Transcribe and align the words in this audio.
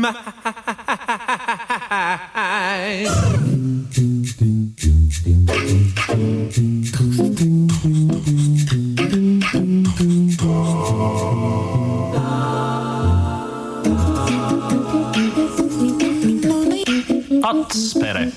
mind. 0.00 0.30
Atspere. 17.42 18.32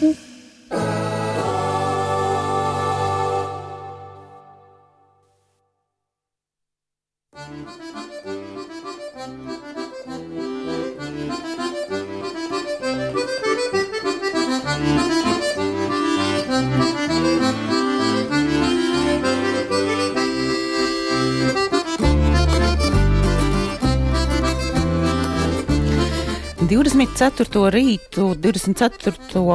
Divdesmit 27.24 27.40
ceturto 27.40 27.70
rītu, 27.72 28.24
24. 28.36 29.14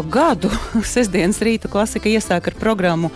gadu, 0.08 0.48
sestdienas 0.94 1.42
rīta 1.44 1.68
klasika 1.68 2.08
iesāk 2.08 2.48
ar 2.48 2.54
programmu 2.56 3.10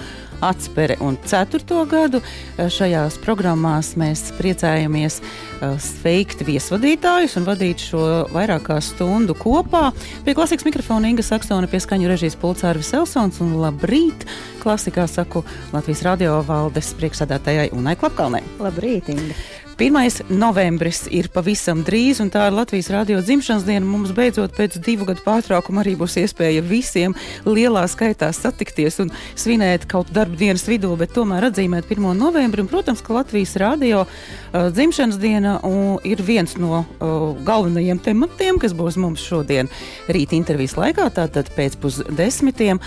Atspere 0.44 0.98
un 1.00 1.16
4. 1.24 1.62
gadu. 1.88 2.20
Šajās 2.58 3.16
programmās 3.22 3.94
mēs 3.96 4.26
priecājamies 4.36 5.20
eh, 5.22 5.78
sveikt 5.80 6.44
viesvadītājus 6.44 7.38
un 7.40 7.48
vadīt 7.48 7.80
šo 7.80 8.02
vairāk 8.34 8.66
kā 8.68 8.76
stundu 8.84 9.38
kopā. 9.38 9.86
Pie 10.26 10.36
klasikas 10.36 10.68
mikrofona 10.68 11.08
Inga 11.08 11.24
Saksona, 11.24 11.70
pie 11.70 11.80
skaņu 11.80 12.12
režijas 12.12 12.36
pulcāra 12.36 12.76
Viselsons 12.82 13.40
un 13.40 13.56
labrīt! 13.62 14.28
Klasikā 14.60 15.08
saku 15.08 15.46
Latvijas 15.72 16.04
radio 16.04 16.42
valdes 16.44 16.92
priekšsādātājai 17.00 17.70
Unai 17.72 17.96
Klapkalnei. 17.96 18.44
Labrīt, 18.60 19.08
Inga! 19.16 19.40
1. 19.82 20.28
novembris 20.30 21.08
ir 21.10 21.26
pavisam 21.34 21.80
drīz, 21.82 22.20
un 22.22 22.28
tā 22.30 22.44
ir 22.46 22.54
Latvijas 22.54 22.86
radio 22.94 23.18
dzimšanas 23.18 23.64
diena. 23.66 23.82
Mums 23.82 24.12
beidzot 24.14 24.52
pēc 24.54 24.76
divu 24.78 25.08
gadu 25.08 25.24
pārtraukuma 25.24 25.82
arī 25.82 25.96
būs 25.98 26.14
iespēja 26.22 26.62
visiem 26.62 27.16
lielā 27.42 27.82
skaitā 27.90 28.28
satikties 28.30 29.00
un 29.02 29.10
svinēt 29.34 29.88
kaut 29.90 30.12
darba 30.14 30.38
dienas 30.38 30.68
vidū, 30.70 30.92
bet 31.00 31.10
tomēr 31.16 31.48
atzīmēt 31.48 31.90
1. 31.90 32.06
novembri. 32.14 32.62
Un, 32.62 32.70
protams, 32.70 33.02
ka 33.02 33.16
Latvijas 33.16 33.56
radio 33.58 34.04
uh, 34.04 34.68
dzimšanas 34.70 35.18
diena 35.18 35.56
uh, 35.58 35.98
ir 36.06 36.22
viens 36.22 36.54
no 36.62 36.84
uh, 36.84 37.26
galvenajiem 37.42 38.04
tematiem, 38.06 38.62
kas 38.62 38.78
būs 38.78 39.00
mums 39.02 39.26
šodien 39.26 39.72
rīta 40.06 40.38
intervijas 40.38 40.78
laikā, 40.78 41.10
tātad 41.18 41.50
pēc 41.58 41.80
pusdesmitiem. 41.82 42.78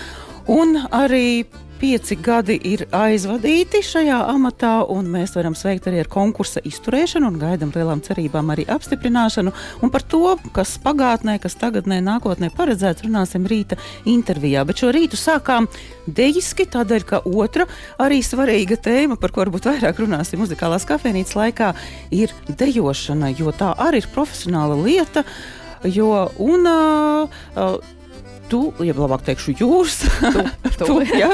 Un 0.48 0.78
arī 0.96 1.44
Pieci 1.76 2.16
gadi 2.16 2.54
ir 2.64 2.86
aizvadīti 2.96 3.82
šajā 3.84 4.16
amatā, 4.32 4.78
un 4.88 5.10
mēs 5.12 5.34
varam 5.36 5.52
sveikt 5.52 5.84
arī 5.90 5.98
ar 6.00 6.08
konkursa 6.08 6.62
izturēšanu 6.64 7.28
un 7.28 7.34
gaidām 7.36 7.72
lielām 7.74 8.00
cerībām 8.00 8.48
arī 8.54 8.64
apstiprināšanu. 8.72 9.52
Un 9.84 9.92
par 9.92 10.06
to, 10.08 10.38
kas 10.56 10.78
pagātnē, 10.80 11.34
kas 11.42 11.58
tagadnē, 11.60 11.98
nākotnē 12.06 12.48
paredzēts, 12.56 13.04
runāsim 13.04 13.44
rīta 13.50 13.76
intervijā. 14.08 14.62
Bet 14.64 14.80
šo 14.80 14.88
rītu 14.96 15.20
sākām 15.20 15.68
dejiski, 16.08 16.64
tādēļ, 16.72 17.04
ka 17.10 17.20
otra 17.28 17.68
arī 18.00 18.22
svarīga 18.24 18.80
tēma, 18.80 19.20
par 19.20 19.34
ko 19.34 19.44
varbūt 19.44 19.68
vairāk 19.68 20.00
runāsim 20.00 20.40
muzikālās 20.40 20.88
kafejnīcas 20.88 21.36
laikā, 21.36 21.74
ir 22.16 22.32
dejošana, 22.48 23.34
jo 23.36 23.52
tā 23.52 23.74
arī 23.84 24.00
ir 24.00 24.08
profesionāla 24.16 24.80
lieta. 24.80 25.26
Jo, 25.84 26.30
un, 26.40 26.64
uh, 26.66 27.76
tu, 28.50 28.60
ja 28.84 28.94
labāk 28.96 29.24
teikšu, 29.26 29.56
jūs, 29.60 29.98
tu, 30.20 30.44
tu, 30.78 30.86
tu, 30.88 30.98
ja, 31.16 31.30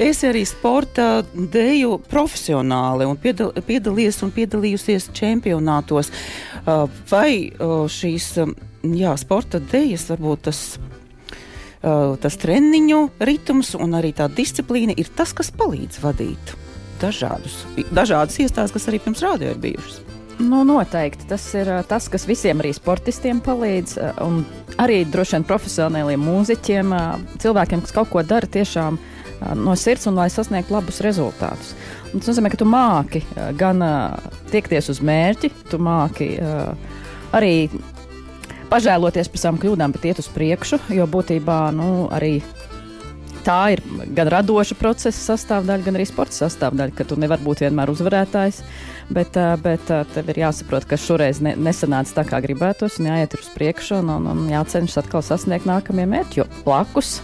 esi 0.00 0.28
arī 0.30 0.44
sporta 0.48 1.22
deju 1.34 1.98
profesionāli 2.10 3.08
un 3.08 3.18
piedal, 3.20 3.52
piedalījies 3.66 4.22
un 4.26 4.34
piedalījusies 4.36 5.10
čempionātos. 5.16 6.12
Uh, 6.60 6.86
vai 7.10 7.50
uh, 7.50 7.84
šīs 7.90 8.32
jā, 8.36 9.16
sporta 9.20 9.60
dejas 9.72 10.08
varbūt 10.12 10.46
tas 10.50 10.62
uh, 10.76 12.16
tas 12.20 12.38
treniņu 12.40 13.02
ritms 13.24 13.74
un 13.78 13.96
arī 13.98 14.12
tā 14.16 14.28
disciplīna 14.32 14.96
ir 15.00 15.10
tas, 15.16 15.32
kas 15.36 15.52
palīdz 15.56 16.02
vadīt 16.04 16.54
dažādus, 17.00 17.62
dažādas 17.88 18.36
iestādes, 18.42 18.74
kas 18.76 18.88
arī 18.90 19.00
pirms 19.00 19.24
rādio 19.24 19.54
ir 19.54 19.60
bijušas. 19.62 20.19
Nu, 20.40 20.62
noteikti 20.64 21.26
tas 21.28 21.44
ir 21.52 21.68
tas, 21.88 22.06
kas 22.08 22.24
visiem 22.24 22.62
arī 22.62 22.70
sportistiem 22.72 23.42
palīdz, 23.44 23.96
un 24.24 24.40
arī 24.80 25.02
droši 25.04 25.36
vien 25.36 25.44
profesionāliem 25.44 26.22
mūziķiem, 26.24 26.94
cilvēkiem, 27.42 27.82
kas 27.84 27.92
kaut 27.92 28.08
ko 28.12 28.22
dara 28.24 28.48
tiešām 28.48 28.96
no 29.60 29.74
sirds 29.76 30.08
un 30.08 30.16
lai 30.16 30.30
sasniegtu 30.32 30.72
labus 30.72 31.02
rezultātus. 31.04 31.74
Un 32.12 32.22
tas 32.22 32.32
nozīmē, 32.32 32.52
ka 32.52 32.60
tu 32.60 32.68
māki 32.68 33.22
gan 33.60 33.84
tiekties 34.52 34.88
uz 34.94 35.02
mērķi, 35.04 35.52
tu 35.68 35.80
māki 35.80 36.32
arī 37.36 37.54
pažēloties 38.72 39.28
par 39.28 39.44
savām 39.44 39.60
kļūdām, 39.60 39.92
bet 39.92 40.08
iet 40.08 40.22
uz 40.22 40.30
priekšu, 40.32 40.80
jo 40.96 41.04
būtībā 41.10 41.60
nu, 41.76 42.08
arī 42.16 42.38
tā 43.44 43.58
ir 43.74 43.82
gan 44.16 44.30
radoša 44.32 44.76
procesa 44.78 45.32
sastāvdaļa, 45.32 45.84
gan 45.86 45.98
arī 45.98 46.06
sporta 46.08 46.36
sastāvdaļa, 46.42 46.94
ka 46.96 47.06
tu 47.08 47.18
nevari 47.20 47.44
būt 47.46 47.64
vienmēr 47.66 47.92
uzvarētājs. 47.92 48.62
Bet, 49.10 49.34
bet 49.64 49.88
tev 50.14 50.28
ir 50.30 50.38
jāsaprot, 50.44 50.84
ka 50.86 50.94
šoreiz 51.00 51.40
ne, 51.42 51.56
nesanāca 51.58 52.20
tā, 52.20 52.24
kā 52.28 52.38
gribētos, 52.44 53.00
un 53.00 53.08
jāiet 53.08 53.34
uz 53.34 53.48
priekšu, 53.56 53.96
un, 53.98 54.12
un, 54.14 54.28
un 54.30 54.44
jācenšas 54.52 55.00
atkal 55.02 55.24
sasniegt 55.26 55.66
nākamie 55.66 56.04
mērķi. 56.12 56.38
Jo 56.38 56.46
blakus 56.62 57.16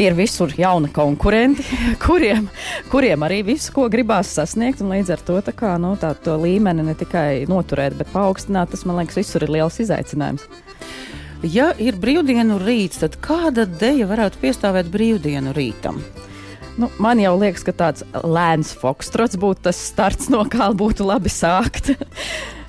ir 0.00 0.16
visur 0.16 0.54
jauni 0.56 0.88
konkurenti, 0.94 1.66
kuriem, 2.04 2.48
kuriem 2.88 3.28
arī 3.28 3.42
visu, 3.50 3.74
ko 3.76 3.90
gribās 3.92 4.32
sasniegt, 4.38 4.80
un 4.80 4.94
līdz 4.96 5.12
ar 5.18 5.26
to 5.28 5.36
tā 5.44 5.52
kā, 5.56 5.74
nu, 5.82 5.92
tā, 6.00 6.14
to 6.16 6.38
līmeni 6.40 6.86
ne 6.86 6.96
tikai 6.96 7.44
noturēt, 7.50 7.98
bet 8.00 8.12
paaugstināt, 8.14 8.72
tas 8.72 8.88
man 8.88 9.02
liekas, 9.02 9.20
visur 9.20 9.44
ir 9.44 9.52
liels 9.58 9.82
izaicinājums. 9.84 10.48
Ja 11.44 11.72
ir 11.76 11.98
brīvdienu 12.00 12.56
rīts, 12.62 13.02
tad 13.02 13.18
kāda 13.20 13.66
deja 13.68 14.06
varētu 14.08 14.40
piestāvēt 14.40 14.88
brīvdienu 14.92 15.52
rītam? 15.52 15.98
Nu, 16.80 16.88
man 16.98 17.20
jau 17.20 17.34
liekas, 17.36 17.66
ka 17.66 17.74
tāds 17.76 18.04
lēns 18.24 18.72
fokstrots 18.80 19.36
būtu 19.38 19.66
tas 19.68 19.78
starts, 19.90 20.30
no 20.32 20.40
kā 20.48 20.70
būtu 20.72 21.04
labi 21.06 21.30
sākt. 21.30 21.92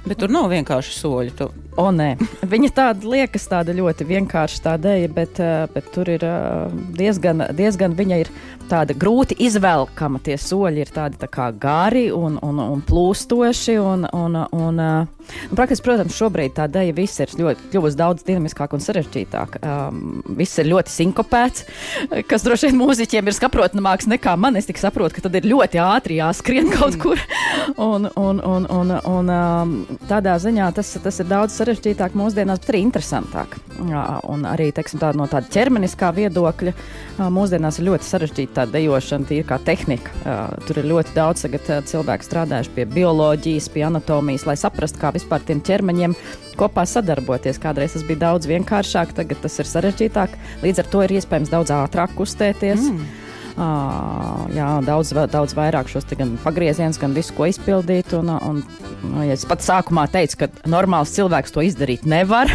Bet 0.05 0.19
tur 0.21 0.33
nav 0.33 0.51
vienkārši 0.51 0.91
soļi. 0.99 1.31
Tu... 1.39 1.47
O, 1.75 1.89
nē, 1.91 2.13
viņa 2.47 2.69
tāda 2.75 3.09
liekas 3.11 3.49
tāda 3.51 3.73
ļoti 3.75 4.07
vienkārša 4.07 4.61
tā 4.63 4.75
dēļa, 4.79 5.09
bet, 5.15 5.39
eh, 5.43 5.65
bet 5.73 5.89
tur 5.91 6.07
ir 6.07 6.23
eh, 6.23 6.77
diezgan, 6.95 7.49
diezgan 7.57 7.97
viņa 7.97 8.19
ir 8.23 8.31
tāda 8.69 8.95
grūti 8.97 9.37
izvelkama. 9.45 10.21
Tie 10.23 10.37
soļi 10.39 10.83
ir 10.85 10.91
tādi 10.93 11.19
tā 11.21 11.29
kā 11.31 11.49
gari 11.51 12.07
un, 12.13 12.39
un, 12.43 12.61
un 12.63 12.81
plūstoši. 12.85 13.77
Un, 13.81 14.05
un, 14.15 14.37
un, 14.55 14.79
uh, 14.81 15.27
un, 15.51 15.57
praktiski, 15.57 15.85
protams, 15.85 16.15
šobrīd 16.17 16.55
tā 16.57 16.67
dēļa 16.71 16.95
viss 16.97 17.21
ir 17.23 17.33
ļoti, 17.39 17.69
kļuvusi 17.73 17.99
daudz 17.99 18.25
dinamiskāk 18.27 18.75
un 18.75 18.83
sarežģītāk. 18.83 19.59
Um, 19.61 20.21
viss 20.39 20.61
ir 20.61 20.69
ļoti 20.71 20.93
sinkopēts, 20.93 21.65
kas 22.29 22.45
droši 22.45 22.71
vien 22.71 22.79
mūziķiem 22.79 23.29
ir 23.29 23.37
saprotamāks 23.37 24.09
nekā 24.11 24.35
man. 24.39 24.57
Es 24.59 24.69
tik 24.69 24.81
saprotu, 24.81 25.17
ka 25.17 25.27
tad 25.27 25.37
ir 25.39 25.49
ļoti 25.51 25.81
ātri 25.81 26.19
jāskrien 26.21 26.71
kaut 26.73 26.97
kur. 27.01 27.21
Un, 27.75 28.09
un, 28.15 28.41
un, 28.41 28.67
un, 28.71 28.95
un 29.11 29.33
um, 29.35 29.75
tādā 30.09 30.37
ziņā 30.41 30.71
tas, 30.77 30.95
tas 31.03 31.21
ir 31.21 31.29
daudz 31.29 31.57
sarežģītāk 31.57 31.64
mūsdienās, 32.15 32.61
bet 32.61 32.71
arī 32.71 32.81
interesantāk. 32.85 33.57
Un 33.79 34.45
arī 34.49 34.69
teiksim, 34.75 34.99
tā, 35.01 35.11
no 35.17 35.27
tāda 35.31 35.49
ķermeniskā 35.51 36.11
viedokļa 36.15 36.73
mūsdienās 37.33 37.79
ir 37.79 37.87
ļoti 37.89 38.09
sarežģīta 38.09 38.55
tā 38.59 38.65
dejošana, 38.75 39.27
tīri 39.29 39.47
kā 39.47 39.59
tehnika. 39.65 40.13
Tur 40.67 40.81
ir 40.81 40.89
ļoti 40.91 41.15
daudz 41.17 41.45
tagad, 41.45 41.69
cilvēku 41.89 42.27
strādājuši 42.27 42.73
pie 42.77 42.87
bioloģijas, 42.95 43.69
pie 43.73 43.85
anatomijas, 43.89 44.47
lai 44.49 44.57
saprastu, 44.59 45.01
kā 45.01 45.13
vispār 45.15 45.43
tiem 45.47 45.63
ķermeņiem 45.65 46.15
kopā 46.59 46.85
sadarboties. 46.87 47.59
Kādreiz 47.61 47.97
tas 47.97 48.05
bija 48.07 48.27
daudz 48.29 48.47
vienkāršāk, 48.51 49.15
tagad 49.17 49.43
tas 49.43 49.59
ir 49.59 49.69
sarežģītāk. 49.69 50.39
Līdz 50.63 50.83
ar 50.83 50.91
to 50.93 51.05
ir 51.05 51.17
iespējams 51.19 51.51
daudz 51.51 51.73
ātrāk 51.75 52.15
kustēties. 52.15 52.91
Mm. 52.91 53.24
Uh, 53.55 54.41
jā, 54.51 54.67
daudz, 54.83 55.13
daudz 55.31 55.53
vairāk 55.55 55.87
šos 55.87 56.07
gan 56.19 56.33
pagriezienus, 56.43 56.99
gan 56.99 57.13
visu, 57.15 57.31
ko 57.37 57.47
izpildīt. 57.47 58.11
Un, 58.17 58.33
un, 58.35 58.59
un, 59.05 59.21
ja 59.23 59.37
es 59.37 59.45
pat 59.47 59.63
sākumā 59.63 60.09
teicu, 60.11 60.43
ka 60.43 60.49
normāls 60.67 61.13
cilvēks 61.15 61.55
to 61.55 61.63
izdarīt 61.63 62.03
nevar. 62.03 62.51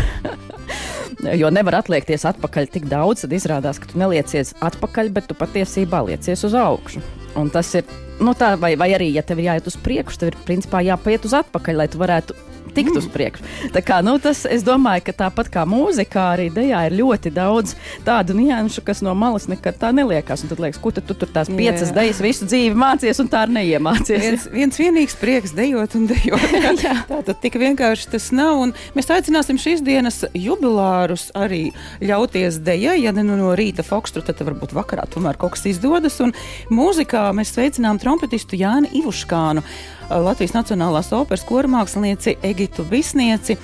jo 1.41 1.50
nevar 1.52 1.81
atliekties 1.81 2.26
atpakaļ 2.29 2.69
tik 2.75 2.91
daudz, 2.91 3.25
tad 3.25 3.35
izrādās, 3.37 3.81
ka 3.81 3.88
tu 3.91 4.00
neliecies 4.00 4.52
atpakaļ, 4.61 5.11
bet 5.17 5.31
tu 5.31 5.38
patiesībā 5.38 6.02
liecies 6.08 6.44
uz 6.49 6.56
augšu. 6.58 7.03
Un 7.38 7.50
tas 7.53 7.69
ir, 7.79 7.88
nu 8.20 8.35
tā, 8.37 8.53
vai, 8.61 8.75
vai 8.76 8.91
arī, 8.96 9.11
ja 9.14 9.25
tev 9.26 9.41
ir 9.41 9.53
jāiet 9.53 9.69
uz 9.70 9.76
priekšu, 9.81 10.20
tev 10.20 10.32
ir 10.32 10.38
principā 10.46 10.82
jāpaiet 10.85 11.25
uz 11.29 11.37
atpakaļ, 11.41 11.82
lai 11.82 11.88
tu 11.91 12.00
varētu 12.00 12.37
tikt 12.75 12.96
uz 12.99 13.08
priekšu. 13.11 13.46
Tā 13.75 13.82
kā, 13.84 14.00
nu, 14.05 14.17
tas, 14.22 14.43
es 14.49 14.64
domāju, 14.67 15.05
ka 15.08 15.17
tāpat 15.25 15.50
kā 15.52 15.64
mūzikā, 15.69 16.26
arī 16.37 16.49
dejā 16.55 16.84
ir 16.88 16.96
ļoti 17.00 17.32
daudz 17.34 17.76
tādu 18.06 18.37
nianšu, 18.38 18.84
kas 18.87 19.02
no 19.05 19.14
malas 19.19 19.49
nekad 19.50 19.78
tā 19.81 19.93
neliekās. 19.96 20.44
Un 20.44 20.52
tad 20.52 20.62
liekas, 20.62 20.81
ko 20.82 20.93
tu, 20.94 21.05
tu 21.05 21.17
tur 21.19 21.31
tās 21.32 21.50
piecas 21.52 21.93
dejas 21.96 22.22
visu 22.25 22.49
dzīvi 22.49 22.78
mācies 22.78 23.20
un 23.22 23.31
tā 23.31 23.44
arī 23.46 23.58
neiemācies. 23.58 24.25
Viens, 24.25 24.49
viens 24.55 24.81
vienīgs 24.81 25.17
prieks 25.20 25.55
dejot 25.56 25.96
un 25.99 26.08
dejot. 26.11 26.56
tā 27.11 27.20
tad 27.26 27.37
tik 27.43 27.58
vienkārši 27.61 28.11
tas 28.14 28.31
nav. 28.37 28.64
Un 28.67 28.75
mēs 28.96 29.11
aicināsim 29.12 29.61
šīs 29.61 29.84
dienas 29.87 30.22
jubilārus 30.37 31.28
arī 31.38 31.70
ļauties 32.05 32.61
dejai, 32.67 32.99
ja 33.05 33.14
ne 33.17 33.25
nu 33.26 33.38
no 33.40 33.55
rīta 33.58 33.84
fokstru, 33.87 34.25
tad 34.26 34.43
varbūt 34.46 34.75
vakarā 34.76 35.06
tomēr 35.11 35.38
kaut 35.40 35.56
kas 35.56 35.67
izdodas. 35.70 36.20
Un 36.25 36.34
mūzikā 36.72 37.28
mēs 37.37 37.55
sveicinām 37.56 38.00
trompetistu 38.02 38.58
Jāni 38.61 38.93
Ivuškānu. 39.00 39.64
Latvijas 40.11 40.57
Nacionālās 40.57 41.12
operas 41.15 41.45
kormākslinieci 41.47 42.37
Egitu 42.43 42.83
Visnieci. 42.91 43.57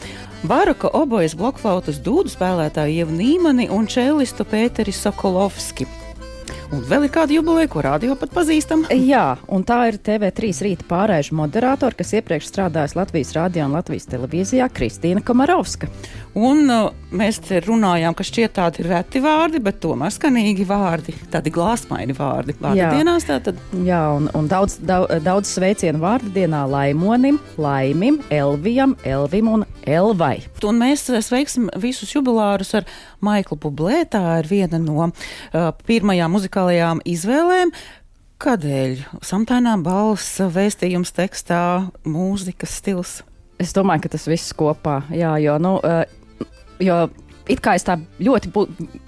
Baroka 0.46 0.92
obojas 0.94 1.34
blokflautas 1.34 1.98
dūdu 2.04 2.30
spēlētāju 2.30 3.00
Ievu 3.02 3.16
Nīmani 3.18 3.66
un 3.74 3.88
čēlistu 3.90 4.46
Pēteri 4.46 4.94
Sokolovski. 4.94 5.88
Un 6.74 6.82
vēl 6.82 7.06
ir 7.06 7.12
kāda 7.14 7.34
jubileja, 7.36 7.68
ko 7.70 7.82
rādio 7.84 8.16
pat 8.18 8.32
pazīstam. 8.34 8.82
Jā, 8.90 9.36
un 9.52 9.62
tā 9.66 9.78
ir 9.90 10.00
TV3 10.02 10.50
rīta 10.66 10.86
pārēžu 10.88 11.36
moderātora, 11.38 11.94
kas 11.94 12.10
iepriekš 12.18 12.48
strādājusi 12.50 12.98
Latvijas 12.98 13.30
rādio 13.36 13.68
un 13.68 13.76
Latvijas 13.76 14.08
televīzijā, 14.10 14.66
Kristīna 14.74 15.22
Komarovska. 15.26 15.86
Un 16.36 16.66
uh, 16.68 16.90
mēs 17.16 17.38
te 17.46 17.62
runājām, 17.64 18.16
ka 18.18 18.26
šķiet 18.26 18.56
tādi 18.58 18.84
reti 18.84 19.22
vārdi, 19.24 19.60
bet 19.62 19.78
tomēr 19.80 20.10
skanīgi 20.12 20.66
vārdi, 20.68 21.14
tādi 21.32 21.52
glāzmaini 21.54 22.16
vārdi. 22.18 22.56
Vārdu 22.58 22.82
Jā. 22.82 22.90
dienās 22.92 23.28
tātad. 23.28 23.62
Jā, 23.86 24.02
un, 24.18 24.26
un 24.36 24.50
daudz, 24.50 24.76
daudz, 24.84 25.22
daudz 25.24 25.54
sveicienu 25.54 26.02
vārdu 26.02 26.34
dienā 26.34 26.64
Laimonim, 26.68 27.38
Laimim, 27.62 28.18
Elvijam, 28.34 28.96
Elvim 29.06 29.52
un 29.54 29.66
Elvai. 29.86 30.40
Un 30.66 30.82
mēs 30.82 31.06
uh, 31.12 31.22
sveiksim 31.22 31.70
visus 31.80 32.10
jubilārus 32.16 32.74
ar 32.80 32.90
Maiklu 33.26 33.58
Bublē. 33.60 34.04
Tā 34.10 34.22
ir 34.40 34.50
viena 34.50 34.80
no 34.82 35.08
uh, 35.08 35.70
pirmajām 35.88 36.36
muzikālajām 36.36 37.02
izvēlēm. 37.06 37.74
Kādēļ? 38.42 38.98
Samtainā 39.24 39.78
balss, 39.80 40.40
vēstījums 40.52 41.14
tekstā, 41.16 41.60
mūzikas 42.04 42.78
stils. 42.82 43.18
Es 43.62 43.72
domāju, 43.76 44.04
ka 44.04 44.12
tas 44.12 44.26
viss 44.28 44.52
kopā, 44.56 45.00
jā, 45.16 45.30
jo, 45.40 45.56
nu, 45.62 45.78
uh, 45.80 46.04
jo 46.84 47.06
it 47.50 47.62
kā 47.64 47.76
es 47.78 47.86
tā 47.86 47.96
ļoti 48.22 48.50
bū, 48.54 48.64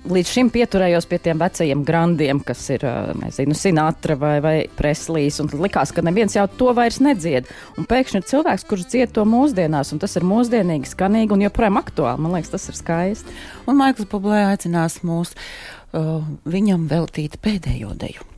līdz 0.08 0.32
šim 0.34 0.50
pieturējos 0.54 1.08
pie 1.10 1.18
tiem 1.22 1.40
vecajiem 1.40 1.82
grandiem, 1.86 2.40
kas 2.46 2.62
ir, 2.74 2.84
nezinu, 3.18 3.56
Sinatra 3.58 4.16
vai, 4.20 4.34
vai 4.44 4.54
Preslīs, 4.78 5.40
likās, 5.52 5.92
ka 5.94 6.04
neviens 6.06 6.36
jau 6.38 6.46
to 6.60 6.72
vairs 6.76 7.00
nedzied. 7.04 7.50
Un 7.78 7.88
pēkšņi 7.90 8.22
ir 8.22 8.30
cilvēks, 8.30 8.66
kurš 8.68 8.88
dzied 8.92 9.14
to 9.16 9.26
mūsdienās, 9.28 9.92
un 9.94 10.02
tas 10.02 10.16
ir 10.18 10.26
mūsdienīgi, 10.28 10.92
skanīgi 10.92 11.34
un 11.34 11.44
joprojām 11.48 11.80
aktuāli. 11.82 12.24
Man 12.24 12.38
liekas, 12.38 12.54
tas 12.54 12.70
ir 12.70 12.78
skaisti. 12.78 13.38
Un 13.68 13.80
Maikls 13.80 14.10
Bublē 14.10 14.44
aicinās 14.52 15.00
mūs 15.06 15.34
uh, 15.34 16.26
viņam 16.48 16.88
veltīt 16.90 17.40
pēdējo 17.42 17.94
deju. 17.98 18.37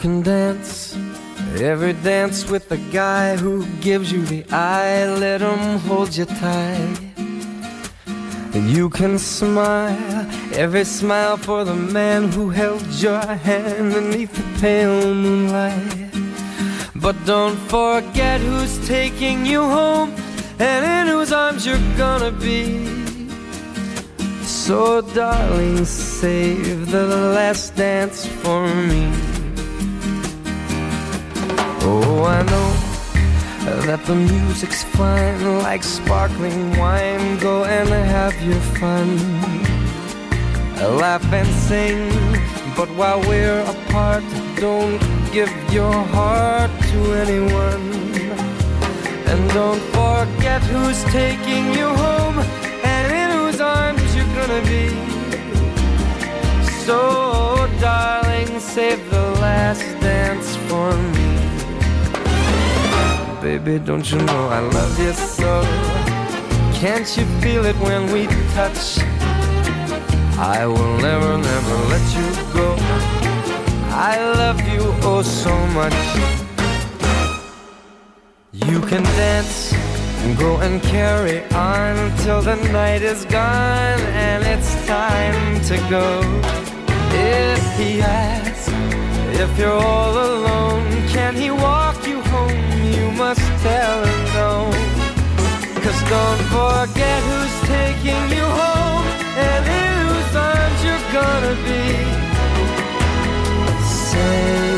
Can 0.00 0.22
dance 0.22 0.96
every 1.60 1.92
dance 1.92 2.48
with 2.48 2.70
the 2.70 2.78
guy 2.90 3.36
who 3.36 3.66
gives 3.82 4.10
you 4.10 4.24
the 4.24 4.42
eye. 4.50 5.04
Let 5.04 5.42
him 5.42 5.78
hold 5.80 6.16
you 6.16 6.24
tight. 6.24 6.98
You 8.54 8.88
can 8.88 9.18
smile 9.18 10.26
every 10.54 10.84
smile 10.84 11.36
for 11.36 11.64
the 11.64 11.74
man 11.74 12.32
who 12.32 12.48
held 12.48 12.82
your 13.04 13.20
hand 13.20 13.92
beneath 13.92 14.32
the 14.32 14.60
pale 14.60 15.14
moonlight. 15.14 16.10
But 16.94 17.16
don't 17.26 17.58
forget 17.68 18.40
who's 18.40 18.76
taking 18.88 19.44
you 19.44 19.62
home 19.62 20.14
and 20.58 20.80
in 20.96 21.14
whose 21.14 21.32
arms 21.32 21.66
you're 21.66 21.96
gonna 21.98 22.32
be. 22.32 22.86
So, 24.44 25.02
darling, 25.02 25.84
save 25.84 26.90
the 26.90 27.06
last 27.06 27.76
dance 27.76 28.24
for 28.24 28.66
me. 28.66 29.39
Oh, 31.92 32.22
I 32.22 32.42
know 32.44 32.70
that 33.88 34.06
the 34.06 34.14
music's 34.14 34.84
fine, 34.84 35.58
like 35.58 35.82
sparkling 35.82 36.78
wine. 36.78 37.36
Go 37.38 37.64
and 37.64 37.88
have 37.88 38.36
your 38.48 38.62
fun. 38.78 39.08
Laugh 41.02 41.24
and 41.32 41.48
sing, 41.66 41.98
but 42.76 42.88
while 42.90 43.20
we're 43.28 43.62
apart, 43.74 44.22
don't 44.54 45.00
give 45.32 45.52
your 45.72 45.92
heart 46.14 46.70
to 46.90 46.98
anyone. 47.24 47.86
And 49.30 49.40
don't 49.50 49.82
forget 49.98 50.62
who's 50.72 51.02
taking 51.10 51.64
you 51.78 51.88
home 52.04 52.38
and 52.94 53.06
in 53.20 53.30
whose 53.36 53.60
arms 53.60 54.14
you're 54.14 54.34
gonna 54.38 54.62
be. 54.74 54.86
So, 56.86 56.98
darling, 57.80 58.60
save 58.60 59.00
the 59.10 59.26
last 59.42 59.82
dance 60.00 60.54
for 60.68 60.96
me 61.14 61.49
baby, 63.40 63.78
don't 63.78 64.10
you 64.10 64.18
know 64.18 64.48
I 64.48 64.60
love 64.60 64.98
you 64.98 65.12
so? 65.12 65.62
Can't 66.74 67.08
you 67.16 67.24
feel 67.40 67.64
it 67.64 67.76
when 67.76 68.12
we 68.12 68.26
touch? 68.54 68.98
I 70.38 70.66
will 70.66 70.96
never, 70.98 71.38
never 71.38 71.76
let 71.92 72.06
you 72.16 72.28
go. 72.52 72.76
I 73.92 74.16
love 74.42 74.60
you 74.68 74.82
oh 75.02 75.22
so 75.22 75.54
much. 75.78 76.00
You 78.52 78.80
can 78.80 79.02
dance 79.02 79.72
and 80.22 80.36
go 80.38 80.58
and 80.60 80.82
carry 80.82 81.42
on 81.54 82.16
till 82.18 82.42
the 82.42 82.56
night 82.72 83.02
is 83.02 83.24
gone 83.24 84.00
and 84.26 84.44
it's 84.44 84.86
time 84.86 85.60
to 85.64 85.76
go. 85.88 86.20
If 87.12 87.78
he 87.78 88.02
asks 88.02 88.68
if 89.40 89.58
you're 89.58 89.70
all 89.70 90.12
alone, 90.12 90.90
can 91.08 91.34
he 91.34 91.50
walk 91.50 92.06
you 92.96 93.10
must 93.12 93.40
tell 93.62 94.04
him 94.04 94.20
no. 94.34 94.52
Cause 95.82 96.00
don't 96.14 96.42
forget 96.54 97.18
who's 97.28 97.56
taking 97.76 98.24
you 98.36 98.46
home 98.62 99.06
and 99.48 99.62
whose 99.72 100.32
arms 100.36 100.80
you're 100.86 101.06
gonna 101.18 101.54
be. 101.68 101.84
Save 103.82 104.69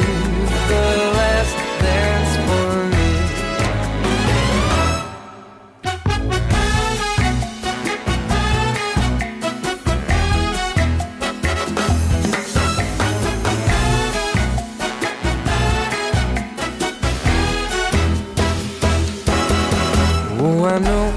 I 20.65 20.79
know 20.79 21.11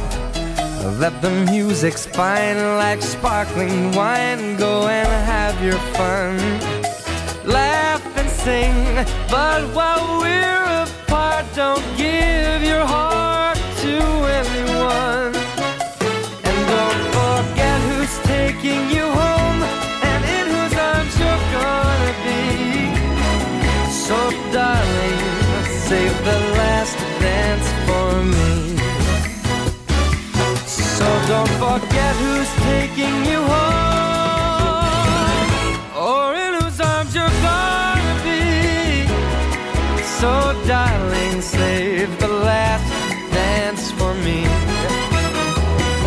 that 0.99 1.21
the 1.21 1.29
music's 1.51 2.05
fine 2.05 2.57
like 2.77 3.01
sparkling 3.01 3.91
wine. 3.91 4.57
Go 4.57 4.87
and 4.87 5.07
have 5.07 5.61
your 5.63 5.79
fun, 5.93 6.37
laugh 7.45 8.03
and 8.17 8.29
sing. 8.29 9.05
But 9.29 9.61
while 9.75 10.19
we're 10.19 10.83
apart, 10.83 11.45
don't 11.53 11.85
give 11.95 12.63
your 12.63 12.85
heart 12.85 13.57
to 13.81 13.95
anyone. 14.39 15.24
Forget 31.79 32.15
who's 32.15 32.51
taking 32.71 33.15
you 33.25 33.41
home 33.55 34.85
or 36.07 36.33
in 36.33 36.53
whose 36.61 36.79
arms 36.79 37.13
you're 37.13 37.37
gonna 37.49 38.15
be. 38.23 39.05
So, 40.19 40.31
darling, 40.67 41.41
save 41.41 42.17
the 42.19 42.29
last 42.29 42.87
dance 43.33 43.91
for 43.91 44.13
me. 44.25 44.45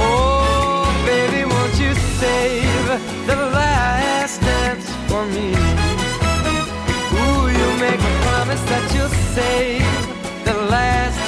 Oh, 0.01 0.87
baby, 1.05 1.45
won't 1.45 1.77
you 1.79 1.93
save 2.23 2.87
the 3.27 3.37
last 3.59 4.41
dance 4.41 4.87
for 5.09 5.27
me? 5.27 5.49
Ooh, 7.21 7.45
you 7.59 7.69
make 7.87 8.01
a 8.01 8.15
promise 8.27 8.63
that 8.73 8.85
you'll 8.95 9.17
save 9.37 9.85
the 10.47 10.55
last 10.75 11.28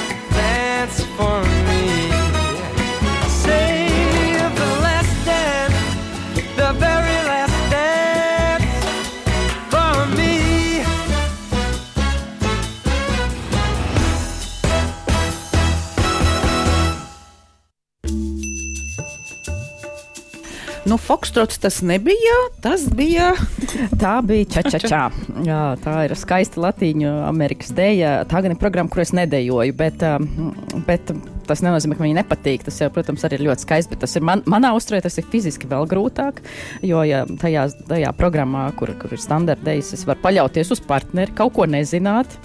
Nu, 20.91 20.97
Fokstrots 20.97 21.57
tas 21.57 21.77
nebija, 21.81 22.37
tas 22.59 22.81
bija. 22.91 23.29
tā 24.01 24.17
bija 24.27 24.43
čačačā. 24.57 25.05
Jā, 25.47 25.59
tā 25.79 25.93
ir 26.03 26.13
skaista 26.19 26.59
Latīņu 26.59 27.13
Amerikas 27.29 27.69
dēļa. 27.77 28.09
Tā 28.27 28.41
gan 28.43 28.51
ir 28.51 28.59
programma, 28.59 28.91
kur 28.91 28.99
es 29.05 29.13
nedejoju, 29.15 29.75
bet, 29.79 30.03
um, 30.03 30.49
bet 30.89 31.13
tas 31.47 31.63
nenozīmē, 31.63 31.95
ka 31.95 32.03
viņi 32.03 32.17
nepatīk. 32.17 32.65
Tas, 32.67 32.81
jau, 32.83 32.89
protams, 32.91 33.23
arī 33.23 33.39
ir 33.39 33.45
ļoti 33.45 33.63
skaisti, 33.63 33.93
bet 33.93 34.03
tas 34.03 34.17
ir 34.19 34.25
man, 34.27 34.43
manā 34.51 34.73
uzturē, 34.75 34.99
tas 35.05 35.15
ir 35.15 35.29
fiziski 35.31 35.69
vēl 35.71 35.87
grūtāk. 35.93 36.43
Jo 36.83 37.05
ja 37.07 37.23
tajā, 37.39 37.69
tajā 37.87 38.11
programmā, 38.19 38.65
kur, 38.75 38.91
kur 38.99 39.15
ir 39.15 39.23
standartējas, 39.23 39.93
es 39.95 40.03
varu 40.09 40.19
paļauties 40.27 40.75
uz 40.75 40.83
partneri, 40.91 41.31
kaut 41.39 41.55
ko 41.55 41.71
nezināt 41.71 42.35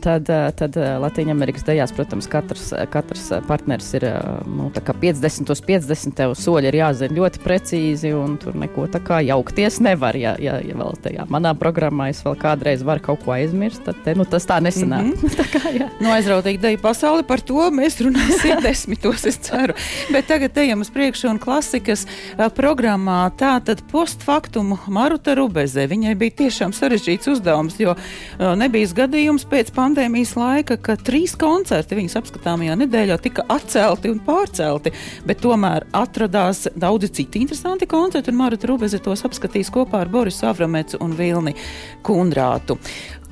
tad, 0.00 0.30
eh, 0.30 0.50
tad 0.50 0.76
eh, 0.76 0.98
Latvijas-Amerikas 0.98 1.64
dejās, 1.64 1.92
protams, 1.94 2.26
katrs, 2.30 2.72
eh, 2.72 2.86
katrs 2.90 3.30
partneris 3.48 3.92
ir 3.94 4.06
nu, 4.46 4.70
50 4.74 5.50
uz 5.50 5.62
50. 5.64 6.14
Tev 6.14 6.34
soļi 6.38 6.70
ir 6.70 6.78
jāzina 6.78 7.16
ļoti 7.16 7.42
precīzi, 7.44 8.12
un 8.16 8.36
tur 8.40 8.56
neko 8.58 8.86
tā 8.92 9.00
kā 9.04 9.20
jaukties 9.24 9.80
nevar. 9.84 10.16
Ja, 10.18 10.34
ja, 10.40 10.58
ja 10.62 10.76
vēl 10.78 10.98
tajā 11.04 11.26
manā 11.32 11.54
programmā 11.58 12.10
es 12.12 12.22
vēl 12.24 12.36
kādreiz 12.40 12.84
varu 12.86 13.02
kaut 13.04 13.24
ko 13.24 13.34
aizmirst, 13.36 13.84
tad 13.86 14.00
te, 14.04 14.14
nu, 14.18 14.26
tas 14.28 14.46
tā 14.46 14.60
nesanāk. 14.64 15.04
Mm 15.04 15.12
-hmm. 15.12 15.36
tā 15.40 15.46
kā, 15.52 15.62
jā. 15.74 15.88
nu, 16.00 16.10
aizrautīgi 16.12 16.60
deju 16.60 16.78
pasauli 16.82 17.22
par 17.22 17.40
to 17.40 17.70
mēs 17.70 18.00
runāsim 18.04 18.62
desmitos, 18.66 19.26
es 19.26 19.38
ceru. 19.38 19.74
Bet 20.12 20.26
tagad 20.26 20.56
ejam 20.58 20.80
uz 20.80 20.90
priekšu 20.90 21.30
un 21.30 21.38
klasikas 21.38 22.06
programmā 22.56 23.30
tā 23.38 23.60
tad 23.64 23.82
postfaktumu 23.92 24.78
Maruta 24.86 25.34
Rubeze. 25.34 25.86
Viņai 25.86 26.14
bija 26.14 26.30
tiešām 26.30 26.72
sarežģīts 26.72 27.28
uzdevums, 27.28 27.80
jo 27.80 27.94
nebija 28.38 28.84
gadījums 28.94 29.44
pēc 29.48 29.73
pandēmijas 29.74 30.34
laika, 30.38 30.76
ka 30.80 30.96
trīs 31.00 31.34
koncerti 31.38 31.98
viņas 31.98 32.18
apskatāmajā 32.20 32.76
nedēļā 32.84 33.18
tika 33.24 33.44
atcelti 33.52 34.12
un 34.12 34.20
pārcelti, 34.24 34.94
bet 35.26 35.42
tomēr 35.44 35.88
atradās 35.94 36.68
daudzi 36.74 37.10
citi 37.20 37.42
interesanti 37.44 37.88
koncerti, 37.90 38.32
un 38.32 38.40
Marta 38.40 38.70
Rubeze 38.70 39.02
tos 39.02 39.24
apskatīs 39.26 39.72
kopā 39.74 40.04
ar 40.04 40.12
Borisu 40.12 40.48
Avramecu 40.50 41.02
un 41.04 41.16
Vilni 41.18 41.56
Kundrātu. 42.06 42.78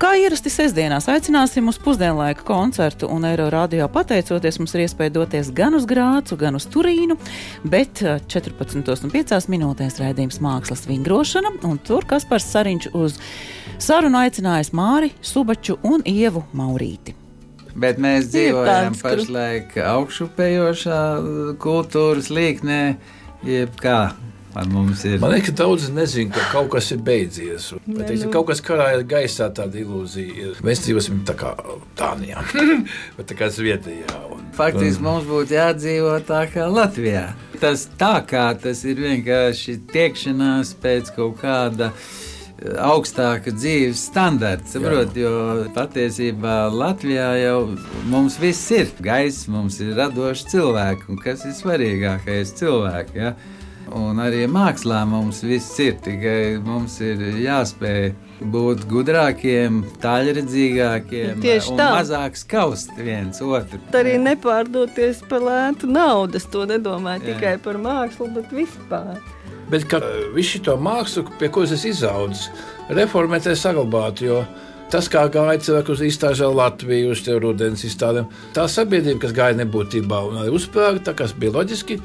Kā 0.02 0.16
ierasti 0.18 0.50
sestdienās, 0.50 1.06
aicināsim 1.06 1.68
uz 1.70 1.76
pusdienlaika 1.78 2.42
koncertu, 2.42 3.06
un 3.12 3.22
Eiro 3.28 3.46
radio 3.54 3.87
pateicoties 3.92 4.58
mums 4.58 4.75
ir 4.75 4.82
iespēja 4.82 5.12
doties 5.14 5.52
gan 5.54 5.76
uz 5.78 5.87
Grācu, 5.87 6.34
gan 6.40 6.58
uz 6.58 6.66
Turīnu, 6.72 7.14
bet 7.62 8.02
14,5 8.02 9.14
eh, 9.22 9.46
minūtēs 9.54 10.00
raidījums 10.02 10.40
mākslas 10.42 10.88
vingrošana, 10.90 11.54
un 11.70 11.78
tur 11.87 12.08
Kaspars 12.11 12.50
Sariņš 12.50 12.90
uz 12.99 13.20
sarunu 13.82 14.20
aicinājis 14.22 14.72
Māri 14.76 15.12
Subaču 15.24 15.78
un 15.88 16.04
Ievu 16.08 16.44
Maurīti. 16.56 17.16
Bet 17.72 18.00
mēs 18.02 18.28
dzīvojam 18.32 18.98
pašlaik 19.00 19.78
augšupējošā 19.80 21.00
kultūras 21.62 22.28
līknē, 22.32 22.82
jeb 23.48 23.80
kā 23.80 24.02
Man, 24.52 24.90
ir... 25.04 25.16
Liekas, 25.16 25.46
ka 25.46 25.52
daudzi 25.62 25.92
nezina, 25.96 26.32
ka 26.34 26.42
kaut 26.52 26.68
kas 26.74 26.90
ir 26.92 27.00
beidzies. 27.04 27.70
Bet, 27.86 28.02
teiksim, 28.04 28.26
nu... 28.28 28.32
Kaut 28.34 28.50
kas 28.50 28.60
karājas 28.64 29.04
gaisā, 29.08 29.48
tāda 29.56 29.80
ilūzija 29.80 30.34
ir. 30.42 30.58
Mēs 30.66 30.82
dzīvosim 30.84 31.22
tā 31.28 31.36
kā 31.40 31.54
Dānijā, 31.96 32.42
bet 33.16 33.30
tā 33.30 33.38
kā 33.38 33.48
Zviedrijā. 33.52 34.18
Un... 34.28 34.44
Faktiski 34.56 35.00
un... 35.00 35.06
mums 35.08 35.24
būtu 35.30 35.56
jādzīvo 35.56 36.18
tā 36.28 36.42
kā 36.52 36.68
Latvijā. 36.68 37.30
Tas 37.62 37.86
tā 37.96 38.18
kā 38.28 38.50
tas 38.60 38.84
ir 38.84 39.00
vienkārši 39.00 39.78
tiekšanās 39.88 40.74
pēc 40.82 41.14
kaut 41.16 41.40
kāda 41.40 41.88
augstāka 42.83 43.52
dzīves 43.54 44.02
standarta. 44.11 44.69
Saprot, 44.75 45.16
jo 45.19 45.33
patiesībā 45.76 46.66
Latvijā 46.73 47.31
jau 47.42 47.57
mums 48.12 48.38
viss 48.42 48.71
ir. 48.75 48.92
Gaisa 49.02 49.52
mums 49.52 49.81
ir 49.83 49.97
radoši 49.99 50.49
cilvēki, 50.52 51.09
un 51.12 51.21
kas 51.23 51.47
ir 51.49 51.57
svarīgākais 51.59 52.54
cilvēki. 52.61 53.19
Ja? 53.19 53.35
Un 53.92 54.21
arī 54.23 54.47
mākslā 54.49 55.02
mums 55.09 55.42
viss 55.45 55.75
ir, 55.83 55.99
tikai 56.00 56.61
mums 56.64 57.00
ir 57.04 57.21
jāspēj 57.42 58.12
būt 58.52 58.87
gudrākiem, 58.90 59.83
tālredzīgākiem, 60.02 61.42
tieši 61.42 61.76
tā. 61.78 61.90
Mazāk 61.99 62.38
skaust 62.40 62.95
viens 62.99 63.42
otru. 63.45 63.83
Tā 63.92 64.02
arī 64.02 64.16
nepārdoties 64.23 65.23
par 65.28 65.45
lētu 65.47 65.90
naudu. 65.90 66.40
Es 66.40 66.49
to 66.50 66.64
nedomāju 66.71 67.23
Jā. 67.23 67.35
tikai 67.35 67.54
par 67.62 67.78
mākslu, 67.83 68.31
bet 68.38 68.50
vispār. 68.54 69.21
Bet 69.73 69.87
kā 69.88 70.02
visu 70.35 70.61
šo 70.61 70.76
mākslu, 70.81 71.25
pie 71.41 71.49
kuras 71.52 71.73
es 71.75 71.87
izaugu, 71.88 72.37
reformēt, 72.93 73.49
saglabāt. 73.57 74.21
Tas, 74.93 75.07
kā 75.09 75.23
gāja 75.33 75.57
cilvēki 75.64 75.95
uz 75.95 76.02
izstāžu 76.05 76.50
Latviju, 76.52 77.14
uz 77.14 77.23
rudens 77.41 77.81
izstādēm, 77.88 78.26
tā 78.52 78.67
sabiedrība, 78.69 79.23
kas 79.23 79.33
gāja 79.33 79.57
nebūtībā 79.62 80.19
un 80.29 80.43
arī 80.43 80.52
uzspēlēta, 80.52 81.14
kas 81.17 81.33
bija 81.33 81.55
loģiski 81.55 81.97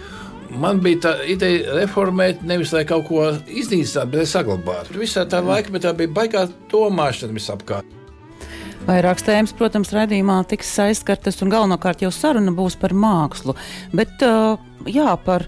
Man 0.55 0.79
bija 0.79 0.99
tā 1.03 1.11
ideja 1.27 1.75
reformēt, 1.75 2.43
nevis 2.47 2.71
lai 2.71 2.85
kaut 2.87 3.07
ko 3.09 3.25
iznīcinātu, 3.51 4.11
bet 4.13 4.29
saglabātu. 4.31 4.95
Visā 5.01 5.25
tā 5.27 5.41
laikmetā 5.43 5.91
bija 5.97 6.13
baigā 6.21 6.45
domāšana 6.71 7.35
visapkārt. 7.35 7.95
Vairākas 8.87 9.25
tēmas, 9.27 9.51
protams, 9.57 9.91
raidījumā 9.91 10.37
tiks 10.47 10.69
aizskartas, 10.79 11.41
un 11.43 11.51
galvenokārt 11.51 12.05
jau 12.05 12.11
saruna 12.15 12.53
būs 12.55 12.77
par 12.79 12.95
mākslu. 12.95 13.57
Bet 13.91 14.23
jā, 14.87 15.09
par, 15.25 15.43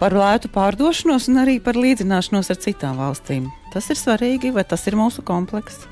par 0.00 0.16
lētu 0.16 0.50
pārdošanos 0.54 1.28
un 1.32 1.42
arī 1.44 1.58
par 1.62 1.78
līdzināšanos 1.78 2.52
ar 2.52 2.60
citām 2.62 3.00
valstīm. 3.02 3.50
Tas 3.74 3.90
ir 3.92 4.00
svarīgi, 4.00 4.54
vai 4.56 4.64
tas 4.64 4.86
ir 4.88 4.98
mūsu 4.98 5.24
komplekss? 5.26 5.88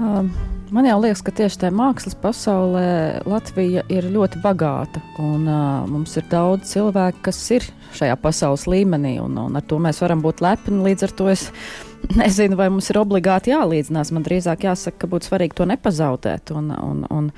Um. 0.00 0.32
Man 0.74 0.82
jau 0.82 0.96
liekas, 0.98 1.20
ka 1.22 1.30
tieši 1.30 1.60
tajā 1.62 1.74
mākslas 1.78 2.16
pasaulē 2.18 2.86
Latvija 3.28 3.84
ir 3.92 4.08
ļoti 4.10 4.40
bagāta. 4.42 4.98
Un, 5.22 5.44
uh, 5.46 5.84
mums 5.86 6.16
ir 6.18 6.24
daudz 6.26 6.72
cilvēku, 6.72 7.20
kas 7.28 7.38
ir 7.54 7.68
šajā 7.94 8.16
pasaules 8.18 8.64
līmenī, 8.66 9.14
un, 9.22 9.38
un 9.44 9.60
ar 9.60 9.62
to 9.62 9.78
mēs 9.82 10.02
varam 10.02 10.24
būt 10.24 10.42
lepni. 10.42 10.82
Līdz 10.88 11.06
ar 11.06 11.14
to 11.20 11.28
es 11.30 11.44
nezinu, 12.20 12.58
vai 12.58 12.66
mums 12.72 12.90
ir 12.90 12.98
obligāti 12.98 13.54
jālīdzinās. 13.54 14.10
Man 14.16 14.26
drīzāk 14.26 14.66
jāsaka, 14.66 15.04
ka 15.04 15.10
būtu 15.12 15.30
svarīgi 15.30 15.54
to 15.60 15.68
nepazaudēt. 15.70 16.50
Un, 16.58 16.74
un, 16.74 17.06
un, 17.14 17.30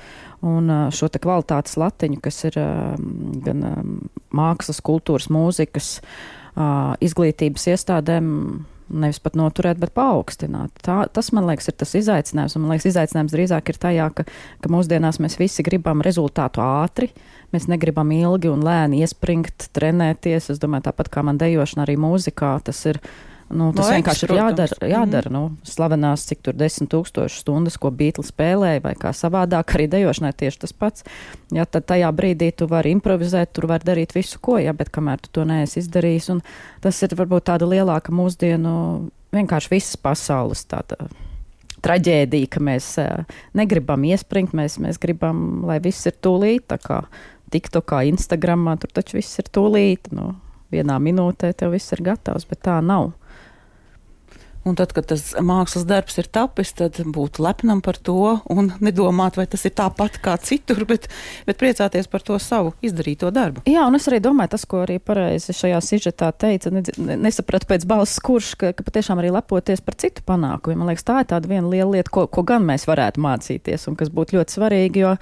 un 0.45 0.71
šo 0.95 1.09
kvalitātes 1.15 1.77
latiņu, 1.79 2.19
kas 2.23 2.43
ir 2.49 2.59
gan 3.45 3.63
mākslas, 4.35 4.81
kultūras, 4.85 5.29
mūzikas, 5.33 5.97
izglītības 7.05 7.71
iestādēm 7.73 8.29
Nevis 8.89 9.19
pat 9.21 9.35
noturēt, 9.37 9.77
bet 9.77 9.91
paaugstināt. 9.93 10.73
Tā, 10.81 11.03
tas, 11.13 11.29
man 11.35 11.45
liekas, 11.45 11.67
ir 11.69 11.75
tas 11.77 11.91
izaicinājums. 11.99 12.55
Un, 12.57 12.63
man 12.63 12.73
liekas, 12.73 12.87
izaicinājums 12.89 13.35
drīzāk 13.35 13.69
ir 13.69 13.77
tajā, 13.81 14.07
ka, 14.17 14.25
ka 14.63 14.71
mūsdienās 14.73 15.19
mēs 15.21 15.37
visi 15.37 15.65
gribam 15.65 16.01
rezultātu 16.05 16.63
ātri. 16.65 17.11
Mēs 17.53 17.67
negribam 17.69 18.09
ilgi 18.15 18.49
un 18.49 18.65
lēni 18.65 19.03
iespringt, 19.05 19.69
trenēties. 19.77 20.49
Es 20.55 20.61
domāju, 20.61 20.87
tāpat 20.89 21.11
kā 21.13 21.23
man 21.25 21.37
dejošana, 21.41 21.85
arī 21.85 21.99
mūzikā 22.01 22.55
tas 22.65 22.81
ir 22.89 23.01
Nu, 23.49 23.71
tas 23.73 23.87
no 23.87 23.95
vienkārši 23.97 24.27
ir 24.27 24.33
jādara. 24.37 24.87
jādara 24.91 25.29
mm. 25.31 25.33
nu, 25.33 25.41
slavenās, 25.65 26.27
cik 26.29 26.43
tur 26.45 26.57
desmit 26.57 26.91
tūkstoši 26.93 27.41
stundas, 27.41 27.79
ko 27.81 27.89
Beatles 27.89 28.29
spēlēja, 28.29 28.83
vai 28.83 28.93
kā 28.99 29.09
savādāk 29.15 29.73
arī 29.73 29.87
dejošanai 29.89 30.35
tieši 30.37 30.61
tas 30.65 30.75
pats. 30.77 31.05
Ja, 31.55 31.65
tad 31.65 31.87
tajā 31.89 32.11
brīdī 32.13 32.51
tu 32.53 32.67
vari 32.69 32.93
improvizēt, 32.93 33.55
tur 33.57 33.65
var 33.71 33.81
darīt 33.85 34.13
visu, 34.13 34.37
ko, 34.43 34.59
ja, 34.61 34.75
bet 34.77 34.91
kamēr 34.93 35.23
tu 35.23 35.33
to 35.33 35.47
neesi 35.49 35.81
izdarījis, 35.81 36.29
un 36.35 36.43
tas 36.83 37.01
ir 37.05 37.15
varbūt 37.17 37.47
tāda 37.49 37.69
lielāka 37.69 38.13
mūsdienu, 38.13 38.73
vienkārši 39.33 39.73
visas 39.73 39.97
pasaules 39.97 40.61
tāda 40.69 41.09
traģēdija, 41.85 42.51
ka 42.53 42.61
mēs 42.61 42.91
uh, 43.01 43.39
negribam 43.57 44.03
iespringt, 44.05 44.53
mēs, 44.57 44.77
mēs 44.83 45.01
gribam, 45.01 45.63
lai 45.65 45.79
viss 45.81 46.05
ir 46.09 46.17
tūlīt, 46.21 46.67
tā 46.69 46.77
kā 46.83 47.01
TikTokā, 47.49 48.03
Instagramā, 48.11 48.75
tur 48.77 48.93
taču 48.93 49.17
viss 49.17 49.41
ir 49.41 49.49
tūlīt, 49.49 50.11
nu, 50.13 50.35
vienā 50.73 50.99
minūtē 51.01 51.51
tev 51.57 51.73
viss 51.73 51.95
ir 51.95 52.03
gatavs, 52.05 52.45
bet 52.49 52.61
tā 52.67 52.77
nav. 52.85 53.13
Un 54.67 54.75
tad, 54.75 54.91
kad 54.91 55.07
tas 55.07 55.31
mākslas 55.39 55.85
darbs 55.87 56.17
ir 56.19 56.27
tapis, 56.27 56.73
tad 56.75 56.97
būt 56.99 57.39
lepnam 57.39 57.79
par 57.83 57.95
to 57.95 58.35
un 58.51 58.73
nedomāt, 58.83 59.37
vai 59.39 59.45
tas 59.47 59.63
ir 59.65 59.71
tāpat 59.77 60.19
kā 60.23 60.35
citur, 60.43 60.83
bet, 60.89 61.07
bet 61.47 61.59
priecāties 61.61 62.09
par 62.11 62.25
to 62.27 62.35
savu 62.43 62.73
izdarīto 62.83 63.31
darbu. 63.31 63.63
Jā, 63.69 63.85
un 63.87 63.95
es 63.95 64.09
arī 64.11 64.19
domāju, 64.23 64.53
tas, 64.55 64.65
ko 64.69 64.83
arī 64.83 64.97
pareizi 64.99 65.55
šajā 65.55 65.79
sižetā 65.85 66.31
teica, 66.35 66.73
ne, 66.75 66.83
nesapratu 67.23 67.69
pēc 67.71 67.87
balss 67.89 68.19
kurš, 68.23 68.51
ka, 68.59 68.73
ka 68.75 68.83
patiešām 68.87 69.23
arī 69.23 69.31
lepoties 69.37 69.83
par 69.85 69.95
citu 70.01 70.25
panākumiem. 70.27 70.83
Man 70.83 70.91
liekas, 70.91 71.07
tā 71.07 71.21
ir 71.23 71.31
tāda 71.31 71.51
viena 71.51 71.71
liela 71.71 71.95
lieta, 71.95 72.11
ko, 72.11 72.27
ko 72.27 72.43
gan 72.47 72.67
mēs 72.67 72.83
varētu 72.89 73.23
mācīties 73.23 73.87
un 73.87 73.95
kas 73.99 74.11
būtu 74.11 74.39
ļoti 74.39 74.59
svarīgi, 74.59 75.07
jo 75.07 75.15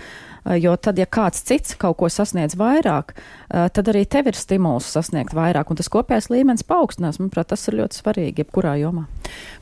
jo 0.56 0.75
tad, 0.79 1.00
ja 1.00 1.08
kāds 1.10 1.41
cits 1.48 1.75
kaut 1.79 1.98
ko 2.00 2.10
sasniedz 2.12 2.56
vairāk, 2.60 3.13
eh, 3.13 3.67
tad 3.74 3.91
arī 3.91 4.06
tev 4.08 4.29
ir 4.32 4.38
stimuls 4.38 4.88
sasniegt 4.88 5.36
vairāk, 5.36 5.70
un 5.70 5.79
tas 5.79 5.89
kopējais 5.91 6.29
līmenis 6.32 6.67
paaugstinās. 6.67 7.20
Manuprāt, 7.20 7.51
tas 7.51 7.67
ir 7.67 7.79
ļoti 7.82 8.00
svarīgi 8.01 8.44
jebkurā 8.44 8.77
jomā. 8.79 9.08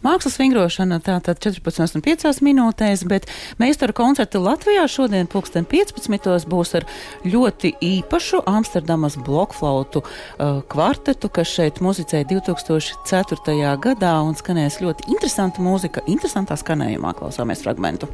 Mākslas 0.05 0.37
vingrošana 0.39 0.99
tātad 1.03 1.39
14,5 1.41 2.43
minūtēs, 2.45 3.05
bet 3.09 3.27
meistaru 3.61 3.95
koncertu 3.97 4.41
Latvijā 4.43 4.85
šodien 4.91 5.29
pulksten 5.31 5.65
15. 5.69 6.45
būs 6.51 6.75
ar 6.79 6.87
ļoti 7.25 7.73
īpašu 7.81 8.43
Amsterdamas 8.49 9.17
blokflautu 9.25 10.03
uh, 10.05 10.61
kvartetu, 10.69 11.31
kas 11.33 11.51
šeit 11.57 11.81
muzicēja 11.81 12.29
2004. 12.35 13.59
gadā 13.81 14.15
un 14.21 14.37
skanēs 14.37 14.81
ļoti 14.85 15.09
interesanta 15.11 15.65
mūzika, 15.65 16.05
interesantā 16.11 16.57
skanējumā 16.61 17.17
klausāmies 17.17 17.65
fragmentu. 17.65 18.11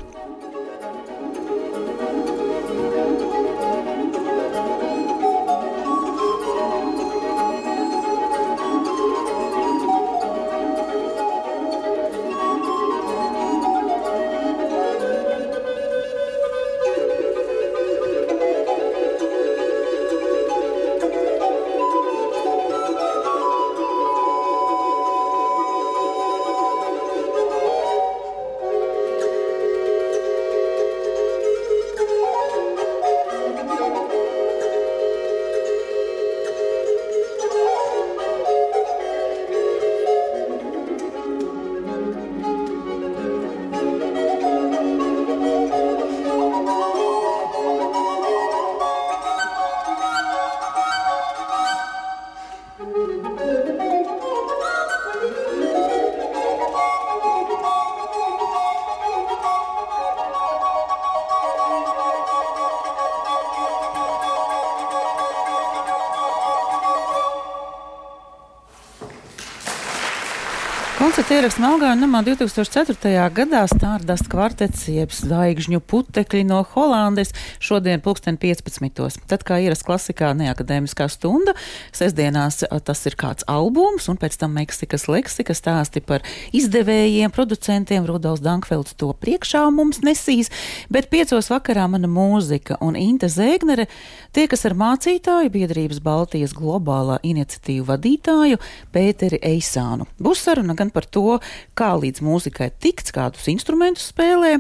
Ieraksts 71.42 71.58
Melngāju 71.58 71.98
namā 71.98 72.20
2004. 72.22 73.12
gadā 73.34 73.64
Stārdas 73.66 74.22
kvartets, 74.30 74.84
jeb 74.94 75.10
zvaigžņu 75.10 75.80
putekļi 75.90 76.44
no 76.46 76.60
Holandes, 76.76 77.32
šodien 77.58 78.04
pulksten 78.06 78.36
15. 78.38 79.24
Tad, 79.26 79.42
kā 79.48 79.58
ierast 79.64 79.82
klasikā 79.88 80.36
neakadēmiskā 80.38 81.08
stunda, 81.10 81.56
sestdienās 81.98 82.62
tas 82.86 83.02
ir 83.10 83.18
kāds 83.18 83.48
albums, 83.50 84.06
un 84.12 84.20
pēc 84.22 84.38
tam 84.38 84.54
Meksikas 84.54 85.08
leksika 85.10 85.56
stāsti 85.58 86.04
par 86.06 86.22
izdevējiem, 86.54 87.34
producentiem, 87.34 88.06
Rudolfs 88.06 88.46
Dankfelds 88.46 88.94
to 89.02 89.10
priekšā 89.10 89.64
mums 89.74 90.04
nesīs, 90.06 90.54
bet 90.94 91.10
piecos 91.10 91.50
vakarā 91.50 91.88
mana 91.90 92.12
mūzika 92.12 92.78
un 92.86 93.00
Inte 93.00 93.32
Zēgnere 93.34 93.88
tie, 94.30 94.46
kas 94.46 94.68
ar 94.70 94.78
mācītāju 94.78 95.50
biedrības 95.58 96.04
Baltijas 96.06 96.54
globālā 96.54 97.18
iniciatīvu 97.26 97.90
vadītāju 97.90 98.62
Pēteri 98.94 99.42
Eisānu. 99.56 100.06
Būs 100.22 100.46
saruna 100.46 100.78
gan 100.78 100.94
par 100.94 101.10
to, 101.10 101.31
kā 101.78 101.92
līdz 102.00 102.24
mūzikai 102.26 102.72
tikts, 102.82 103.14
kādus 103.16 103.48
instrumentus 103.52 104.10
spēlē. 104.12 104.58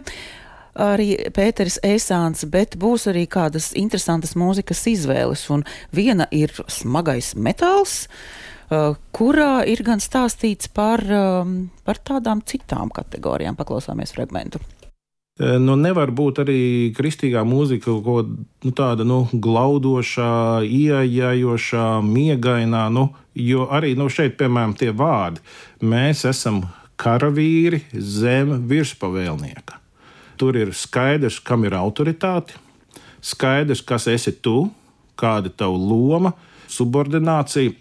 Arī 0.82 1.18
Pēteris 1.36 1.82
Esāns, 1.84 2.46
bet 2.48 2.78
būs 2.80 3.10
arī 3.12 3.25
kādas 3.28 3.74
interesantas 3.75 4.38
mūzikas 4.40 4.86
izvēles. 4.88 5.44
Un 5.51 5.66
viena 5.92 6.30
ir 6.32 6.54
smagais 6.72 7.34
metāls, 7.36 8.06
kurā 9.12 9.54
ir 9.68 9.84
gan 9.84 10.00
stāstīts 10.00 10.72
par, 10.72 11.04
par 11.84 12.00
tādām 12.08 12.46
citām 12.48 12.94
kategorijām. 12.96 13.60
Paklausāmies 13.60 14.16
fragmentu. 14.16 14.63
Nu, 15.42 15.78
nevar 15.80 16.12
būt 16.13 16.42
arī 16.44 16.62
kristīgā 16.94 17.42
mūzika 17.48 17.88
kaut 17.88 18.04
ko 18.06 18.16
nu, 18.28 18.72
tāda 18.78 19.06
nu, 19.08 19.24
glaudošā, 19.32 20.62
ieejājošā, 20.68 21.86
miegainā. 22.06 22.84
Nu, 22.94 23.08
jo 23.36 23.68
arī 23.72 23.94
nu, 24.00 24.10
šeit, 24.12 24.38
piemēram, 24.40 24.76
tie 24.78 24.92
vārdi. 24.96 25.42
Mēs 25.82 26.26
esam 26.30 26.64
karavīri 27.02 27.84
zem 27.94 28.58
virspavēlnieka. 28.70 29.80
Tur 30.41 30.58
ir 30.58 30.74
skaidrs, 30.74 31.39
kam 31.46 31.65
ir 31.67 31.76
autoritāte, 31.78 32.58
skaidrs, 33.22 33.84
kas 33.86 34.08
esi 34.10 34.34
tu, 34.41 34.72
kāda 35.20 35.52
ir 35.52 35.58
tava 35.58 35.78
loma, 35.78 36.34
subordinācija, 36.72 37.74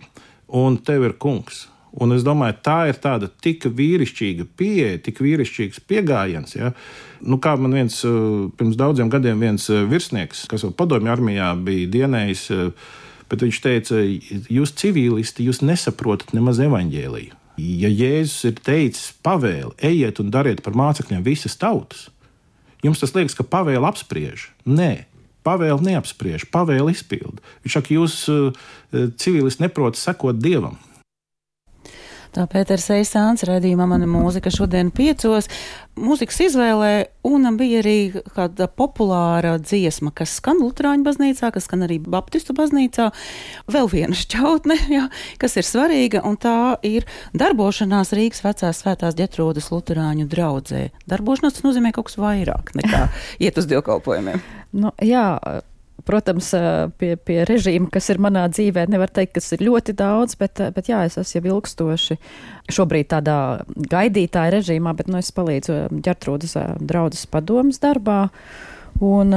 un 0.61 0.77
tev 0.85 1.07
ir 1.09 1.17
kungs. 1.21 1.67
Un 1.91 2.15
es 2.15 2.23
domāju, 2.23 2.55
tā 2.63 2.77
ir 2.87 2.99
tāda 3.03 3.27
tik 3.43 3.65
vīrišķīga 3.75 4.47
pieeja, 4.59 4.99
tik 5.03 5.19
vīrišķīgs 5.25 5.81
pieejams. 5.91 6.55
Ja? 6.55 6.71
Nu, 7.19 7.41
kā 7.43 7.57
man 7.59 7.75
viens 7.75 7.97
pirms 8.05 8.79
daudziem 8.79 9.11
gadiem 9.11 9.43
viens 9.43 9.67
virsnieks, 9.67 10.45
kas 10.51 10.63
vēl 10.67 10.77
padomju 10.79 11.11
armijā 11.11 11.51
bija 11.67 11.91
dienējis, 11.97 12.45
bet 13.31 13.45
viņš 13.47 13.61
teica, 13.65 14.01
jūs 14.51 14.75
civilisti, 14.79 15.47
jūs 15.47 15.63
nesaprotat 15.63 16.35
nemaz 16.37 16.61
evaņģēliju. 16.65 17.37
Ja 17.61 17.91
Jēzus 17.93 18.47
ir 18.49 18.61
teicis, 18.65 19.11
pavēli, 19.25 19.75
ejiet 19.85 20.21
un 20.23 20.31
dariet 20.33 20.63
par 20.65 20.77
mācekļiem 20.79 21.23
visas 21.27 21.59
tautas, 21.61 22.09
jums 22.85 23.03
tas 23.03 23.13
liekas, 23.17 23.37
ka 23.37 23.45
pavēli 23.45 23.85
apspriež. 23.85 24.47
Nē, 24.65 25.05
pavēli 25.45 25.91
neapspriež, 25.91 26.47
pavēli 26.53 26.95
izpilda. 26.97 27.43
Viņš 27.65 27.77
saka, 27.77 27.95
jūs 27.97 28.17
civilisti 29.21 29.67
neprotat 29.67 30.01
sekot 30.01 30.41
dievam. 30.41 30.79
Tā 32.31 32.45
Pēters 32.51 32.85
Eisāns 32.95 33.43
redzījumā 33.47 33.89
mana 33.91 34.07
mūzika 34.07 34.53
šodien 34.55 34.93
piecos. 34.95 35.49
Mūzikas 36.01 36.37
izvēlē 36.45 36.91
un 37.27 37.49
bija 37.59 37.81
arī 37.83 38.23
kāda 38.37 38.69
populāra 38.71 39.57
dziesma, 39.59 40.13
kas 40.15 40.37
skan 40.39 40.61
Lutāņu 40.63 41.03
baznīcā, 41.09 41.51
kas 41.51 41.67
skan 41.67 41.83
arī 41.89 41.99
Baptistu 42.01 42.55
baznīcā. 42.57 43.09
Vēl 43.75 43.91
viena 43.91 44.17
šķautne, 44.17 44.79
jā, 44.97 45.09
kas 45.43 45.59
ir 45.59 45.67
svarīga, 45.67 46.23
un 46.27 46.39
tā 46.41 46.77
ir 46.87 47.09
darbošanās 47.35 48.15
Rīgas 48.17 48.45
vecās 48.47 48.85
svētās 48.85 49.19
ģetrūdas 49.19 49.73
Lutāņu 49.75 50.29
draudzē. 50.31 50.87
Darbošanās 51.11 51.59
tas 51.59 51.67
nozīmē 51.67 51.91
kaut 51.97 52.13
kas 52.13 52.21
vairāk 52.23 52.77
nekā 52.79 53.09
iet 53.45 53.59
uz 53.59 53.67
dievkalpojumiem. 53.71 54.39
Nu, 54.79 54.95
jā, 55.03 55.27
Protams, 56.07 56.53
pie, 57.01 57.15
pie 57.17 57.43
režīma, 57.49 57.91
kas 57.93 58.11
ir 58.13 58.21
manā 58.23 58.47
dzīvē, 58.53 58.87
nevar 58.91 59.11
teikt, 59.13 59.35
kas 59.39 59.51
ir 59.57 59.65
ļoti 59.67 59.95
daudz, 59.99 60.37
bet, 60.41 60.63
bet 60.77 60.91
jā, 60.91 61.03
es 61.09 61.19
esmu 61.21 61.41
jau 61.41 61.57
ilgstoši 61.57 62.17
šobrīd 62.73 63.11
tādā 63.13 63.37
gaidītāja 63.91 64.55
režīmā, 64.57 64.95
bet 64.97 65.11
nu, 65.11 65.21
es 65.21 65.33
palīdzu 65.35 65.83
ģertrūdas 66.07 66.57
draudzes 66.81 67.27
padomas 67.31 67.83
darbā. 67.83 68.25
Un, 69.01 69.37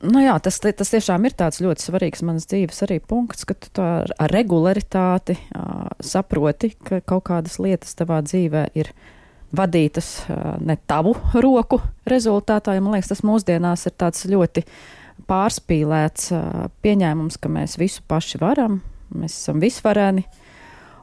Nu 0.00 0.22
jā, 0.22 0.32
tas, 0.40 0.56
tas 0.64 0.88
tiešām 0.94 1.26
ir 1.28 1.34
tāds 1.36 1.60
ļoti 1.60 1.84
svarīgs 1.84 2.22
manas 2.24 2.46
dzīves 2.48 2.78
arī 2.86 2.96
punkts, 3.04 3.44
ka 3.44 3.52
tu 3.52 3.68
tā 3.76 3.88
ar 4.08 4.32
regularitāti 4.32 5.34
uh, 5.36 5.90
saproti, 6.00 6.70
ka 6.88 7.02
kaut 7.04 7.26
kādas 7.28 7.58
lietas 7.60 7.92
tavā 7.98 8.22
dzīvē 8.24 8.62
ir 8.80 8.88
vadītas 9.52 10.08
uh, 10.22 10.54
ne 10.64 10.78
tavu 10.88 11.12
roku 11.36 11.82
rezultātā, 12.08 12.78
jo 12.78 12.86
man 12.86 12.96
liekas, 12.96 13.12
tas 13.12 13.20
mūsdienās 13.28 13.84
ir 13.90 13.96
tāds 14.00 14.24
ļoti 14.32 14.64
uh, 14.64 14.99
pārspīlēts 15.28 16.30
pieņēmums, 16.84 17.40
ka 17.40 17.50
mēs 17.52 17.76
visu 17.80 18.04
paši 18.08 18.40
varam, 18.40 18.80
mēs 19.14 19.36
esam 19.36 19.60
visvareni. 19.62 20.24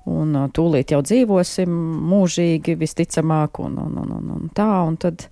Un 0.08 0.32
tūlīt 0.56 0.94
jau 0.94 1.02
dzīvosim 1.04 1.72
mūžīgi, 2.08 2.78
visticamāk, 2.80 3.60
un, 3.60 3.76
un, 3.84 3.98
un, 4.00 4.14
un, 4.16 4.30
un 4.38 4.52
tā. 4.56 4.70
Un 4.88 4.96
tad, 5.02 5.26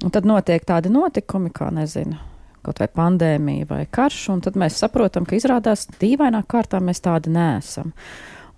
un 0.00 0.14
tad 0.14 0.28
notiek 0.28 0.64
tādi 0.64 0.92
notikumi, 0.92 1.52
kā 1.52 1.68
nezinu, 1.76 2.16
kaut 2.64 2.80
vai 2.80 2.88
pandēmija 2.88 3.68
vai 3.68 3.82
karš, 3.92 4.22
un 4.32 4.40
tad 4.44 4.56
mēs 4.60 4.80
saprotam, 4.80 5.28
ka 5.28 5.36
izrādās 5.36 5.84
dīvainā 6.00 6.40
kārtā 6.48 6.80
mēs 6.80 7.04
tādi 7.04 7.32
nesam. 7.34 7.92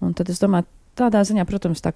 Un 0.03 0.15
tad 0.19 0.31
es 0.31 0.39
domāju, 0.43 0.69
tādā 0.99 1.25
ziņā, 1.27 1.47
protams, 1.49 1.83
tā 1.83 1.95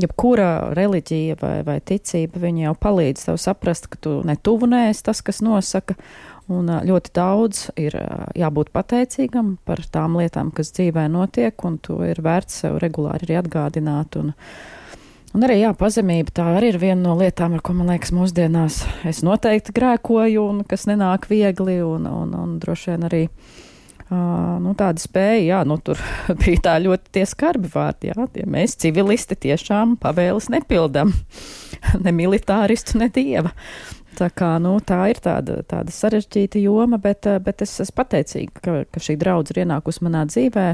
jebkura 0.00 0.72
reliģija 0.76 1.36
vai, 1.40 1.56
vai 1.66 1.78
ticība, 1.84 2.40
viņa 2.40 2.66
jau 2.66 2.74
palīdz 2.80 3.26
tev 3.28 3.40
saprast, 3.40 3.90
ka 3.92 4.00
tu 4.00 4.14
ne 4.24 4.36
tuvu 4.40 4.68
neesi 4.70 5.04
tas, 5.04 5.20
kas 5.24 5.42
nosaka, 5.44 5.96
Un 6.52 6.68
ļoti 6.86 7.12
daudz 7.16 7.64
ir 7.80 7.96
jābūt 8.38 8.72
pateicīgam 8.74 9.56
par 9.66 9.82
tām 9.94 10.18
lietām, 10.20 10.52
kas 10.54 10.72
dzīvē 10.76 11.06
notiek, 11.12 11.56
un 11.64 11.78
to 11.82 12.00
ir 12.06 12.20
vērts 12.24 12.62
sev 12.64 12.78
regulāri 12.82 13.28
arī 13.28 13.38
atgādināt. 13.40 14.18
Un, 14.20 14.32
un 15.32 15.46
arī 15.48 15.62
jā, 15.62 15.72
pazemība 15.78 16.34
tā 16.36 16.48
arī 16.58 16.72
ir 16.74 16.80
viena 16.82 17.00
no 17.06 17.16
lietām, 17.20 17.56
ar 17.56 17.64
ko 17.64 17.76
man 17.78 17.92
liekas 17.94 18.14
mūsdienās 18.16 18.82
es 19.08 19.22
noteikti 19.26 19.74
grēkoju, 19.78 20.46
un 20.54 20.62
kas 20.68 20.88
nenāk 20.90 21.30
viegli, 21.32 21.80
un, 21.86 22.08
un, 22.10 22.38
un 22.44 22.56
droši 22.62 22.94
vien 22.94 23.10
arī. 23.10 23.26
Uh, 24.12 24.58
nu, 24.60 24.74
tāda 24.76 25.00
spēja, 25.00 25.40
jā, 25.46 25.62
nu, 25.64 25.78
tur 25.80 26.00
bija 26.42 26.60
tā 26.66 26.76
ļoti 26.84 27.14
tie 27.16 27.24
skarbi 27.28 27.70
vārdi, 27.72 28.10
jā, 28.10 28.26
tie 28.34 28.44
mēs 28.50 28.76
civilisti 28.82 29.38
tiešām 29.46 29.96
pavēles 30.02 30.50
nepildam, 30.52 31.14
ne 32.04 32.12
militāristu, 32.16 32.98
ne 33.00 33.08
dieva. 33.12 33.54
Tā, 34.12 34.28
kā, 34.28 34.50
nu, 34.60 34.74
tā 34.84 34.98
ir 35.08 35.18
tāda, 35.24 35.62
tāda 35.64 35.92
sarežģīta 35.94 36.60
joma, 36.60 36.98
bet, 37.00 37.24
eh, 37.26 37.38
bet 37.40 37.62
es 37.64 37.72
esmu 37.80 37.96
pateicīga, 38.02 38.60
ka, 38.60 38.74
ka 38.92 39.00
šī 39.00 39.16
draudzene 39.20 39.56
ir 39.56 39.60
ienākusi 39.64 40.04
manā 40.04 40.26
dzīvē, 40.28 40.64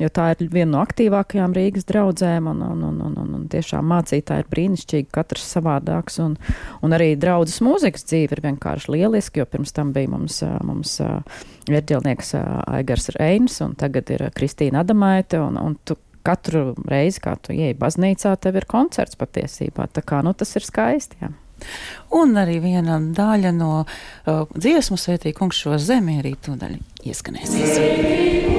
jo 0.00 0.08
tā 0.14 0.30
ir 0.32 0.48
viena 0.48 0.70
no 0.72 0.80
aktīvākajām 0.86 1.56
Rīgas 1.56 1.84
draudzēm, 1.88 2.48
un, 2.48 2.62
un, 2.64 2.86
un, 2.88 3.00
un, 3.04 3.18
un, 3.20 3.34
un 3.36 3.42
tiešām 3.52 3.84
mācītāji 3.92 4.44
ir 4.44 4.48
brīnišķīgi, 4.54 5.08
katrs 5.12 5.44
savādāks, 5.52 6.16
un, 6.24 6.38
un 6.80 6.96
arī 6.96 7.10
draudzes 7.20 7.60
mūzikas 7.66 8.08
dzīve 8.08 8.38
ir 8.38 8.44
vienkārši 8.46 8.94
lieliski, 8.94 9.42
jo 9.42 9.48
pirms 9.52 9.76
tam 9.76 9.92
bija 9.92 10.08
mums, 10.14 10.40
eh, 10.46 10.54
mums 10.64 10.96
vērģelnieks 11.68 12.34
eh, 12.40 12.46
Aigars 12.78 13.10
Reinis, 13.18 13.58
un 13.66 13.76
tagad 13.76 14.14
ir 14.16 14.30
Kristīna 14.38 14.80
Adamaite, 14.80 15.42
un, 15.44 15.60
un 15.60 15.76
tu 15.84 15.98
katru 16.24 16.72
reizi, 16.88 17.20
kā 17.24 17.36
tu 17.36 17.52
ieej 17.52 17.76
baznīcā, 17.76 18.32
tev 18.40 18.56
ir 18.62 18.68
koncerts 18.68 19.20
patiesībā, 19.20 19.90
tā 19.92 20.04
kā, 20.04 20.22
nu, 20.24 20.32
tas 20.32 20.56
ir 20.56 20.64
skaisti, 20.64 21.20
jā. 21.20 21.34
Un 22.18 22.38
arī 22.40 22.58
viena 22.64 23.00
daļa 23.00 23.52
no 23.56 23.72
uh, 23.82 24.44
dziesmu 24.54 25.00
svētī 25.00 25.34
kungs 25.36 25.60
šo 25.64 25.78
zemi 25.82 26.20
arī 26.22 26.36
tūdaļ 26.44 26.78
ieskanēsies. 27.08 27.76
Svētī. 27.76 28.57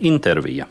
Intervija. 0.00 0.66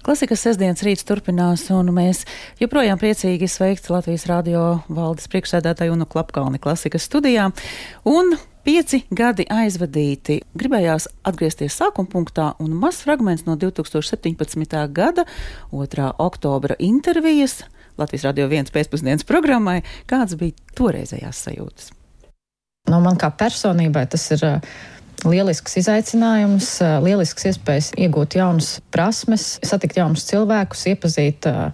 Klasikas 0.00 0.40
sestdienas 0.42 0.80
rīts 0.82 1.04
turpinās, 1.06 1.66
un 1.76 1.92
mēs 1.94 2.24
joprojām 2.58 2.98
priecīgi 2.98 3.46
sveikt 3.46 3.90
Latvijas 3.92 4.24
radio 4.30 4.80
valdes 4.88 5.28
priekšsēdētāju 5.30 5.92
Unu 5.94 6.08
Klapkalni 6.08 6.58
klasikas 6.58 7.04
studijā. 7.06 7.50
Un 8.08 8.34
Pieci 8.60 8.98
gadi 9.16 9.46
aizvadīti. 9.48 10.42
Gribējās 10.52 11.06
atgriezties 11.24 11.78
sākuma 11.80 12.10
punktā, 12.12 12.50
un 12.60 12.74
mazs 12.76 13.06
fragments 13.06 13.46
no 13.46 13.54
2017. 13.56 14.76
gada 14.92 15.24
2. 15.72 16.10
oktobra 16.20 16.76
intervijas 16.78 17.62
Latvijas 18.00 18.26
radio 18.28 18.50
viens 18.52 18.72
pēcpusdienas 18.72 19.24
programmai. 19.28 19.80
Kādas 20.08 20.36
bija 20.40 20.76
toreizējās 20.76 21.40
sajūtas? 21.48 21.90
Nu, 22.90 22.98
man 23.04 23.18
kā 23.20 23.30
personībai 23.30 24.06
tas 24.10 24.24
ir 24.34 24.42
uh, 24.46 24.70
lielisks 25.28 25.76
izaicinājums, 25.82 26.72
uh, 26.82 26.98
lielisks 27.04 27.46
iespējas 27.52 27.92
iegūt 28.00 28.38
jaunas 28.40 28.78
prasmes, 28.94 29.52
satikt 29.66 30.00
jaunus 30.00 30.26
cilvēkus, 30.30 30.86
iepazīt 30.90 31.46
uh, 31.50 31.70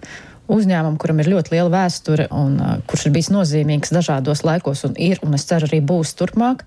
uzņēmumu, 0.53 0.99
kuram 1.01 1.23
ir 1.23 1.31
ļoti 1.33 1.55
liela 1.55 1.71
vēsture 1.73 2.29
un 2.31 2.55
kurš 2.87 3.07
ir 3.07 3.15
bijis 3.17 3.33
nozīmīgs 3.33 3.91
dažādos 3.91 4.45
laikos 4.47 4.85
un 4.87 4.93
ir, 4.95 5.19
un 5.25 5.35
es 5.35 5.43
ceru, 5.49 5.67
arī 5.67 5.81
būs 5.83 6.13
turpmāk. 6.19 6.63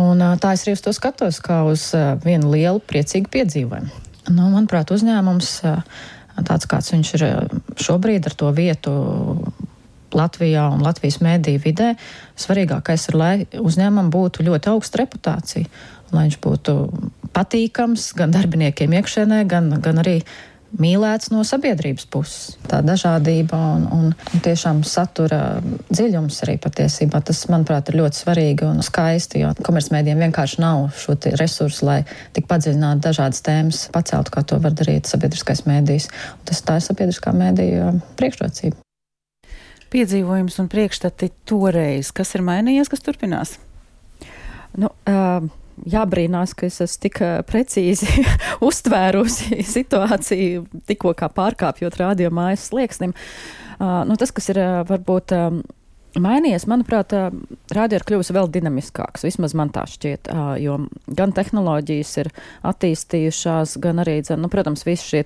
Un, 0.00 0.22
tā 0.40 0.54
es 0.56 0.64
arī 0.64 0.72
uz 0.74 0.82
to 0.82 0.90
skatos 0.96 1.36
kā 1.44 1.60
uz 1.68 1.90
vienu 2.24 2.48
lielu 2.54 2.80
priecīgu 2.82 3.28
piedzīvojumu. 3.30 4.00
Nu, 4.32 4.48
manuprāt, 4.54 4.88
uzņēmums 4.96 5.50
tāds, 6.48 6.66
kāds 6.66 6.94
viņš 6.94 7.12
ir 7.18 7.26
šobrīd 7.84 8.24
ar 8.30 8.38
to 8.40 8.48
vietu 8.56 8.96
Latvijā 10.18 10.68
un 10.74 10.84
Latvijas 10.84 11.20
mēdīju 11.24 11.64
vidē, 11.64 11.90
svarīgākais 12.40 13.10
ir, 13.10 13.18
lai 13.20 13.34
uzņēmumam 13.60 14.10
būtu 14.14 14.46
ļoti 14.46 14.72
augsta 14.72 15.02
reputācija, 15.02 15.68
lai 16.14 16.26
viņš 16.28 16.40
būtu 16.44 16.78
patīkams 17.34 18.12
gan 18.18 18.34
darbiniekiem 18.34 18.98
iekšēnē, 19.00 19.44
gan, 19.50 19.72
gan 19.82 20.02
arī 20.04 20.20
mīlēts 20.80 21.30
no 21.32 21.44
sabiedrības 21.46 22.06
puses. 22.10 22.56
Tā 22.70 22.80
dažādība 22.84 23.58
un, 23.76 23.86
un, 23.94 24.38
tiešām 24.44 24.82
satura 24.88 25.60
dziļums 25.90 26.40
arī 26.46 26.56
patiesībā. 26.62 27.20
Tas, 27.24 27.44
manuprāt, 27.52 27.90
ir 27.90 28.00
ļoti 28.02 28.22
svarīgi 28.24 28.68
un 28.68 28.82
skaisti, 28.86 29.44
jo 29.44 29.52
komercmēdiem 29.64 30.22
vienkārši 30.26 30.62
nav 30.64 30.88
šo 30.98 31.16
resursu, 31.38 31.86
lai 31.88 32.00
tik 32.36 32.48
padziļinātu 32.50 33.06
dažādas 33.08 33.44
tēmas, 33.46 33.84
paceltu, 33.94 34.34
kā 34.34 34.44
to 34.46 34.60
var 34.62 34.74
darīt 34.76 35.10
sabiedriskais 35.10 35.66
mēdījis. 35.68 36.10
Tas 36.48 36.64
tā 36.66 36.80
ir 36.80 36.88
sabiedriskā 36.88 37.34
mēdīja 37.36 37.92
priekšrocība. 38.18 38.83
Piedzīvojums 39.94 40.56
un 40.58 40.70
priekšstati 40.72 41.30
toreiz, 41.46 42.10
kas 42.14 42.34
ir 42.34 42.42
mainījies, 42.46 42.90
kas 42.90 43.04
turpinās? 43.04 43.58
Nu, 44.74 44.90
uh, 45.06 45.46
jābrīnās, 45.90 46.56
ka 46.58 46.66
es 46.66 46.80
esmu 46.82 47.04
tik 47.06 47.20
precīzi 47.46 48.24
uztvērusi 48.68 49.62
situāciju, 49.70 50.66
tikko 50.90 51.14
kā 51.18 51.30
pārkāpjot 51.30 52.00
radio 52.02 52.32
mājas 52.34 52.68
slieksnim. 52.72 53.14
Uh, 53.78 54.02
nu, 54.08 54.18
tas, 54.18 54.34
kas 54.34 54.50
ir 54.54 54.60
varbūt. 54.90 55.34
Um, 55.38 55.62
Mainījies, 56.14 56.68
manuprāt, 56.70 57.10
rādio 57.74 57.98
ir 57.98 58.04
kļuvusi 58.06 58.34
vēl 58.36 58.50
dinamiskāks. 58.54 59.24
Vismaz 59.26 59.54
man 59.58 59.72
tā 59.74 59.82
šķiet, 59.90 60.28
jo 60.62 60.76
gan 61.18 61.32
tehnoloģijas 61.34 62.12
ir 62.22 62.30
attīstījušās, 62.70 63.74
gan 63.82 64.02
arī, 64.04 64.20
nu, 64.38 64.50
protams, 64.52 64.86
visi 64.86 65.08
šie 65.10 65.24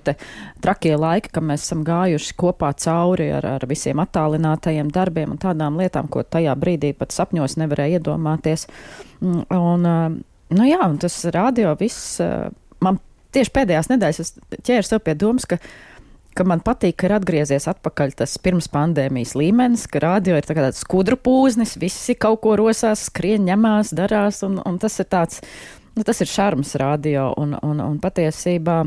trakie 0.63 0.95
laiki, 0.97 1.29
kam 1.35 1.51
mēs 1.51 1.67
esam 1.67 1.83
gājuši 1.85 2.33
kopā 2.41 2.71
cauri 2.81 3.29
ar, 3.37 3.45
ar 3.59 3.67
visiem 3.69 4.01
attālinātajiem 4.01 4.89
darbiem 4.95 5.35
un 5.35 5.41
tādām 5.41 5.77
lietām, 5.77 6.09
ko 6.09 6.25
tajā 6.25 6.57
brīdī 6.57 6.95
pat 6.97 7.13
sapņos 7.13 7.59
nevarēja 7.61 8.01
iedomāties. 8.01 8.65
Mm, 9.21 9.45
un, 9.59 10.23
Nu 10.49 10.65
jā, 10.65 10.79
un 10.81 10.97
tas 10.97 11.13
radio 11.33 11.75
viss, 11.77 12.17
man 12.81 12.97
tieši 13.35 13.53
pēdējās 13.53 13.91
nedēļas 13.91 14.21
es 14.23 14.31
ķēru 14.65 14.87
sev 14.87 15.03
pie 15.05 15.13
domas, 15.19 15.45
ka, 15.49 15.59
ka 16.37 16.45
man 16.47 16.61
patīk, 16.65 16.97
ka 16.99 17.09
ir 17.09 17.15
atgriezies 17.17 17.67
atpakaļ 17.71 18.15
tas 18.21 18.37
pirms 18.43 18.69
pandēmijas 18.71 19.35
līmenis, 19.39 19.87
ka 19.91 20.03
radio 20.03 20.37
ir 20.39 20.47
tā 20.47 20.55
tāds 20.57 20.81
skudru 20.83 21.17
pūznis, 21.19 21.77
visi 21.81 22.15
kaut 22.19 22.41
ko 22.45 22.55
rosās, 22.59 23.07
skrien, 23.09 23.45
ņemās, 23.49 23.93
darās, 23.97 24.43
un, 24.47 24.61
un 24.65 24.79
tas 24.81 24.99
ir 25.01 25.09
tāds, 25.11 25.43
nu 25.97 26.07
tas 26.07 26.21
ir 26.23 26.31
šarms 26.31 26.75
radio, 26.79 27.31
un, 27.41 27.57
un, 27.65 27.83
un 27.83 28.01
patiesībā 28.03 28.83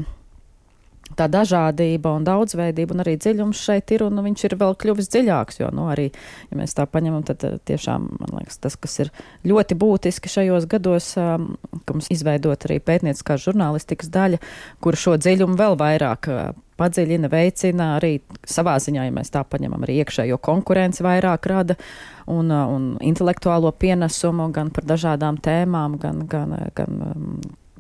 tā 1.17 1.27
dažādība 1.31 2.15
un 2.17 2.25
daudzveidība 2.27 2.95
un 2.95 3.03
arī 3.05 3.17
dziļums 3.21 3.63
šeit 3.67 3.93
ir, 3.95 4.05
un 4.07 4.23
viņš 4.25 4.45
ir 4.49 4.57
vēl 4.61 4.77
kļuvis 4.81 5.11
dziļāks, 5.13 5.61
jo, 5.63 5.71
nu, 5.75 5.87
arī, 5.93 6.09
ja 6.51 6.59
mēs 6.59 6.77
tā 6.79 6.87
paņemam, 6.89 7.25
tad 7.29 7.45
eh, 7.49 7.59
tiešām, 7.69 8.09
man 8.21 8.35
liekas, 8.39 8.61
tas, 8.63 8.79
kas 8.81 8.99
ir 9.05 9.13
ļoti 9.49 9.79
būtiski 9.79 10.33
šajos 10.33 10.69
gados, 10.71 11.13
um, 11.21 11.53
ka 11.87 11.97
mums 11.97 12.11
izveidot 12.15 12.69
arī 12.69 12.81
pētnieciskā 12.85 13.39
žurnālistikas 13.43 14.13
daļa, 14.13 14.41
kur 14.85 14.99
šo 14.99 15.19
dziļumu 15.21 15.59
vēl 15.61 15.79
vairāk 15.81 16.31
uh, 16.33 16.53
padziļina, 16.83 17.31
veicina 17.33 17.89
arī 17.97 18.17
savā 18.43 18.77
ziņā, 18.83 19.07
ja 19.07 19.15
mēs 19.15 19.33
tā 19.33 19.45
paņemam, 19.47 19.87
arī 19.87 20.01
iekšējo 20.03 20.39
konkurenci 20.43 21.07
vairāk 21.07 21.49
rada 21.51 21.79
un, 22.27 22.51
un 22.51 22.93
intelektuālo 23.01 23.73
pienesumu 23.73 24.51
gan 24.53 24.75
par 24.75 24.91
dažādām 24.91 25.41
tēmām, 25.43 25.97
gan, 26.03 26.27
gan, 26.31 26.57
gan 26.77 27.03
um, 27.09 27.35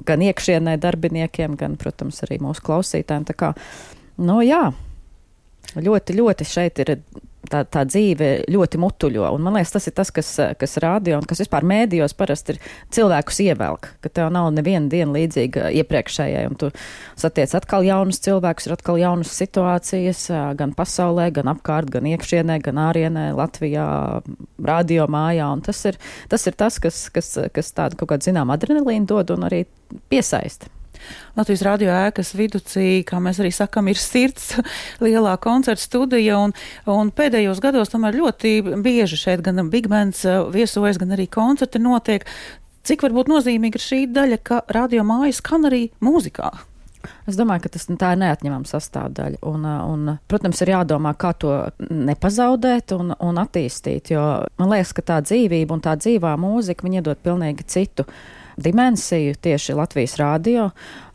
gan 0.07 0.23
iekšienē 0.23 0.77
darbiniekiem, 0.83 1.57
gan, 1.59 1.77
protams, 1.81 2.23
arī 2.27 2.38
mūsu 2.43 2.65
klausītājiem. 2.67 3.27
Tā 3.29 3.37
kā, 3.38 3.53
nu 4.23 4.41
jā, 4.45 4.65
ļoti, 5.77 6.17
ļoti 6.19 6.49
šeit 6.49 6.83
ir 6.85 6.97
tā, 7.53 7.62
tā 7.69 7.85
dzīve 7.88 8.31
ļoti 8.53 8.81
mutuļo. 8.83 9.29
Un 9.35 9.45
man 9.45 9.59
liekas, 9.59 9.75
tas 9.77 9.88
ir 9.88 9.95
tas, 9.97 10.11
kas, 10.15 10.31
kas 10.59 10.79
rādio 10.83 11.19
un 11.19 11.27
kas 11.29 11.43
vispār 11.45 11.67
mēdījos 11.69 12.17
parasti 12.19 12.57
ir 12.57 12.61
cilvēkus 12.95 13.43
ievelk, 13.47 13.91
ka 14.05 14.12
tev 14.12 14.33
nav 14.35 14.51
neviena 14.57 14.91
diena 14.93 15.15
līdzīga 15.17 15.71
iepriekšējai, 15.83 16.45
un 16.51 16.59
tu 16.61 16.73
satiec 17.21 17.55
atkal 17.59 17.87
jaunus 17.87 18.23
cilvēkus, 18.25 18.69
ir 18.69 18.77
atkal 18.77 19.01
jaunas 19.01 19.33
situācijas 19.37 20.27
gan 20.59 20.75
pasaulē, 20.79 21.31
gan 21.38 21.53
apkārt, 21.53 21.93
gan 21.93 22.09
iekšienē, 22.12 22.59
gan 22.65 22.83
ārienē, 22.88 23.31
Latvijā, 23.38 23.87
radio 24.62 25.09
mājā, 25.11 25.49
un 25.53 25.65
tas 25.65 25.85
ir 25.88 26.01
tas, 26.33 26.47
ir 26.49 26.59
tas 26.59 26.79
kas, 26.83 27.07
kas, 27.15 27.35
kas 27.55 27.75
tādu 27.77 28.01
kaut 28.01 28.15
kādu 28.15 28.31
zinām 28.31 28.53
adrenalīnu 28.55 29.09
dod 29.11 29.35
un 29.37 29.49
arī 29.51 29.65
piesaista. 30.12 30.71
Latvijas 31.37 31.62
radio 31.65 31.93
ēkas 31.97 32.35
viducī, 32.37 32.87
kā 33.09 33.21
mēs 33.23 33.41
arī 33.41 33.53
sakam, 33.55 33.87
ir 33.88 34.01
sirds 34.01 34.51
lielā 35.05 35.37
koncerta 35.43 35.81
studija, 35.81 36.38
un, 36.45 36.53
un 36.91 37.12
pēdējos 37.15 37.62
gados 37.65 37.93
tomēr 37.93 38.19
ļoti 38.21 38.59
bieži 38.85 39.21
šeit 39.21 39.45
gan 39.45 39.62
Big 39.73 39.88
Bands 39.93 40.27
uh, 40.29 40.43
viesojas, 40.53 41.01
gan 41.01 41.15
arī 41.17 41.29
koncerti 41.33 41.81
notiek. 41.83 42.27
Cik 42.83 43.07
varbūt 43.07 43.31
nozīmīga 43.31 43.79
ir 43.79 43.85
šī 43.85 44.03
daļa, 44.11 44.43
ka 44.43 44.61
radio 44.75 45.07
mājas 45.07 45.38
skan 45.41 45.71
arī 45.71 45.87
mūzikā? 46.03 46.51
Es 47.27 47.38
domāju, 47.38 47.65
ka 47.65 47.73
tas 47.75 47.88
tā 47.88 48.12
ir 48.15 48.21
neatņemama 48.21 48.69
sastāvdaļa. 48.69 49.41
Un, 49.49 49.65
uh, 49.67 49.81
un, 49.88 50.12
protams, 50.31 50.61
ir 50.62 50.75
jādomā, 50.75 51.15
kā 51.19 51.33
to 51.38 51.55
nepazaudēt 51.88 52.95
un, 52.99 53.15
un 53.17 53.41
attīstīt. 53.43 54.12
Jo 54.15 54.27
man 54.61 54.75
liekas, 54.75 54.93
ka 54.97 55.07
tā 55.15 55.19
dzīvība 55.25 55.79
un 55.79 55.83
tā 55.85 55.97
dzīvā 55.99 56.37
mūzika 56.41 56.93
iedod 56.93 57.25
pilnīgi 57.25 57.67
citu 57.73 58.07
dimensiju 58.57 59.35
tieši 59.41 59.77
Latvijas 59.79 60.19
rādio. 60.21 60.71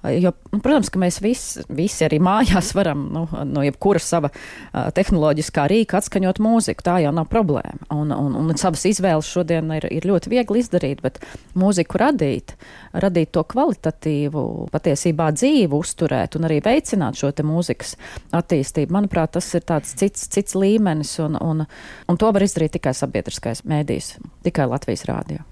Jo, 0.07 0.31
nu, 0.53 0.59
protams, 0.63 0.91
ka 0.93 0.99
mēs 1.01 1.17
visi, 1.23 1.63
visi 1.73 2.05
arī 2.05 2.19
mājās 2.23 2.69
varam 2.77 3.07
nu, 3.11 3.23
no 3.49 3.63
jebkura 3.65 3.99
sava 3.99 4.29
uh, 4.29 4.87
tehnoloģiskā 4.95 5.65
rīka 5.67 5.97
atskaņot 5.99 6.39
mūziku. 6.43 6.85
Tā 6.85 6.99
jau 7.03 7.11
nav 7.15 7.27
problēma. 7.31 7.89
Un, 7.93 8.13
un, 8.13 8.35
un 8.37 8.59
savas 8.59 8.85
izvēles 8.87 9.27
šodien 9.27 9.73
ir, 9.75 9.87
ir 9.91 10.07
ļoti 10.07 10.31
viegli 10.31 10.61
izdarīt, 10.61 11.01
bet 11.03 11.19
mūziku 11.57 11.99
radīt, 11.99 12.53
radīt 12.93 13.33
to 13.35 13.43
kvalitatīvu, 13.49 14.45
patiesībā 14.71 15.31
dzīvu, 15.35 15.81
uzturēt 15.81 16.37
un 16.37 16.47
arī 16.47 16.61
veicināt 16.63 17.19
šo 17.19 17.33
mūzikas 17.47 17.97
attīstību, 18.37 18.93
manuprāt, 18.95 19.33
tas 19.35 19.49
ir 19.57 19.65
tāds 19.67 19.91
cits, 19.97 20.29
cits 20.31 20.55
līmenis, 20.55 21.17
un, 21.25 21.35
un, 21.41 21.65
un 22.07 22.21
to 22.21 22.31
var 22.31 22.45
izdarīt 22.45 22.77
tikai 22.77 22.95
sabiedriskais 22.97 23.65
mēdījis, 23.67 24.15
tikai 24.47 24.69
Latvijas 24.69 25.07
rādio. 25.09 25.43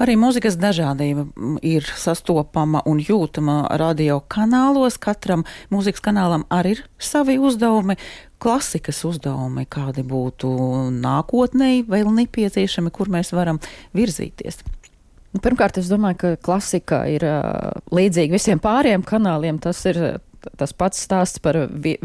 Arī 0.00 0.14
mūzikas 0.16 0.56
dažādība 0.56 1.26
ir 1.66 1.84
sastopama 1.84 2.80
un 2.88 3.02
jūtama 3.04 3.66
radio 3.80 4.22
kanālos. 4.32 4.96
Katram 4.96 5.44
mūzikas 5.68 6.00
kanālam 6.06 6.46
arī 6.48 6.78
ir 6.78 6.82
savi 6.96 7.36
uzdevumi. 7.36 7.98
Klasikas 8.40 9.02
uzdevumi, 9.04 9.66
kādi 9.68 10.00
būtu 10.08 10.48
nākotnē 10.96 11.82
vēl 11.90 12.08
nepieciešami, 12.16 12.92
kur 12.96 13.12
mēs 13.12 13.34
varam 13.36 13.60
virzīties. 13.92 14.62
Pirmkārt, 15.44 15.76
es 15.78 15.92
domāju, 15.92 16.16
ka 16.22 16.32
klasika 16.48 17.02
ir 17.06 17.26
līdzīga 17.92 18.34
visiem 18.34 18.62
pāriem 18.62 19.04
kanāliem. 19.04 19.60
Tas 19.60 19.84
ir 19.86 20.00
tas 20.58 20.72
pats 20.76 21.02
stāsts 21.04 21.40
par 21.42 21.56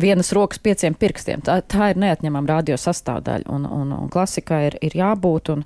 vienas 0.01 0.31
rokas 0.35 0.59
pieciem 0.63 0.95
pirkstiem. 0.99 1.43
Tā, 1.45 1.59
tā 1.61 1.91
ir 1.93 2.01
neatņemama 2.03 2.51
radio 2.51 2.77
sastāvdaļa, 2.79 3.47
un, 3.51 3.65
un, 3.69 3.95
un 3.95 4.11
klasikā 4.11 4.61
ir, 4.69 4.77
ir 4.85 4.97
jābūt. 4.99 5.53
Un, 5.55 5.65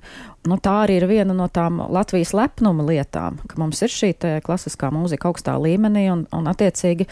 nu, 0.50 0.58
tā 0.62 0.76
arī 0.84 1.00
ir 1.00 1.08
viena 1.10 1.36
no 1.36 1.50
tām 1.52 1.82
Latvijas 1.90 2.34
lepnuma 2.36 2.86
lietām, 2.86 3.40
ka 3.50 3.60
mums 3.60 3.82
ir 3.86 3.92
šī 3.92 4.14
klasiskā 4.46 4.92
mūzika 4.94 5.30
augstā 5.30 5.56
līmenī, 5.60 6.08
un, 6.14 6.26
un 6.36 6.50
attiecīgi 6.50 7.08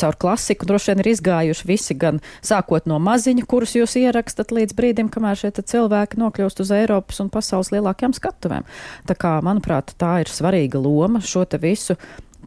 caur 0.00 0.16
klasiku 0.16 0.66
droši 0.68 0.92
vien 0.92 1.02
ir 1.02 1.10
izgājuši 1.12 1.68
visi, 1.68 1.96
gan 1.98 2.22
sākot 2.46 2.86
no 2.88 2.96
maziņa, 3.02 3.44
kurus 3.50 3.76
jūs 3.76 3.98
ierakstat 4.00 4.54
līdz 4.54 4.76
brīdim, 4.78 5.10
kamēr 5.12 5.38
šie 5.42 5.52
cilvēki 5.60 6.20
nokļūst 6.22 6.64
uz 6.64 6.72
Eiropas 6.76 7.20
un 7.20 7.28
pasaules 7.32 7.72
lielākajām 7.74 8.16
skatuvēm. 8.16 8.68
Tā 9.10 9.18
kā, 9.20 9.36
manuprāt, 9.44 9.94
tā 10.00 10.20
ir 10.24 10.32
svarīga 10.32 10.80
loma 10.80 11.20
šo 11.20 11.44
te 11.44 11.60
visu 11.60 11.98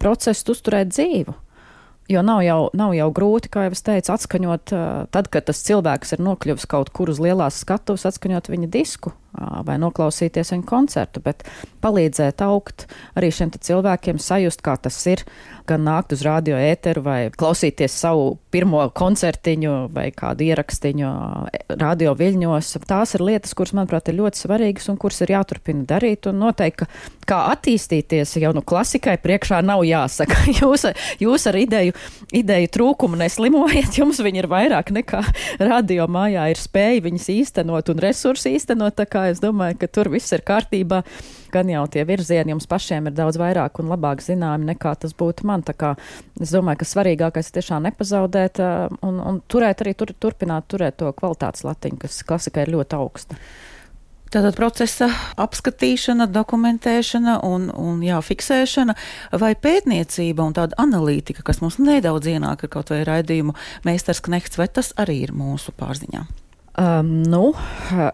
procesu 0.02 0.56
uzturēt 0.56 0.94
dzīvu. 0.94 1.43
Jo 2.12 2.22
nav 2.26 2.42
jau, 2.44 2.68
nav 2.76 2.92
jau 2.98 3.10
grūti, 3.16 3.50
kā 3.54 3.68
jau 3.68 3.76
es 3.76 3.84
teicu, 3.86 4.12
atskaņot, 4.12 4.74
tad, 5.16 5.30
kad 5.32 5.46
tas 5.48 5.62
cilvēks 5.64 6.18
ir 6.18 6.24
nokļuvis 6.26 6.68
kaut 6.68 6.92
kur 6.92 7.12
uz 7.14 7.22
lielās 7.24 7.62
skatuves, 7.64 8.04
atskaņot 8.10 8.50
viņa 8.52 8.72
disku 8.74 9.14
vai 9.68 9.80
noklausīties 9.82 10.54
viņa 10.54 10.68
koncertu, 10.70 11.22
bet 11.24 11.44
palīdzēt 11.84 12.44
augt 12.46 12.88
arī 13.18 13.32
šiem 13.34 13.54
cilvēkiem, 13.54 14.22
sajust, 14.22 14.62
kā 14.64 14.76
tas 14.82 14.98
ir, 15.10 15.24
gan 15.68 15.84
nākt 15.88 16.14
uz 16.16 16.24
radio 16.26 16.58
ēteru 16.60 17.04
vai 17.06 17.18
klausīties 17.32 17.96
savu 18.04 18.34
pirmo 18.54 18.84
koncertiņu 18.96 19.74
vai 19.94 20.10
kādu 20.16 20.46
ierakstiņu 20.46 21.12
radio 21.80 22.14
viļņos. 22.20 22.74
Tās 22.88 23.16
ir 23.16 23.24
lietas, 23.26 23.56
kuras, 23.58 23.74
manuprāt, 23.78 24.12
ir 24.12 24.20
ļoti 24.20 24.44
svarīgas 24.44 24.90
un 24.92 25.00
kuras 25.02 25.22
ir 25.24 25.34
jāturpina 25.34 25.86
darīt. 25.90 26.28
Un 26.30 26.42
noteikti, 26.44 26.88
kā 27.30 27.40
attīstīties, 27.54 28.36
jau 28.44 28.54
nu 28.56 28.64
klasikai 28.66 29.16
priekšā 29.24 29.64
nav 29.66 29.86
jāsaka. 29.88 30.42
Jūs, 30.64 30.86
jūs 31.20 31.48
ar 31.50 31.58
ideju, 31.58 31.96
ideju 32.36 32.70
trūkumu 32.76 33.18
neslimojat, 33.20 33.98
jums 33.98 34.20
viņi 34.24 34.44
ir 34.44 34.48
vairāk 34.52 34.92
nekā 34.96 35.24
radio 35.60 36.06
mājā 36.12 36.46
ir 36.52 36.60
spēja 36.60 37.02
viņas 37.04 37.30
īstenot 37.34 37.90
un 37.92 38.04
resursi 38.04 38.54
īstenot. 38.58 38.96
Tā 39.00 39.08
kā 39.10 39.23
es 39.32 39.42
domāju, 39.44 39.78
ka 39.82 39.90
tur 39.92 40.10
viss 40.14 40.34
ir 40.36 40.44
kārtībā. 40.46 41.04
Gan 41.54 41.70
jau 41.70 41.84
tie 41.92 42.06
virzieni 42.10 42.56
jums 42.56 42.66
pašiem 42.70 43.08
ir 43.10 43.18
daudz 43.18 43.38
vairāk 43.38 43.78
un 43.82 43.92
labāk 43.94 44.24
zināmi 44.26 44.72
nekā 44.72 44.96
tas 45.04 45.14
būtu 45.18 45.46
man. 45.50 45.66
Tā 45.66 45.76
kā 45.78 45.94
es 46.42 46.54
domāju, 46.54 46.82
ka 46.82 46.90
svarīgākais 46.90 47.52
ir 47.52 47.60
tiešām 47.60 47.86
nepazaudēt 47.90 48.64
un, 49.06 49.20
un 49.22 49.44
turēt 49.48 49.86
arī 49.86 49.94
tur, 49.98 50.16
turpināt 50.18 50.68
turēt 50.72 50.98
to 51.02 51.14
kvalitātes 51.14 51.66
latiņu, 51.68 52.02
kas 52.06 52.24
klasika 52.28 52.66
ir 52.66 52.74
ļoti 52.74 52.98
augsta. 52.98 53.38
Tātad 54.34 54.56
procesa 54.58 55.12
apskatīšana, 55.38 56.26
dokumentēšana 56.34 57.36
un, 57.46 57.68
un 57.70 58.00
jā, 58.02 58.18
fiksēšana 58.26 58.96
vai 59.38 59.52
pētniecība 59.54 60.42
un 60.42 60.56
tāda 60.58 60.74
analītika, 60.82 61.46
kas 61.46 61.62
mums 61.62 61.78
nedaudz 61.78 62.32
ienāk 62.32 62.66
ar 62.66 62.72
kaut 62.74 62.90
vai 62.90 63.04
raidījumu 63.06 63.54
meistars 63.86 64.24
knehts, 64.26 64.58
vai 64.58 64.72
tas 64.74 64.90
arī 64.98 65.20
ir 65.28 65.38
mūsu 65.38 65.76
pārziņā? 65.78 66.26
Um, 66.74 67.22
nu, 67.30 67.52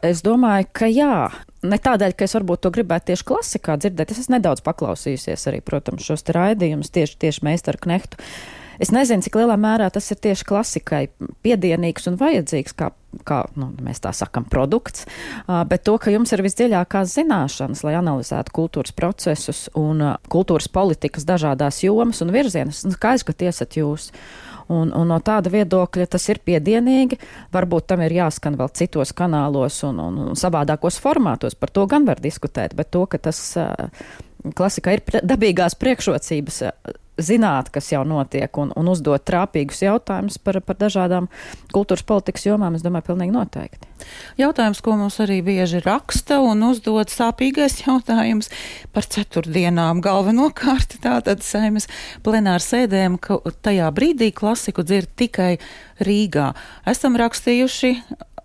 es 0.04 0.20
domāju, 0.26 0.68
ka 0.76 0.90
jā. 0.92 1.30
Ne 1.64 1.80
tādēļ, 1.80 2.16
ka 2.16 2.28
es 2.28 2.36
varbūt 2.36 2.64
to 2.64 2.72
gribētu 2.76 3.12
tieši 3.12 3.28
klasikā 3.28 3.76
dzirdēt. 3.80 4.12
Es 4.12 4.24
esmu 4.24 4.38
nedaudz 4.38 4.64
paklausījusies 4.64 5.48
arī, 5.52 5.60
protams, 5.64 6.04
šos 6.08 6.28
raidījumus 6.36 6.92
tieši, 6.96 7.20
tieši 7.24 7.46
meistaru 7.48 7.80
knehtu. 7.84 8.20
Es 8.80 8.94
nezinu, 8.96 9.20
cik 9.24 9.36
lielā 9.36 9.58
mērā 9.60 9.90
tas 9.92 10.06
ir 10.12 10.20
tieši 10.24 10.46
klasikai 10.48 11.02
piedienīgs 11.44 12.08
un 12.08 12.16
vajadzīgs, 12.20 12.76
kā, 12.80 12.94
kā 13.28 13.42
nu, 13.60 13.74
mēs 13.84 14.00
tā 14.04 14.14
sakam, 14.16 14.46
produkts, 14.48 15.04
bet 15.68 15.84
to, 15.84 15.98
ka 16.00 16.14
jums 16.14 16.32
ir 16.32 16.44
visdziļākās 16.46 17.18
zināšanas, 17.18 17.84
lai 17.84 17.98
analizētu 18.00 18.56
kultūras 18.56 18.96
procesus 18.96 19.66
un 19.76 20.06
kultūras 20.32 20.72
politikas 20.72 21.28
dažādās 21.28 21.82
jomas 21.84 22.24
un 22.24 22.32
virzienas. 22.32 22.86
Skaidrs, 22.96 23.28
ka 23.28 23.36
tiesat 23.44 23.76
jūs. 23.82 24.14
Un, 24.70 24.92
un 24.94 25.10
no 25.10 25.18
tāda 25.26 25.50
viedokļa 25.50 26.06
tas 26.14 26.28
ir 26.30 26.42
piedienīgi. 26.46 27.18
Varbūt 27.56 27.88
tam 27.90 28.04
ir 28.06 28.14
jāskan 28.20 28.58
vēl 28.60 28.70
citos 28.78 29.16
kanālos 29.18 29.82
un, 29.88 29.98
un, 30.04 30.20
un 30.30 30.38
savādākos 30.38 31.00
formātos. 31.02 31.58
Par 31.58 31.74
to 31.74 31.88
gan 31.90 32.06
var 32.06 32.22
diskutēt, 32.22 32.76
bet 32.78 32.92
to, 32.94 33.08
ka 33.10 33.18
tas 33.30 33.40
uh, 33.58 33.90
klasikā 34.56 34.94
ir 34.96 35.04
dabīgās 35.26 35.78
priekšrocības 35.80 36.62
zināt, 37.24 37.70
kas 37.74 37.92
jau 37.94 38.02
notiek, 38.08 38.50
un, 38.62 38.72
un 38.78 38.92
uzdot 38.92 39.24
trāpīgus 39.28 39.84
jautājumus 39.84 40.40
par, 40.42 40.60
par 40.66 40.80
dažādām 40.80 41.30
kultūras 41.74 42.06
politikas 42.08 42.48
jomām, 42.48 42.78
es 42.78 42.86
domāju, 42.86 43.10
pilnīgi 43.12 43.36
noteikti. 43.36 43.90
Jautājums, 44.40 44.80
ko 44.84 44.96
mums 45.00 45.20
arī 45.24 45.40
bieži 45.46 45.82
raksta 45.84 46.40
un 46.44 46.64
uzdod 46.70 47.12
sāpīgais 47.12 47.82
jautājums 47.84 48.52
par 48.96 49.08
ceturtdienām 49.12 50.02
galvenokārt 50.06 51.00
tātad 51.04 51.44
saimas 51.46 51.90
plenāra 52.26 52.64
sēdēm, 52.64 53.20
ka 53.22 53.42
tajā 53.66 53.90
brīdī 53.96 54.32
klasiku 54.36 54.86
dzird 54.88 55.12
tikai 55.20 55.58
Rīgā. 56.06 56.54
Esam 56.88 57.20
rakstījuši, 57.20 57.94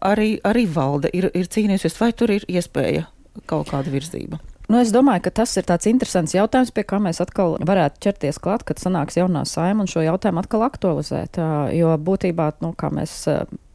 arī, 0.04 0.34
arī 0.44 0.66
valde 0.70 1.12
ir, 1.14 1.30
ir 1.34 1.50
cīnījusies, 1.50 2.00
vai 2.00 2.10
tur 2.16 2.34
ir 2.34 2.48
iespēja 2.50 3.06
kaut 3.50 3.70
kāda 3.70 3.92
virzība. 3.94 4.40
Nu, 4.64 4.78
es 4.80 4.94
domāju, 4.94 5.26
ka 5.26 5.32
tas 5.42 5.52
ir 5.60 5.66
tāds 5.68 5.84
interesants 5.90 6.32
jautājums, 6.32 6.72
pie 6.72 6.86
kā 6.88 6.96
mēs 7.02 7.20
atkal 7.20 7.58
varētu 7.68 8.00
ķerties 8.06 8.38
klāt, 8.40 8.62
kad 8.64 8.80
sanāks 8.80 9.18
jaunā 9.18 9.42
saima 9.48 9.84
un 9.84 9.90
šo 9.90 10.00
jautājumu 10.06 10.40
atkal 10.40 10.64
aktualizēt. 10.64 11.36
Jo 11.76 11.92
būtībā, 12.00 12.46
nu, 12.64 12.72
kā 12.72 12.88
mēs 12.94 13.26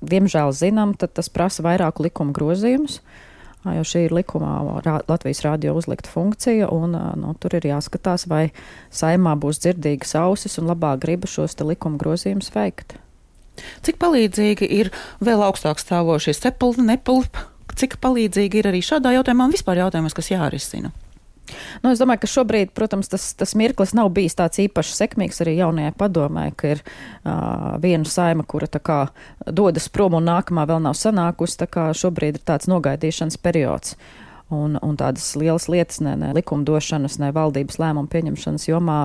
diemžēl 0.01 0.53
zinām, 0.57 0.95
tas 0.97 1.29
prasa 1.29 1.65
vairāku 1.65 2.07
likumu 2.07 2.33
grozījumus. 2.33 3.03
Jo 3.69 3.83
šī 3.83 4.05
ir 4.07 4.15
likumā 4.15 4.55
rā, 4.81 4.95
Latvijas 5.11 5.43
rādio 5.43 5.75
uzlikta 5.77 6.09
funkcija, 6.09 6.71
un 6.73 6.95
nu, 7.21 7.35
tur 7.43 7.57
ir 7.59 7.67
jāskatās, 7.69 8.25
vai 8.31 8.47
saimā 8.89 9.35
būs 9.37 9.59
dzirdīgas 9.61 10.15
ausis 10.17 10.57
un 10.57 10.71
labā 10.71 10.95
griba 10.97 11.29
šos 11.29 11.59
likuma 11.59 11.99
grozījumus 12.01 12.49
veikt. 12.55 12.95
Cik 13.85 13.99
palīdzīgi 14.01 14.67
ir 14.79 14.93
vēl 15.19 15.43
augstāk 15.43 15.83
stāvošie 15.83 16.33
cepuli, 16.39 16.87
nepulpi? 16.87 17.45
Cik 17.79 17.99
palīdzīgi 18.03 18.61
ir 18.61 18.71
arī 18.71 18.81
šādā 18.85 19.15
jautājumā 19.17 19.47
un 19.47 19.55
vispār 19.55 19.83
jautājumos, 19.85 20.17
kas 20.17 20.33
jārisina? 20.33 20.91
Nu, 21.83 21.91
es 21.91 22.01
domāju, 22.01 22.23
ka 22.23 22.29
šobrīd, 22.29 22.73
protams, 22.77 23.09
tas, 23.11 23.31
tas 23.37 23.55
mirklis 23.57 23.95
nav 23.97 24.11
bijis 24.13 24.37
tāds 24.37 24.61
īpaši 24.61 24.95
sekmīgs 24.97 25.41
arī 25.43 25.55
jaunajai 25.59 25.93
padomē, 25.97 26.49
ka 26.57 26.75
ir 26.75 26.83
uh, 26.83 27.77
viena 27.81 28.07
saima, 28.09 28.45
kura 28.47 28.69
tā 28.69 28.81
kā 28.83 28.99
dodas 29.45 29.89
prom 29.93 30.19
un 30.19 30.27
nākamā 30.29 30.67
vēl 30.69 30.83
nav 30.85 30.97
sanākusi, 30.99 31.59
tā 31.63 31.69
kā 31.71 31.89
šobrīd 31.97 32.39
ir 32.39 32.45
tāds 32.45 32.69
nogaidīšanas 32.71 33.39
periods. 33.41 33.95
Un, 34.53 34.79
un 34.81 34.95
tādas 34.97 35.27
lielas 35.37 35.67
lietas, 35.69 35.99
ne, 36.01 36.15
ne 36.17 36.31
likumdošanas, 36.33 37.19
ne 37.21 37.29
valdības 37.35 37.77
lēmumu 37.81 38.09
pieņemšanas 38.09 38.65
jomā 38.71 39.01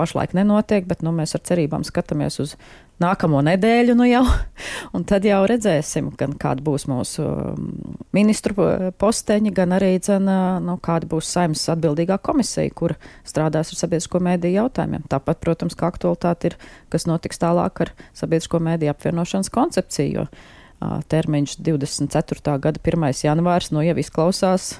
pašlaik 0.00 0.32
nenotiek, 0.34 0.88
bet 0.88 1.04
nu, 1.06 1.12
mēs 1.14 1.36
ar 1.36 1.44
cerībām 1.46 1.84
skatāmies 1.86 2.40
uz 2.42 2.56
nākamo 3.02 3.40
nedēļu, 3.44 3.96
nu 3.98 4.06
jau, 4.08 4.22
un 4.96 5.04
tad 5.08 5.26
jau 5.26 5.40
redzēsim, 5.48 6.12
gan 6.18 6.36
kāda 6.40 6.64
būs 6.64 6.86
mūsu 6.90 7.24
um, 7.26 7.98
ministru 8.14 8.54
posteņi, 9.00 9.52
gan 9.56 9.76
arī, 9.76 9.96
dzen, 10.02 10.30
nu, 10.64 10.78
kāda 10.82 11.08
būs 11.10 11.32
saimnes 11.34 11.64
atbildīgā 11.74 12.18
komisija, 12.24 12.72
kur 12.78 12.96
strādās 13.28 13.74
ar 13.74 13.80
sabiedrisko 13.82 14.22
mēdīju 14.22 14.60
jautājumiem. 14.62 15.04
Tāpat, 15.12 15.42
protams, 15.44 15.76
kā 15.78 15.90
aktualitāte 15.92 16.52
ir, 16.52 16.58
kas 16.92 17.08
notiks 17.10 17.42
tālāk 17.42 17.84
ar 17.86 17.94
sabiedrisko 18.18 18.62
mēdīju 18.62 18.94
apvienošanas 18.94 19.52
koncepciju, 19.52 20.22
jo 20.22 20.26
uh, 20.30 20.98
termiņš 21.12 21.58
24. 21.60 22.58
gada 22.62 22.82
1. 22.82 23.12
janvārs, 23.26 23.70
nu 23.74 23.84
jau 23.84 23.98
izklausās 24.00 24.74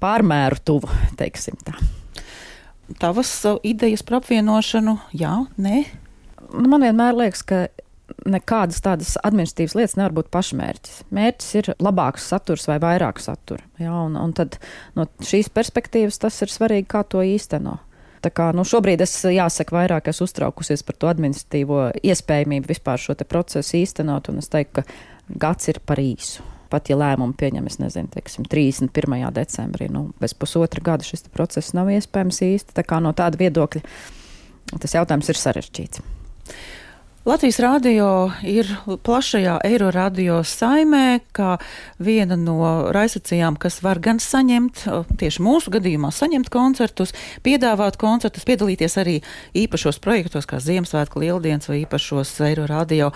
pārmēru 0.00 0.62
tuvu, 0.64 1.00
teiksim 1.20 1.60
tā 1.64 1.76
tavas 2.98 3.30
idejas 3.62 4.02
par 4.02 4.20
apvienošanu, 4.20 4.96
jā, 5.14 5.34
nē? 5.60 5.84
Man 6.50 6.82
vienmēr 6.82 7.16
liekas, 7.18 7.44
ka 7.46 7.66
nekādas 8.26 8.80
tādas 8.84 9.14
administratīvas 9.22 9.76
lietas 9.78 9.96
nevar 9.98 10.14
būt 10.16 10.30
pašmērķis. 10.34 10.96
Mērķis 11.14 11.52
ir 11.60 11.70
labāks 11.82 12.26
saturs 12.32 12.66
vai 12.68 12.80
vairāk 12.82 13.20
satura. 13.22 13.62
Jā, 13.80 13.92
un, 13.92 14.18
un 14.18 14.34
tad 14.36 14.58
no 14.98 15.06
šīs 15.24 15.50
perspektīvas 15.54 16.20
tas 16.22 16.40
ir 16.44 16.52
svarīgi, 16.52 16.88
kā 16.90 17.04
to 17.06 17.22
īsteno. 17.24 17.78
Tā 18.20 18.32
kā 18.36 18.50
nu, 18.52 18.66
šobrīd 18.68 19.00
es 19.00 19.14
jāsaka 19.24 19.78
vairāk, 19.78 20.10
es 20.12 20.20
uztraukusies 20.20 20.82
par 20.84 20.98
to 21.00 21.08
administratīvo 21.08 21.86
iespējamību 22.04 22.68
vispār 22.68 23.00
šo 23.00 23.16
procesu 23.24 23.78
īstenot, 23.80 24.28
un 24.28 24.42
es 24.42 24.50
teiktu, 24.52 24.82
ka 24.82 25.38
gads 25.46 25.70
ir 25.72 25.80
par 25.86 26.02
īsu 26.02 26.44
pat 26.70 26.86
ja 26.86 26.94
lēmumu 26.94 27.34
pieņem, 27.34 27.66
es 27.66 27.80
nezinu, 27.82 28.06
teiksim, 28.14 28.44
31. 28.46 29.16
decembrī, 29.34 29.88
nu, 29.90 30.04
bez 30.22 30.36
pusotra 30.38 30.84
gada 30.86 31.02
šis 31.02 31.26
process 31.34 31.74
nav 31.74 31.90
iespējams 31.90 32.38
īsti. 32.46 32.76
Tā 32.76 32.86
kā 32.86 33.00
no 33.02 33.10
tāda 33.16 33.40
viedokļa 33.40 33.82
tas 34.78 34.94
jautājums 34.94 35.32
ir 35.32 35.40
sarežģīts. 35.40 36.04
Latvijas 37.28 37.58
rādio 37.60 38.06
ir 38.48 38.64
plašajā 39.04 39.58
eiro 39.68 39.90
radio 39.92 40.38
saimē, 40.40 41.18
kā 41.36 41.58
viena 42.00 42.38
no 42.40 42.54
raidstacijām, 42.96 43.58
kas 43.60 43.82
var 43.84 43.98
gan 44.00 44.16
saņemt, 44.24 44.86
tieši 45.20 45.42
mūsu 45.44 45.68
gadījumā, 45.74 46.08
saņemt 46.16 46.48
koncertus, 46.48 47.12
piedāvāt 47.44 47.98
koncertus, 48.00 48.46
piedalīties 48.48 48.96
arī 49.02 49.18
īpašos 49.52 50.00
projektos, 50.00 50.48
kā 50.48 50.62
Ziemassvētku 50.64 51.20
lieldienas 51.20 51.68
vai 51.68 51.82
īpašos 51.82 52.32
eiro 52.48 52.64
radio 52.70 53.10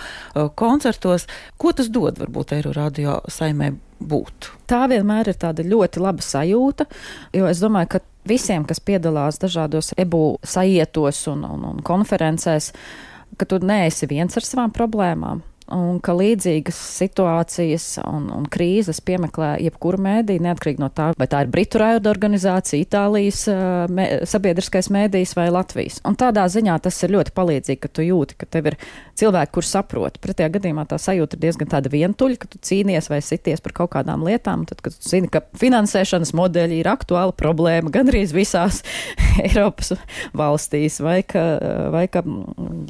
koncertos. 0.52 1.24
Ko 1.56 1.72
tas 1.72 1.88
dod 1.88 2.20
varbūt 2.20 2.52
eiro 2.58 2.74
radio 2.76 3.22
saimē 3.24 3.70
būt? 4.04 4.50
Tā 4.68 4.82
vienmēr 4.92 5.32
ir 5.32 5.40
tāda 5.40 5.64
ļoti 5.64 6.04
laba 6.04 6.28
sajūta, 6.28 6.90
jo 7.32 7.48
es 7.48 7.64
domāju, 7.64 7.96
ka 7.96 8.04
visiem, 8.28 8.68
kas 8.68 8.84
piedalās 8.84 9.40
dažādos 9.40 9.94
ebu 9.96 10.36
sajietos 10.44 11.24
un, 11.32 11.48
un, 11.48 11.66
un 11.72 11.82
konferencēs, 11.84 12.70
ka 13.38 13.48
tu 13.48 13.58
neesi 13.62 14.08
viens 14.10 14.36
ar 14.36 14.46
savām 14.46 14.72
problēmām. 14.74 15.42
Un 15.74 15.98
ka 16.04 16.14
līdzīgas 16.16 16.78
situācijas 17.00 17.86
un, 18.06 18.28
un 18.34 18.46
krīzes 18.50 19.00
piemeklē 19.04 19.54
jebkuru 19.64 20.00
mēdī, 20.04 20.38
neatkarīgi 20.42 20.82
no 20.82 20.90
tā, 20.94 21.10
vai 21.18 21.28
tā 21.30 21.44
ir 21.44 21.50
Britu 21.52 21.80
raidu 21.82 22.10
organizācija, 22.12 22.82
Itālijas 22.84 23.44
mē, 23.92 24.06
sabiedriskais 24.28 24.90
mēdījis 24.94 25.34
vai 25.38 25.48
Latvijas. 25.54 26.00
Un 26.06 26.18
tādā 26.20 26.46
ziņā 26.50 26.76
tas 26.84 27.00
ir 27.04 27.14
ļoti 27.16 27.34
palīdzīgi, 27.36 27.80
ka 27.82 27.90
tu 27.90 28.06
jūti, 28.06 28.38
ka 28.40 28.48
tev 28.50 28.70
ir 28.72 28.78
cilvēki, 29.18 29.54
kur 29.54 29.68
saprot. 29.68 30.18
Pretējā 30.22 30.52
gadījumā 30.58 30.86
tā 30.90 30.98
sajūta 31.00 31.38
ir 31.38 31.44
diezgan 31.46 31.70
tāda 31.72 31.92
vientuļa, 31.92 32.40
ka 32.40 32.50
tu 32.52 32.60
cīnies 32.64 33.10
vai 33.12 33.20
sities 33.24 33.62
par 33.64 33.76
kaut 33.76 33.94
kādām 33.96 34.24
lietām, 34.26 34.66
tad, 34.68 34.82
kad 34.84 34.96
tu 34.96 35.08
zini, 35.08 35.30
ka 35.32 35.44
finansēšanas 35.60 36.34
modeļi 36.36 36.80
ir 36.82 36.90
aktuāla 36.92 37.34
problēma 37.36 37.92
gandrīz 37.94 38.34
visās 38.36 38.82
Eiropas 39.44 39.94
valstīs, 40.36 41.00
vai 41.04 41.20
ka, 41.26 41.42
vai 41.94 42.06
ka 42.12 42.24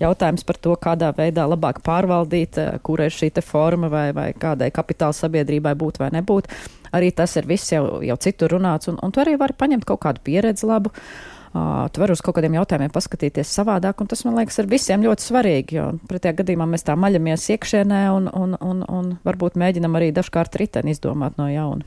jautājums 0.00 0.46
par 0.46 0.60
to, 0.60 0.76
kādā 0.80 1.12
veidā 1.16 1.46
labāk 1.48 1.80
pārvaldīt, 1.84 2.58
kura 2.82 3.08
ir 3.08 3.14
šī 3.14 3.30
forma 3.42 3.88
vai, 3.88 4.08
vai 4.12 4.32
kādai 4.32 4.70
kapitāla 4.74 5.12
sabiedrībai 5.12 5.74
būt 5.74 6.00
vai 6.02 6.10
nebūt. 6.14 6.48
Arī 6.94 7.10
tas 7.10 7.36
ir 7.36 7.46
viss 7.46 7.72
jau, 7.72 8.00
jau 8.02 8.16
citur 8.16 8.54
runāts, 8.54 8.88
un, 8.88 8.98
un 9.02 9.10
tu 9.10 9.20
arī 9.20 9.36
vari 9.38 9.56
paņemt 9.58 9.84
kaut 9.84 10.04
kādu 10.04 10.22
pieredzi 10.24 10.66
labu. 10.66 10.90
Uh, 10.94 11.33
tu 11.54 12.02
vari 12.02 12.14
uz 12.14 12.22
kaut 12.24 12.34
kādiem 12.34 12.56
jautājumiem 12.56 12.90
paskatīties 12.90 13.52
savādāk, 13.54 14.00
un 14.02 14.08
tas, 14.10 14.24
man 14.26 14.34
liekas, 14.40 14.56
ir 14.58 14.66
visiem 14.70 15.04
ļoti 15.04 15.22
svarīgi, 15.22 15.76
jo 15.78 15.84
pretējā 16.10 16.40
gadījumā 16.40 16.66
mēs 16.72 16.82
tā 16.86 16.96
maļamies 16.98 17.46
iekšienē 17.54 18.00
un, 18.10 18.26
un, 18.34 18.56
un, 18.58 18.80
un 18.90 19.12
varbūt 19.26 19.58
mēģinam 19.62 19.94
arī 19.94 20.10
dažkārt 20.16 20.58
riteni 20.58 20.94
izdomāt 20.94 21.38
no 21.38 21.46
jauna. 21.46 21.86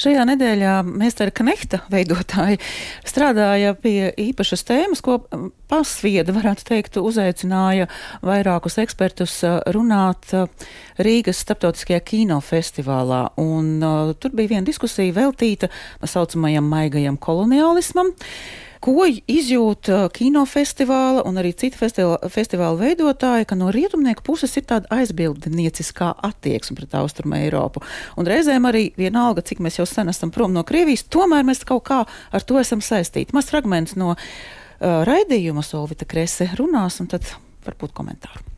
Šajā 0.00 0.24
nedēļā 0.30 0.78
Mēstera 0.88 1.34
Knehta 1.36 1.82
veidotāji 1.92 2.60
strādāja 3.04 3.74
pie 3.76 4.08
īpašas 4.24 4.64
tēmas, 4.70 5.04
ko 5.04 5.20
pasvieda, 5.68 6.32
varētu 6.32 6.64
teikt, 6.72 6.96
uzaicināja 6.96 7.90
vairākus 8.24 8.80
ekspertus 8.80 9.40
runāt 9.76 10.32
Rīgas 11.04 11.44
starptautiskajā 11.44 12.00
kinofestivālā, 12.08 13.24
un 13.42 13.72
uh, 13.82 14.12
tur 14.16 14.32
bija 14.36 14.56
viena 14.56 14.68
diskusija 14.68 15.12
veltīta 15.16 15.68
tā 15.68 16.08
saucamajam 16.08 16.68
maigajam 16.70 17.18
koloniālismam 17.20 18.14
ko 18.84 19.06
izjūt 19.08 19.88
kinofestivāla 20.14 21.24
un 21.28 21.40
arī 21.40 21.54
citu 21.56 21.80
festivāla 21.80 22.76
veidotāji, 22.80 23.48
ka 23.48 23.56
no 23.58 23.70
rietumnieku 23.74 24.24
puses 24.26 24.52
ir 24.60 24.66
tāda 24.68 24.90
aizbildnieciskā 24.98 26.10
attieksme 26.28 26.76
pret 26.78 26.96
Austrumu 27.00 27.38
Eiropu. 27.40 27.84
Un 28.20 28.28
reizēm 28.28 28.68
arī 28.68 28.86
vienalga, 29.00 29.44
cik 29.46 29.62
mēs 29.64 29.80
jau 29.80 29.88
sen 29.88 30.12
esam 30.12 30.32
prom 30.34 30.52
no 30.56 30.66
Krievijas, 30.68 31.06
tomēr 31.08 31.46
mēs 31.48 31.64
kaut 31.68 31.86
kā 31.88 32.02
ar 32.04 32.48
to 32.48 32.60
esam 32.60 32.84
saistīti. 32.84 33.36
Maz 33.36 33.48
fragments 33.52 33.96
no 34.00 34.14
uh, 34.14 34.18
raidījuma 35.08 35.64
Solvita 35.64 36.08
Krese 36.08 36.50
runās, 36.58 37.00
un 37.00 37.12
tad 37.14 37.30
varbūt 37.64 37.96
komentāru 37.96 38.53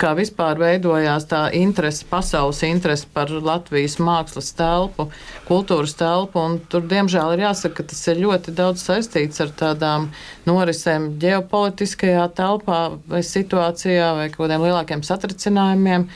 kā 0.00 0.12
vispār 0.18 0.58
veidojās 0.58 1.26
tā 1.30 1.42
interese, 1.54 2.06
pasaules 2.08 2.62
interese 2.66 3.06
par 3.14 3.30
Latvijas 3.30 3.98
mākslas 4.02 4.50
telpu, 4.58 5.08
kultūras 5.46 5.94
telpu. 5.98 6.42
Tur, 6.72 6.86
diemžēl, 6.90 7.34
ir 7.36 7.44
jāsaka, 7.44 7.82
ka 7.82 7.90
tas 7.92 8.02
ir 8.10 8.22
ļoti 8.24 8.54
daudz 8.58 8.82
saistīts 8.82 9.42
ar 9.44 9.52
tādām 9.58 10.08
norisēm 10.48 11.12
ģeopolitiskajā 11.22 12.26
telpā 12.38 12.82
vai 13.12 13.22
situācijā 13.26 14.12
vai 14.18 14.30
kaut 14.32 14.46
kādiem 14.46 14.66
lielākiem 14.66 15.04
satricinājumiem. 15.06 16.08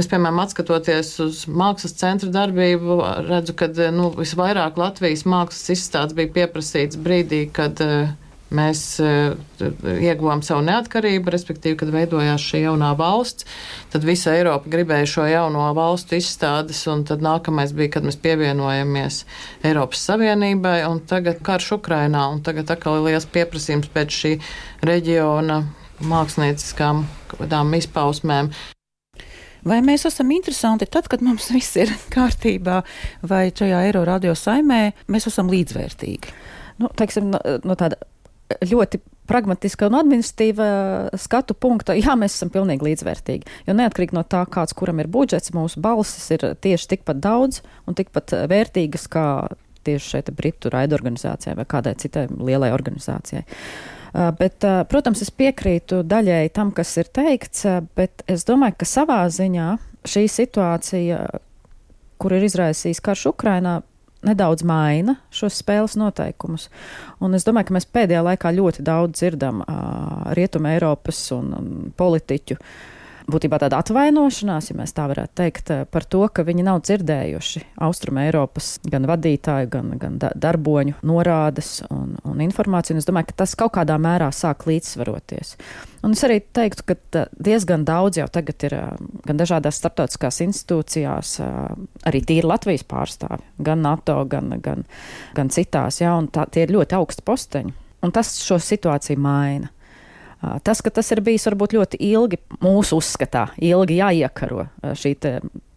Es, 0.00 0.08
piemēram, 0.08 0.40
skatoties 0.48 1.12
uz 1.20 1.44
mākslas 1.46 1.94
centra 2.00 2.30
darbību, 2.32 2.96
redzu, 3.28 3.54
ka 3.56 3.68
nu, 3.92 4.08
visvairāk 4.16 4.80
Latvijas 4.80 5.26
mākslas 5.28 5.76
izstādes 5.76 6.16
bija 6.16 6.32
pieprasīts 6.40 7.00
brīdī, 7.00 7.44
kad 7.54 7.80
uh, 7.84 8.12
Mēs 8.52 8.80
uh, 9.00 9.32
ieguvām 10.02 10.42
savu 10.44 10.64
neatkarību, 10.66 11.32
respektīvi, 11.32 11.78
kad 11.80 11.92
veidojās 11.94 12.42
šī 12.44 12.64
jaunā 12.66 12.90
valsts, 12.98 13.46
tad 13.94 14.04
visa 14.04 14.34
Eiropa 14.36 14.68
gribēja 14.72 15.08
šo 15.08 15.26
jauno 15.30 15.68
valstu 15.76 16.18
izstādes, 16.18 16.82
un 16.92 17.06
tad 17.08 17.24
nākamais 17.24 17.72
bija, 17.76 17.94
kad 17.96 18.08
mēs 18.08 18.20
pievienojamies 18.20 19.22
Eiropas 19.68 20.04
Savienībai, 20.10 20.82
un 20.90 21.00
tagad 21.08 21.40
karš 21.44 21.78
Ukrainā, 21.78 22.26
un 22.34 22.44
tagad 22.44 22.70
atkal 22.74 23.00
ir 23.00 23.08
liels 23.12 23.28
pieprasījums 23.32 23.88
pēc 23.94 24.20
šī 24.20 24.34
reģiona 24.84 25.62
mākslinieckām 26.02 27.06
kādām 27.32 27.74
izpausmēm. 27.78 28.52
Vai 29.62 29.78
mēs 29.84 30.08
esam 30.08 30.30
interesanti 30.34 30.88
tad, 30.90 31.06
kad 31.10 31.22
mums 31.22 31.46
viss 31.54 31.76
ir 31.78 31.92
kārtībā, 32.14 32.80
vai 33.28 33.44
šajā 33.54 33.84
Eiro 33.86 34.02
radio 34.08 34.34
saimē 34.38 34.88
mēs 35.12 35.28
esam 35.30 35.50
līdzvērtīgi? 35.52 36.34
Nu, 36.82 36.90
teiksim, 36.98 37.30
no, 37.30 37.38
no 37.62 37.76
tāda 37.78 38.00
ļoti 38.60 39.00
pragmatiska 39.30 39.86
un 39.88 39.96
administratīva 40.00 40.66
skatu 41.20 41.54
punkta, 41.54 41.94
jā, 41.96 42.16
mēs 42.18 42.36
esam 42.36 42.50
pilnīgi 42.52 42.88
līdzvērtīgi. 42.88 43.58
Jo 43.68 43.76
neatkarīgi 43.78 44.16
no 44.18 44.24
tā, 44.26 44.42
kāds 44.50 44.74
kuram 44.76 45.00
ir 45.02 45.10
budžets, 45.12 45.54
mūsu 45.54 45.80
balsis 45.82 46.26
ir 46.34 46.46
tieši 46.64 46.94
tikpat 46.96 47.22
daudz 47.22 47.62
un 47.86 47.98
tikpat 47.98 48.34
vērtīgas 48.50 49.06
kā 49.12 49.26
tieši 49.86 50.14
šeit 50.16 50.30
Britu 50.36 50.70
raidorganizācijai 50.72 51.56
vai 51.58 51.66
kādai 51.68 51.94
citai 51.98 52.26
lielai 52.30 52.70
organizācijai. 52.74 53.42
Uh, 54.12 54.28
bet, 54.36 54.60
uh, 54.68 54.82
protams, 54.88 55.22
es 55.24 55.32
piekrītu 55.32 56.02
daļēji 56.04 56.52
tam, 56.52 56.74
kas 56.76 56.90
ir 57.00 57.08
teikts, 57.16 57.64
uh, 57.64 57.80
bet 57.96 58.24
es 58.30 58.44
domāju, 58.44 58.76
ka 58.82 58.88
savā 58.88 59.22
ziņā 59.32 59.70
šī 60.12 60.26
situācija, 60.28 61.22
kur 62.20 62.36
ir 62.36 62.44
izraisījis 62.44 63.00
karš 63.02 63.30
Ukrainā, 63.32 63.80
nedaudz 64.26 64.64
maina 64.66 65.16
šos 65.34 65.58
spēles 65.62 65.96
noteikumus. 65.98 66.68
Un 67.22 67.34
es 67.38 67.46
domāju, 67.46 67.70
ka 67.70 67.78
mēs 67.78 67.88
pēdējā 67.90 68.22
laikā 68.28 68.54
ļoti 68.54 68.86
daudz 68.86 69.18
dzirdam 69.18 69.62
uh, 69.64 70.32
Rietuma 70.38 70.76
Eiropas 70.76 71.24
un, 71.36 71.52
un 71.58 71.70
politiķu 71.96 72.58
uh, 72.58 72.74
būtībā 73.30 73.58
tāda 73.62 73.80
atvainošanās, 73.82 74.70
ja 74.70 74.76
mēs 74.78 74.94
tā 74.96 75.06
varētu 75.10 75.36
teikt, 75.38 75.70
eh, 75.70 75.84
par 75.84 76.04
to, 76.04 76.22
ka 76.28 76.44
viņi 76.46 76.64
nav 76.66 76.82
dzirdējuši 76.86 77.62
Austrum 77.84 78.18
Eiropas 78.22 78.78
gan 78.84 79.06
vadītāju, 79.08 79.68
gan, 79.72 79.92
gan 79.98 80.18
darboņu 80.18 80.98
norādes 81.02 81.82
un, 81.90 82.16
un 82.24 82.42
informāciju. 82.44 82.96
Un 82.96 83.02
es 83.02 83.08
domāju, 83.08 83.30
ka 83.30 83.42
tas 83.44 83.54
kaut 83.58 83.74
kādā 83.76 83.98
mērā 83.98 84.30
sāk 84.34 84.66
līdzsvaroties. 84.66 85.56
Un 86.02 86.16
es 86.16 86.24
arī 86.26 86.40
teiktu, 86.42 86.86
ka 86.88 87.26
diezgan 87.38 87.84
daudz 87.86 88.18
jau 88.18 88.28
tagad 88.32 88.66
ir 88.68 88.78
eh, 88.78 88.88
gan 89.26 89.40
dažādās 89.40 89.78
starptautiskās 89.82 90.42
institūcijās, 90.46 91.36
eh, 91.44 91.60
arī 92.10 92.24
tīri 92.26 92.48
Latvijas 92.48 92.86
pārstāvi, 92.88 93.42
gan 93.58 93.84
NATO, 93.86 94.18
gan, 94.24 94.56
gan, 94.62 94.84
gan 95.36 95.52
citās, 95.52 96.02
jā, 96.02 96.16
un 96.18 96.28
tā, 96.32 96.48
tie 96.50 96.66
ir 96.66 96.74
ļoti 96.74 96.98
augsti 96.98 97.26
posteņi. 97.26 97.78
Un 98.02 98.10
tas 98.10 98.34
šo 98.42 98.58
situāciju 98.58 99.20
maina. 99.22 99.70
Tas, 100.66 100.80
ka 100.82 100.90
tas 100.90 101.06
ir 101.14 101.20
bijis 101.22 101.44
varbūt 101.46 101.76
ļoti 101.76 102.00
ilgi 102.02 102.40
mūsu 102.64 102.98
uzskatā, 102.98 103.44
ilgi 103.62 104.00
jāiekaro 104.00 104.64
šī 104.98 105.14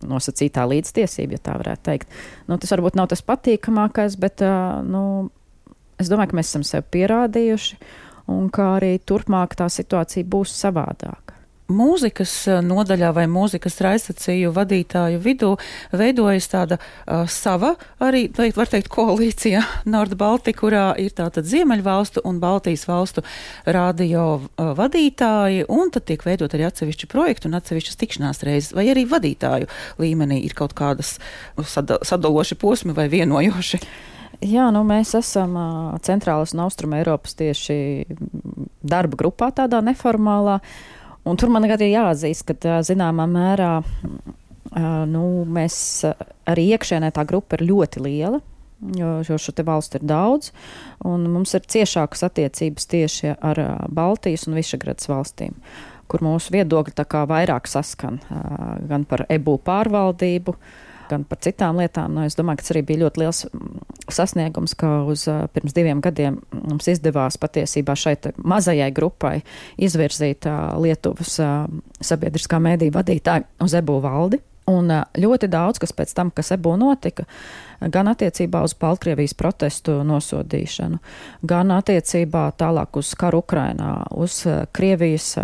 nosacītā 0.09 0.65
līdztiesība, 0.71 1.37
ja 1.37 1.43
tā 1.45 1.57
varētu 1.59 1.85
teikt. 1.85 2.15
Nu, 2.49 2.57
tas 2.61 2.73
varbūt 2.73 2.97
nav 2.97 3.11
tas 3.11 3.21
patīkamākais, 3.25 4.17
bet 4.21 4.41
nu, 4.87 5.03
es 6.01 6.09
domāju, 6.09 6.33
ka 6.33 6.39
mēs 6.41 6.49
esam 6.49 6.65
sev 6.65 6.89
pierādījuši 6.95 7.77
un 8.33 8.49
ka 8.53 8.71
arī 8.79 8.95
turpmāk 9.05 9.53
tā 9.59 9.69
situācija 9.69 10.25
būs 10.25 10.57
savādāka 10.57 11.34
mūzikas 11.71 12.33
eh, 12.49 12.59
nodaļā 12.65 13.11
vai 13.15 13.25
mūzikas 13.31 13.79
raidstaciju 13.81 14.51
vadītāju 14.55 15.19
vidū 15.21 15.51
veidojas 15.95 16.47
tāda 16.51 16.77
uh, 16.77 17.25
sava 17.29 17.73
arī, 18.03 18.25
teikt, 18.33 18.57
var 18.59 18.69
teikt, 18.69 18.89
koalīcija 18.93 19.63
Nordbaltika, 19.93 20.59
kurā 20.61 20.85
ir 21.01 21.13
tātad 21.17 21.47
Ziemeļvalstu 21.49 22.23
un 22.27 22.39
Baltijas 22.43 22.85
valstu 22.89 23.25
radio 23.65 24.25
uh, 24.37 24.71
vadītāji, 24.77 25.65
un 25.71 25.93
tad 25.93 26.07
tiek 26.09 26.25
veidot 26.25 26.53
arī 26.53 26.67
atsevišķi 26.69 27.09
projekti 27.11 27.49
un 27.49 27.57
atsevišķas 27.59 28.01
tikšanās 28.01 28.43
reizes, 28.45 28.73
vai 28.77 28.87
arī 28.93 29.07
vadītāju 29.09 29.69
līmenī 30.01 30.43
ir 30.45 30.57
kaut 30.57 30.75
kādas 30.77 31.17
sada, 31.65 31.99
sadaloši 32.05 32.59
posmi 32.61 32.95
vai 32.97 33.07
vienojoši. 33.11 33.81
Jā, 34.45 34.67
nu 34.75 34.81
mēs 34.83 35.13
esam 35.15 35.55
centrālas 36.03 36.51
un 36.53 36.65
austruma 36.65 36.99
Eiropas 36.99 37.37
tieši 37.39 37.77
darba 38.83 39.17
grupā 39.17 39.47
tādā 39.55 39.79
neformālā. 39.85 40.59
Uh, 40.59 40.94
Un 41.25 41.39
tur 41.41 41.49
man 41.53 41.65
arī 41.65 41.89
jāatzīst, 41.91 42.53
ka 42.61 42.79
zināmā 42.85 43.25
mērā 43.29 43.71
nu, 45.09 45.23
mēs 45.49 45.77
arī 46.49 46.67
iekšēnē 46.75 47.09
tā 47.15 47.25
grupa 47.27 47.57
ir 47.57 47.65
ļoti 47.71 48.03
liela. 48.05 48.41
Jo, 48.95 49.21
jo 49.23 49.37
šo 49.39 49.53
valstu 49.65 49.97
ir 49.97 50.03
daudz, 50.05 50.51
un 51.07 51.23
mums 51.31 51.55
ir 51.55 51.63
ciešākas 51.63 52.25
attiecības 52.27 52.89
tieši 52.91 53.31
ar 53.39 53.61
Baltijas 53.87 54.43
un 54.49 54.57
Višagradas 54.59 55.07
valstīm, 55.09 55.55
kur 56.11 56.21
mūsu 56.21 56.53
viedokļi 56.53 57.07
vairāk 57.31 57.71
saskan 57.71 58.19
gan 58.89 59.07
par 59.09 59.23
ebu 59.31 59.55
pārvaldību, 59.65 60.53
uh, 60.53 60.84
gan 61.09 61.25
par 61.27 61.39
citām 61.43 61.79
lietām. 61.81 62.15
Nu, 62.15 62.25
es 62.27 62.37
domāju, 62.37 62.59
ka 62.59 62.65
tas 62.65 62.73
arī 62.75 62.83
bija 62.87 63.03
ļoti 63.03 63.21
liels 63.21 63.43
mm, 63.49 63.83
sasniegums, 64.13 64.75
ka 64.79 64.91
uz 65.09 65.25
pirms 65.55 65.75
diviem 65.75 66.01
gadiem 66.03 66.39
mums 66.55 66.89
izdevās 66.91 67.39
patiesībā 67.41 67.95
šeit 67.99 68.31
mazajai 68.37 68.89
grupai 68.95 69.37
izvirzīt 69.81 70.47
Lietuvas 70.81 71.37
sabiedriskā 72.03 72.59
mēdī 72.61 72.91
vadītāju 72.95 73.65
uz 73.65 73.77
Ebu 73.77 73.99
valdi. 74.03 74.41
Un 74.65 74.89
ļoti 74.89 75.45
daudz, 75.53 75.77
kas 75.77 75.91
pēc 75.93 76.15
tam, 76.17 76.31
kas 76.33 76.49
ebū 76.55 76.71
notika, 76.81 77.27
gan 77.93 78.07
attiecībā 78.09 78.63
uz 78.65 78.73
Baltkrievijas 78.81 79.35
protestu 79.37 79.99
nosodīšanu, 80.01 80.97
gan 81.45 81.73
attiecībā 81.75 82.47
tālāk 82.57 82.97
uz 82.97 83.11
karu 83.13 83.43
Ukrainā, 83.43 83.91
uz 84.17 84.39
Krievijas 84.73 85.35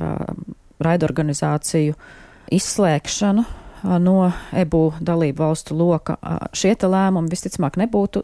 raidorganizāciju 0.82 1.94
uh, 1.94 2.10
izslēgšanu 2.52 3.46
no 3.84 4.32
EBU 4.54 4.84
dalību 5.02 5.44
valstu 5.44 5.78
loka, 5.78 6.18
šie 6.54 6.76
lēmumi 6.76 7.32
visticamāk 7.32 7.80
nebūtu 7.82 8.24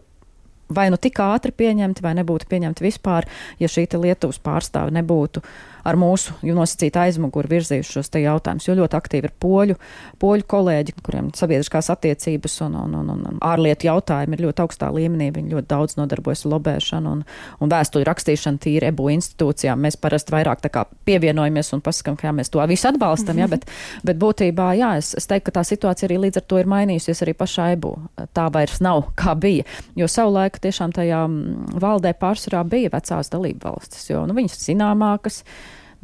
vai 0.75 0.89
nu 0.91 0.97
tik 0.99 1.19
ātri 1.23 1.53
pieņemti, 1.55 2.03
vai 2.03 2.13
nebūtu 2.17 2.47
pieņemti 2.51 2.83
vispār, 2.83 3.27
ja 3.59 3.69
šī 3.71 3.87
Lietuvas 4.01 4.39
pārstāve 4.43 4.91
nebūtu 4.97 5.43
ar 5.87 5.97
mūsu 5.99 6.35
nosacītu 6.43 6.99
aizmuguri 7.01 7.51
virzījuši 7.55 7.95
šos 7.97 8.11
te 8.11 8.21
jautājumus, 8.23 8.67
jo 8.67 8.75
ļoti 8.77 8.97
aktīvi 8.97 9.29
ir 9.29 9.33
poļu, 9.41 9.77
poļu 10.21 10.47
kolēģi, 10.51 10.95
kuriem 11.05 11.29
sabiedriskās 11.37 11.89
attiecības 11.93 12.59
un, 12.65 12.75
un, 12.83 12.95
un, 12.99 13.11
un 13.15 13.39
ārlietu 13.45 13.87
jautājumi 13.89 14.37
ir 14.37 14.45
ļoti 14.47 14.63
augstā 14.65 14.89
līmenī. 14.93 15.29
Viņi 15.35 15.55
ļoti 15.55 15.69
daudz 15.71 15.97
nodarbojas 15.99 16.45
ar 16.45 16.53
lobēšanu 16.55 17.13
un, 17.17 17.23
un 17.63 17.71
vēstuļu 17.71 18.07
rakstīšanu 18.09 18.61
tīri 18.63 18.89
ebu 18.91 19.09
institūcijām. 19.15 19.81
Mēs 19.85 19.99
parasti 20.01 20.35
vairāk 20.35 20.63
tā 20.65 20.71
kā 20.73 20.85
pievienojamies 21.07 21.73
un 21.77 21.83
pasakam, 21.85 22.17
ka 22.19 22.29
jā, 22.29 22.35
mēs 22.35 22.51
to 22.53 22.63
visu 22.67 22.89
atbalstam, 22.91 23.39
jā, 23.41 23.49
bet, 23.51 23.67
bet 24.07 24.19
būtībā, 24.21 24.71
jā, 24.79 24.93
es, 25.01 25.13
es 25.17 25.29
teiktu, 25.29 25.49
ka 25.49 25.59
tā 25.59 25.65
situācija 25.67 26.09
arī 26.09 26.19
līdz 26.27 26.41
ar 26.41 26.47
to 26.49 26.61
ir 26.61 26.71
mainījusies 26.71 27.23
arī 27.25 27.35
pašā 27.37 27.71
ebu. 27.77 27.93
Tā 28.35 28.47
vairs 28.53 28.81
nav 28.83 29.05
kā 29.19 29.37
bija, 29.39 29.67
jo 29.97 30.09
savulaik 30.11 30.59
tiešām 30.63 30.95
tajā 30.95 31.23
mm, 31.29 31.79
valdē 31.81 32.13
pārsvarā 32.19 32.63
bija 32.67 32.93
vecās 32.97 33.31
dalību 33.33 33.63
valstis, 33.69 34.09
jo 34.11 34.25
nu, 34.27 34.35
viņas 34.37 34.59
zināmākas. 34.67 35.43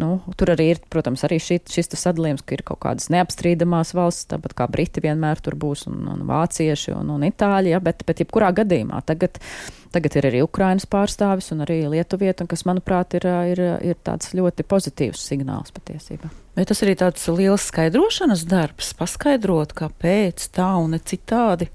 Nu, 0.02 0.16
tur 0.40 0.50
arī 0.56 0.72
ir, 0.74 0.80
protams, 0.90 1.22
arī 1.28 1.38
šī, 1.44 1.60
šis 1.70 1.92
sadalījums, 1.94 2.42
ka 2.42 2.56
ir 2.56 2.64
kaut 2.66 2.80
kādas 2.82 3.12
neapstrīdamās 3.14 3.94
valsts, 3.94 4.26
tāpat 4.32 4.56
kā 4.58 4.66
Briti 4.72 5.04
vienmēr 5.04 5.42
tur 5.46 5.54
būs, 5.60 5.86
un, 5.92 6.00
un 6.10 6.24
Vācieši 6.26 6.96
un, 6.96 7.12
un 7.14 7.26
Itāļi, 7.28 7.76
ja, 7.76 7.82
bet, 7.84 8.02
bet 8.08 8.24
jebkurā 8.24 8.50
gadījumā 8.58 9.04
tagad, 9.06 9.38
tagad 9.94 10.18
ir 10.18 10.30
arī 10.32 10.42
Ukrainas 10.46 10.90
pārstāvis 10.90 11.52
un 11.54 11.62
arī 11.68 11.84
Lietuvieta, 11.94 12.48
kas, 12.50 12.66
manuprāt, 12.66 13.14
ir, 13.20 13.30
ir, 13.54 13.62
ir 13.86 14.02
tāds 14.02 14.34
ļoti 14.34 14.66
pozitīvs 14.66 15.28
signāls 15.30 15.76
patiesībā. 15.78 16.34
Vai 16.58 16.66
tas 16.70 16.82
arī 16.86 16.98
tāds 16.98 17.30
liels 17.30 17.70
skaidrošanas 17.70 18.48
darbs, 18.50 18.96
paskaidrot, 18.98 19.78
kāpēc 19.78 20.50
tā 20.58 20.74
un 20.82 20.98
ne 20.98 21.02
citādi? 21.06 21.70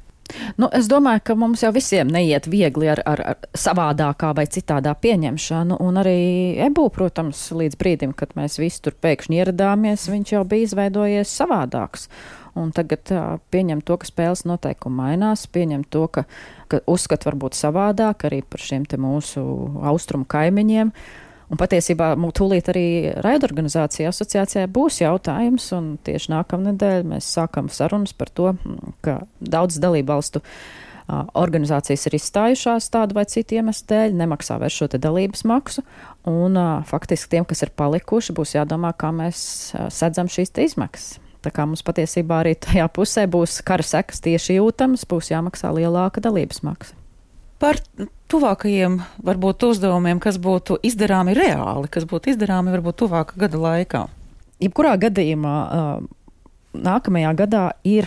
Nu, 0.60 0.68
es 0.76 0.88
domāju, 0.90 1.22
ka 1.24 1.36
mums 1.38 1.62
jau 1.64 1.70
visiem 1.74 2.10
neiet 2.12 2.48
viegli 2.50 2.90
ar, 2.92 3.00
ar, 3.08 3.22
ar 3.32 3.48
savādākā 3.56 4.34
vai 4.36 4.44
citādā 4.50 4.92
pieņemšanu, 5.00 5.78
un 5.84 6.00
arī 6.02 6.18
Ebu, 6.66 6.88
protams, 6.94 7.46
līdz 7.56 7.78
brīdim, 7.80 8.12
kad 8.16 8.34
mēs 8.38 8.58
visi 8.60 8.82
tur 8.84 8.96
pēkšņi 9.00 9.40
ieradāmies, 9.40 10.08
viņš 10.12 10.34
jau 10.36 10.44
bija 10.48 10.68
izveidojies 10.68 11.32
savādāks. 11.40 12.08
Un 12.58 12.72
tagad 12.74 13.12
uh, 13.14 13.38
pieņem 13.54 13.84
to, 13.86 13.96
ka 14.00 14.08
spēles 14.08 14.42
noteikumi 14.48 14.98
mainās, 14.98 15.46
pieņem 15.54 15.84
to, 15.94 16.08
ka, 16.12 16.24
ka 16.68 16.82
uzskat 16.90 17.28
varbūt 17.28 17.54
savādāk 17.54 18.26
arī 18.26 18.42
par 18.42 18.64
šiem 18.64 18.88
te 18.88 18.98
mūsu 18.98 19.44
austrumu 19.86 20.26
kaimiņiem. 20.28 20.90
Uh, 20.90 21.27
Un 21.48 21.56
patiesībā 21.56 22.10
tūlīt 22.36 22.68
arī 22.68 22.88
raidorganizācija 23.24 24.10
asociācijā 24.12 24.66
būs 24.68 25.00
jautājums, 25.00 25.70
un 25.76 25.94
tieši 26.04 26.34
nākamnedēļ 26.34 27.06
mēs 27.14 27.30
sākam 27.38 27.70
sarunas 27.72 28.12
par 28.12 28.28
to, 28.36 28.52
ka 29.04 29.22
daudz 29.40 29.80
dalībvalstu 29.80 30.42
organizācijas 31.08 32.04
ir 32.10 32.18
izstājušās 32.18 32.90
tādu 32.92 33.16
vai 33.16 33.24
citu 33.32 33.56
iemeslu 33.56 33.88
dēļ, 33.88 34.18
nemaksā 34.20 34.58
vairs 34.60 34.76
šo 34.76 34.90
dalības 34.92 35.46
maksu, 35.48 35.86
un 36.28 36.60
faktiski 36.90 37.32
tiem, 37.32 37.48
kas 37.48 37.64
ir 37.64 37.72
palikuši, 37.80 38.36
būs 38.36 38.52
jādomā, 38.58 38.92
kā 38.92 39.08
mēs 39.16 39.72
sedzam 39.94 40.28
šīs 40.28 40.52
izmaksas. 40.68 41.16
Tā 41.40 41.52
kā 41.54 41.64
mums 41.64 41.84
patiesībā 41.86 42.42
arī 42.42 42.56
tajā 42.60 42.84
pusē 42.92 43.24
būs 43.30 43.60
kara 43.64 43.86
sekas 43.86 44.20
tieši 44.20 44.58
jūtamas, 44.58 45.06
būs 45.08 45.30
jāmaksā 45.32 45.70
lielāka 45.72 46.20
dalības 46.20 46.60
maksa. 46.66 46.98
Par 47.58 47.80
tuvākajiem 48.30 49.00
varbūt 49.26 49.64
uzdevumiem, 49.66 50.20
kas 50.22 50.38
būtu 50.38 50.78
izdarāmi 50.86 51.34
reāli, 51.34 51.90
kas 51.90 52.06
būtu 52.06 52.30
izdarāmi 52.34 52.70
varbūt 52.76 53.00
tuvāka 53.02 53.38
gada 53.40 53.58
laikā? 53.58 54.04
Jebkurā 54.62 54.94
gadījumā 55.02 55.56
nākamajā 56.78 57.34
gadā 57.38 57.64
ir 57.86 58.06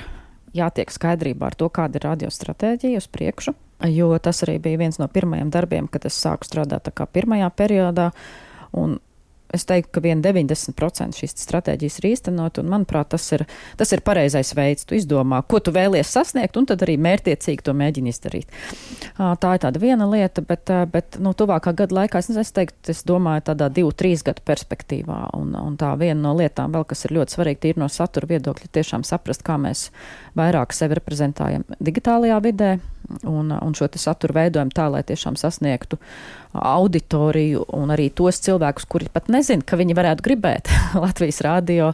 jātiek 0.55 0.91
skaidrībā 0.91 1.49
ar 1.49 1.57
to, 1.59 1.67
kāda 1.71 1.99
ir 1.99 2.07
radiostratēģija 2.07 3.01
uz 3.01 3.07
priekšu, 3.11 3.53
jo 3.91 4.09
tas 4.23 4.43
arī 4.45 4.57
bija 4.63 4.81
viens 4.83 4.99
no 5.01 5.07
pirmajiem 5.11 5.51
darbiem, 5.51 5.87
kad 5.91 6.07
es 6.07 6.19
sāku 6.19 6.47
strādāt 6.47 6.87
tā 6.87 6.95
kā 6.95 7.07
pirmajā 7.07 7.51
periodā. 7.55 8.11
Un 8.71 8.99
es 9.55 9.65
teiktu, 9.69 9.91
ka 9.95 10.03
vien 10.03 10.21
90% 10.23 11.17
šīs 11.17 11.35
stratēģijas 11.43 11.99
ir 11.99 12.07
īstenot, 12.11 12.59
un 12.61 12.71
manuprāt, 12.71 13.11
tas 13.13 13.25
ir, 13.35 13.45
tas 13.79 13.91
ir 13.95 14.03
pareizais 14.05 14.53
veids. 14.57 14.87
Tu 14.87 14.97
izdomā, 14.99 15.41
ko 15.47 15.61
tu 15.63 15.73
vēlies 15.75 16.11
sasniegt, 16.11 16.57
un 16.59 16.67
tad 16.69 16.83
arī 16.85 16.97
mērtiecīgi 17.01 17.65
to 17.67 17.75
mēģini 17.77 18.13
izdarīt. 18.13 18.61
Tā 19.17 19.55
ir 19.55 19.63
tāda 19.63 19.81
viena 19.81 20.07
lieta, 20.09 20.43
bet, 20.45 20.71
bet 20.93 21.19
nu, 21.21 21.35
tuvākā 21.37 21.75
gada 21.83 22.01
laikā 22.01 22.21
es, 22.21 22.31
es 22.43 22.53
teiktu, 22.55 22.93
es 22.93 23.03
domāju 23.07 23.45
tādā 23.51 23.69
divu, 23.73 23.93
trīs 23.95 24.25
gadu 24.27 24.43
perspektīvā, 24.47 25.21
un, 25.37 25.53
un 25.57 25.77
tā 25.79 25.93
viena 25.99 26.19
no 26.21 26.35
lietām 26.37 26.73
vēl, 26.75 26.87
kas 26.89 27.05
ir 27.07 27.15
ļoti 27.19 27.37
svarīga, 27.37 27.71
ir 27.71 27.81
no 27.81 27.89
satura 27.91 28.29
viedokļa, 28.31 28.71
tiešām 28.79 29.05
saprast, 29.07 29.45
kā 29.47 29.57
mēs 29.61 29.89
vairāk 30.37 30.75
sevi 30.75 30.97
reprezentējam 30.99 31.67
digitālajā 31.79 32.39
vidē, 32.43 32.71
un, 33.27 33.51
un 33.51 33.75
šo 33.75 33.89
saturu 33.99 34.35
veidojam 34.37 34.71
tā, 34.73 34.87
lai 34.91 35.03
tiešām 35.07 35.37
sasniegtu 35.39 35.99
auditoriju 36.53 37.65
un 37.77 37.93
arī 37.93 38.09
tos 38.15 38.41
cilvēkus, 38.43 38.87
kuri 38.91 39.07
pat 39.13 39.29
nezina, 39.31 39.63
ka 39.65 39.79
viņi 39.79 39.95
varētu 39.97 40.25
gribēt 40.25 40.71
Latvijas 41.03 41.41
rādio 41.45 41.91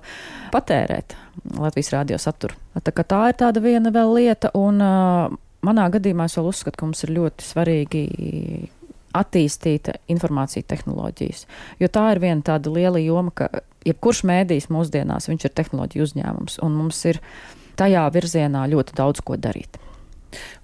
patērēt, 0.53 1.17
Latvijas 1.57 1.93
rādio 1.93 2.17
saturu. 2.21 2.57
Tā, 2.81 2.93
tā 2.93 3.21
ir 3.31 3.37
tāda 3.37 3.61
viena 3.63 3.93
vēl 3.93 4.15
lieta, 4.17 4.51
un 4.57 4.81
uh, 4.81 5.37
manā 5.65 5.87
gadījumā 5.93 6.27
es 6.29 6.37
vēl 6.39 6.49
uzskatu, 6.51 6.79
ka 6.79 6.89
mums 6.89 7.05
ir 7.05 7.13
ļoti 7.17 7.45
svarīgi 7.45 8.03
attīstīt 9.17 9.89
informāciju 10.11 10.65
tehnoloģijas, 10.69 11.45
jo 11.81 11.89
tā 11.89 12.09
ir 12.13 12.21
viena 12.21 12.43
tāda 12.45 12.73
liela 12.73 13.01
joma, 13.01 13.33
ka 13.33 13.49
jebkurš 13.87 14.23
mēdījis 14.27 14.69
mūsdienās, 14.73 15.29
ir 15.31 15.53
tehnoloģiju 15.57 16.05
uzņēmums, 16.05 16.59
un 16.65 16.75
mums 16.77 16.99
ir 17.09 17.21
tajā 17.79 18.03
virzienā 18.13 18.65
ļoti 18.69 18.97
daudz 18.97 19.23
ko 19.25 19.37
darīt. 19.39 19.79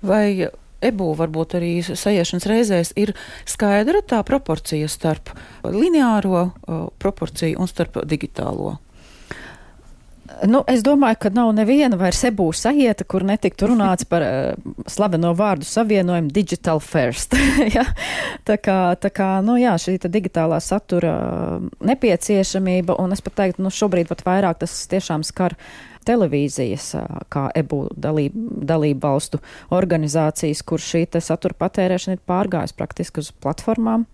Vai 0.04 0.50
ebū 0.89 1.11
varbūt 1.19 1.57
arī 1.59 1.73
sajiešanas 1.84 2.47
reizēs 2.49 2.93
ir 2.99 3.13
skaidra 3.49 4.03
tā 4.05 4.21
proporcija 4.27 4.89
starp 4.91 5.34
lineāro 5.65 6.49
proporciju 7.01 7.61
un 7.61 7.71
starp 7.71 8.03
digitālo? 8.09 8.77
Nu, 10.47 10.63
es 10.67 10.81
domāju, 10.84 11.17
ka 11.21 11.29
nav 11.36 11.51
neviena 11.55 11.97
vairs 11.99 12.23
ebū 12.25 12.47
sajieta, 12.55 13.05
kur 13.07 13.25
netiktu 13.27 13.67
runāts 13.69 14.07
par 14.09 14.23
uh, 14.25 14.71
slaveno 14.89 15.34
vārdu 15.38 15.67
savienojumu 15.67 16.31
digital 16.34 16.81
first. 16.84 17.36
ja? 17.75 17.86
Tā 18.47 18.57
kā, 18.57 18.77
tā 18.99 19.11
kā 19.13 19.29
nu, 19.45 19.59
jā, 19.61 19.75
šī 19.79 19.99
digitālā 20.07 20.57
satura 20.63 21.13
nepieciešamība, 21.86 22.97
un 23.03 23.15
es 23.15 23.23
pat 23.23 23.38
teiktu, 23.43 23.63
nu, 23.65 23.71
šobrīd 23.73 24.09
pat 24.09 24.23
vairāk 24.25 24.63
tas 24.63 24.77
tiešām 24.91 25.27
skar 25.27 25.57
uh, 25.59 25.93
televīzijas, 26.08 26.93
kā 27.34 27.47
EBU 27.56 27.84
dalību, 27.97 28.64
dalību 28.70 29.04
valstu 29.04 29.41
organizācijas, 29.74 30.64
kur 30.68 30.82
šī 30.82 31.06
satura 31.20 31.58
patērēšana 31.60 32.18
ir 32.18 32.26
pārgājusi 32.28 32.78
praktiski 32.80 33.24
uz 33.24 33.32
platformām. 33.43 34.08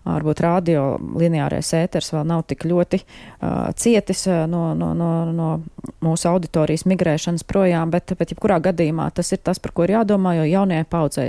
Varbūt 0.00 0.40
radio 0.40 0.84
lineārais 1.20 1.74
ēters 1.76 2.08
vēl 2.14 2.24
nav 2.24 2.46
tik 2.48 2.64
ļoti 2.64 3.02
uh, 3.02 3.68
cietis 3.76 4.24
no, 4.48 4.70
no, 4.74 4.94
no, 4.96 5.10
no 5.28 5.50
mūsu 6.00 6.30
auditorijas 6.30 6.86
migrēšanas 6.88 7.44
projām, 7.44 7.92
bet, 7.92 8.14
bet 8.16 8.32
jebkurā 8.32 8.56
gadījumā 8.64 9.10
tas 9.12 9.34
ir 9.36 9.42
tas, 9.44 9.60
par 9.60 9.76
ko 9.76 9.84
ir 9.84 9.98
jādomā, 9.98 10.38
jo 10.40 10.48
jaunajai 10.48 10.88
paudzei 10.88 11.28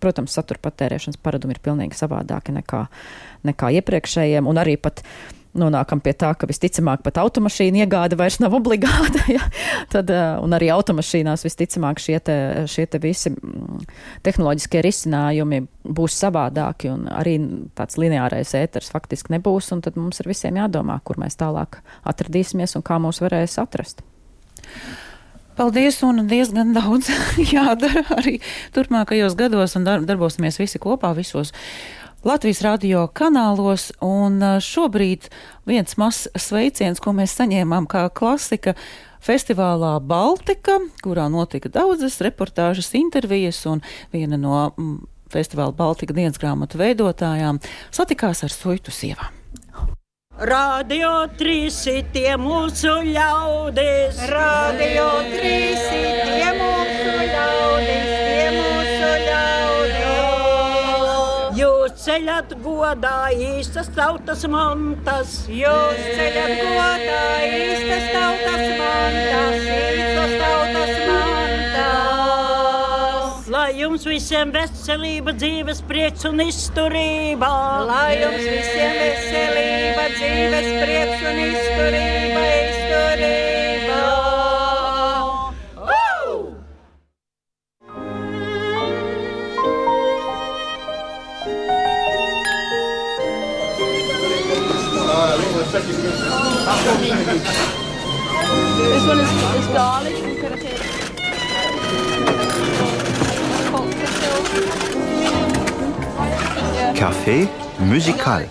protams, 0.00 0.34
satura 0.34 0.60
patērēšanas 0.64 1.20
paradumi 1.22 1.56
ir 1.56 1.62
pilnīgi 1.64 1.98
savādāki 1.98 2.54
nekā, 2.56 2.84
nekā 3.48 3.72
iepriekšējiem, 3.80 4.48
un 4.48 4.60
arī 4.62 4.76
pat 4.80 5.04
nonākam 5.58 6.00
pie 6.02 6.12
tā, 6.14 6.30
ka 6.38 6.48
visticamāk 6.50 7.02
pat 7.04 7.18
automašīna 7.22 7.82
iegāde 7.84 8.18
vairs 8.20 8.40
nav 8.42 8.56
obligāta. 8.58 9.24
Ja? 9.30 9.44
Tad, 9.92 10.10
eh, 10.10 10.38
un 10.42 10.54
arī 10.56 10.70
automašīnās 10.74 11.44
visticamāk 11.46 12.00
šie, 12.02 12.16
te, 12.26 12.36
šie 12.70 12.86
te 12.90 12.98
visi 13.02 13.30
mm, 13.30 13.84
tehnoloģiskie 14.26 14.82
risinājumi 14.82 15.60
būs 15.86 16.16
savādāki, 16.18 16.90
un 16.90 17.06
arī 17.14 17.36
tāds 17.78 17.98
lineārais 18.00 18.54
ēters 18.58 18.90
faktiski 18.90 19.36
nebūs, 19.36 19.70
tad 19.84 19.98
mums 20.00 20.18
ir 20.22 20.30
visiem 20.30 20.58
jādomā, 20.58 20.98
kur 21.06 21.20
mēs 21.22 21.38
tālāk 21.38 21.78
atradīsimies 22.10 22.74
un 22.78 22.86
kā 22.86 22.98
mūs 23.02 23.22
varēs 23.22 23.60
atrast. 23.62 24.02
Paldies, 25.60 25.98
un 26.06 26.24
diezgan 26.30 26.70
daudz 26.72 27.10
jādara 27.54 28.02
arī 28.16 28.38
turpmākajos 28.74 29.34
gados, 29.38 29.74
un 29.76 29.86
darbosimies 29.86 30.56
visi 30.56 30.80
kopā 30.82 31.10
visos 31.18 31.52
Latvijas 32.20 32.58
radio 32.60 33.06
kanālos, 33.16 33.86
un 34.04 34.42
šobrīd 34.60 35.30
viens 35.64 35.96
mazs 35.96 36.26
sveiciens, 36.36 37.00
ko 37.00 37.14
mēs 37.16 37.32
saņēmām 37.38 37.86
kā 37.88 38.10
klasika. 38.12 38.74
Festivālā 39.24 39.94
Baltika, 40.04 40.78
kurā 41.04 41.26
notika 41.32 41.72
daudzas 41.72 42.18
reportāžas, 42.24 42.92
intervijas, 42.96 43.62
un 43.68 43.80
viena 44.12 44.36
no 44.40 44.54
mm, 44.68 44.94
festivāla 45.32 45.72
Baltika 45.76 46.16
dienas 46.16 46.40
grāmatu 46.40 46.80
veidotājām 46.80 47.60
satikās 47.88 48.44
ar 48.44 48.52
Soitu 48.52 48.92
sievām. 48.92 49.36
Radio 50.40 51.26
trīsi 51.40 51.98
tie 52.12 52.36
mūsu 52.40 52.98
ļaudis, 53.10 54.24
radio 54.28 55.08
trīsi 55.32 56.04
tie 56.24 56.52
mūsu 56.56 57.16
ļaudis, 57.32 58.29
ceļat 62.00 62.54
godā 62.64 63.28
īstas 63.36 63.90
tautas 63.96 64.44
mantas. 64.48 65.34
Jūs 65.52 65.98
ceļat 66.16 66.62
godā 66.64 67.24
īstas 67.44 68.06
tautas 68.14 68.64
mantas, 68.78 69.66
īstas 69.74 70.32
tautas 70.40 70.92
mantas. 71.10 71.60
Lai 73.50 73.70
jums 73.82 74.04
visiem 74.08 74.52
veselība, 74.54 75.36
dzīves 75.36 75.80
prieks 75.90 76.24
un 76.30 76.40
izturība. 76.46 77.52
Lai 77.90 78.12
jums 78.22 78.44
visiem 78.48 78.92
veselība, 79.02 80.02
dzīves 80.16 80.68
prieks 80.80 81.20
un 81.32 81.36
izturība, 81.50 82.44
izturība. 82.60 83.59
This 95.70 95.82
one 99.06 99.20
is, 99.20 99.30
is 99.30 99.66
garlic 99.68 100.16
and. 100.16 100.80
Café 106.96 107.48
musical. 107.78 108.48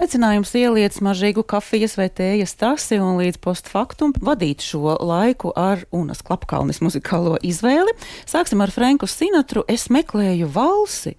Aicinājums 0.00 0.54
ieliet 0.56 0.94
mažīgu 1.04 1.42
kafijas 1.44 1.98
vai 1.98 2.06
tējas 2.08 2.54
tasi 2.56 2.96
un 3.04 3.18
līdz 3.18 3.36
postfaktum 3.44 4.14
vadīt 4.24 4.62
šo 4.64 4.94
laiku 4.96 5.50
ar 5.52 5.82
Unas 5.92 6.22
Klapkalnes 6.24 6.78
muzikālo 6.80 7.34
izvēli. 7.44 7.92
Sāksim 8.24 8.62
ar 8.64 8.72
Franku 8.72 9.04
Sinatru. 9.04 9.60
Es 9.68 9.90
meklēju 9.92 10.46
valsi. 10.54 11.12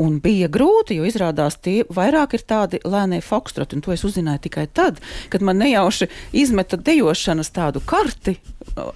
Un 0.00 0.22
bija 0.24 0.48
grūti, 0.48 0.96
jo 0.96 1.04
izrādās 1.04 1.58
tie 1.60 1.82
vairāk 1.84 2.38
ir 2.38 2.46
tādi 2.48 2.80
lēnie 2.80 3.18
fokstroti, 3.22 3.76
un 3.76 3.84
to 3.84 3.92
es 3.92 4.06
uzzināju 4.08 4.40
tikai 4.46 4.64
tad, 4.72 5.02
kad 5.28 5.44
man 5.44 5.60
nejauši 5.60 6.08
izmeta 6.32 6.78
dejošanas 6.80 7.52
tādu 7.52 7.82
karti, 7.84 8.38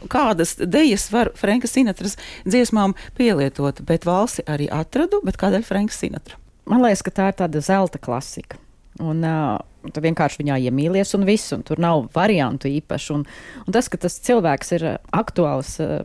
kādas 0.09 0.57
dejas 0.57 1.05
var 1.12 1.35
Franka 1.37 1.68
Sinatras 1.68 2.16
dziesmām 2.49 2.97
pielietot, 3.20 3.85
bet 3.85 4.09
valsi 4.09 4.47
arī 4.49 4.70
atradu, 4.72 5.20
bet 5.29 5.37
kādēļ 5.37 5.68
Franka 5.68 5.95
Sinatra? 5.95 6.41
Man 6.64 6.81
liekas, 6.87 7.05
ka 7.05 7.14
tā 7.20 7.29
ir 7.29 7.39
tāda 7.45 7.62
zelta 7.62 8.01
klasika. 8.01 8.57
Un 9.05 9.22
uh, 9.22 9.59
tu 9.94 10.03
vienkārši 10.03 10.42
viņā 10.42 10.59
iemīlies, 10.68 11.14
un 11.14 11.26
viss, 11.28 11.53
un 11.55 11.64
tur 11.66 11.80
nav 11.82 12.09
variantu 12.14 12.70
īpaši. 12.70 13.11
Un, 13.14 13.26
un 13.64 13.74
tas, 13.74 13.90
ka 13.90 14.01
tas 14.01 14.18
cilvēks 14.26 14.74
ir 14.78 14.86
aktuāls, 15.14 15.76
uh, 15.84 16.01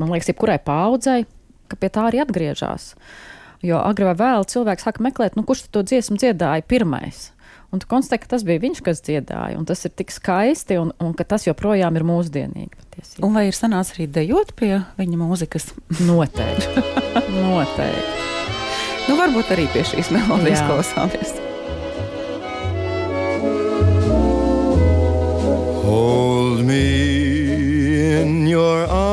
man 0.00 0.10
liekas, 0.14 0.32
jebkurai 0.32 0.58
paudzei, 0.64 1.24
ka 1.70 1.78
pie 1.78 1.92
tā 1.92 2.08
arī 2.10 2.24
atgriežas. 2.24 2.94
Jo 3.62 3.82
agrāk 3.84 4.14
vai 4.14 4.20
vēlāk 4.22 4.48
cilvēks 4.50 4.86
sāk 4.88 5.02
meklēt, 5.04 5.36
nu, 5.36 5.44
kurš 5.46 5.68
to 5.70 5.84
dziesmu 5.86 6.16
dziedāja 6.20 6.64
pirmais. 6.66 7.28
Un 7.70 7.78
tu 7.78 7.86
konstatē, 7.86 8.24
ka 8.24 8.32
tas 8.32 8.42
bija 8.46 8.58
viņš, 8.64 8.80
kas 8.82 9.02
dziedāja, 9.06 9.54
un 9.60 9.66
tas 9.68 9.84
ir 9.86 9.92
tik 9.94 10.10
skaisti, 10.10 10.80
un, 10.80 10.90
un 10.98 11.12
ka 11.14 11.26
tas 11.28 11.46
joprojām 11.46 11.94
ir 12.00 12.06
mūsdienīgi. 12.08 12.72
Patiesībā. 12.80 13.22
Un 13.28 13.36
vai 13.36 13.44
ir 13.46 13.54
sanācis 13.54 13.94
arī 13.94 14.08
dejot 14.10 14.56
pie 14.58 14.72
viņa 14.98 15.20
mūzikas? 15.20 15.70
Noteikti. 16.08 16.82
Noteikti. 17.44 18.26
Nu, 19.06 19.14
varbūt 19.20 19.54
arī 19.54 19.68
pie 19.70 19.86
šīs 19.86 20.10
melodijas 20.14 20.64
klausāmies. 20.66 21.38
Hold 25.90 26.64
me 26.64 28.12
in 28.20 28.46
your 28.46 28.86
arms, 28.86 29.09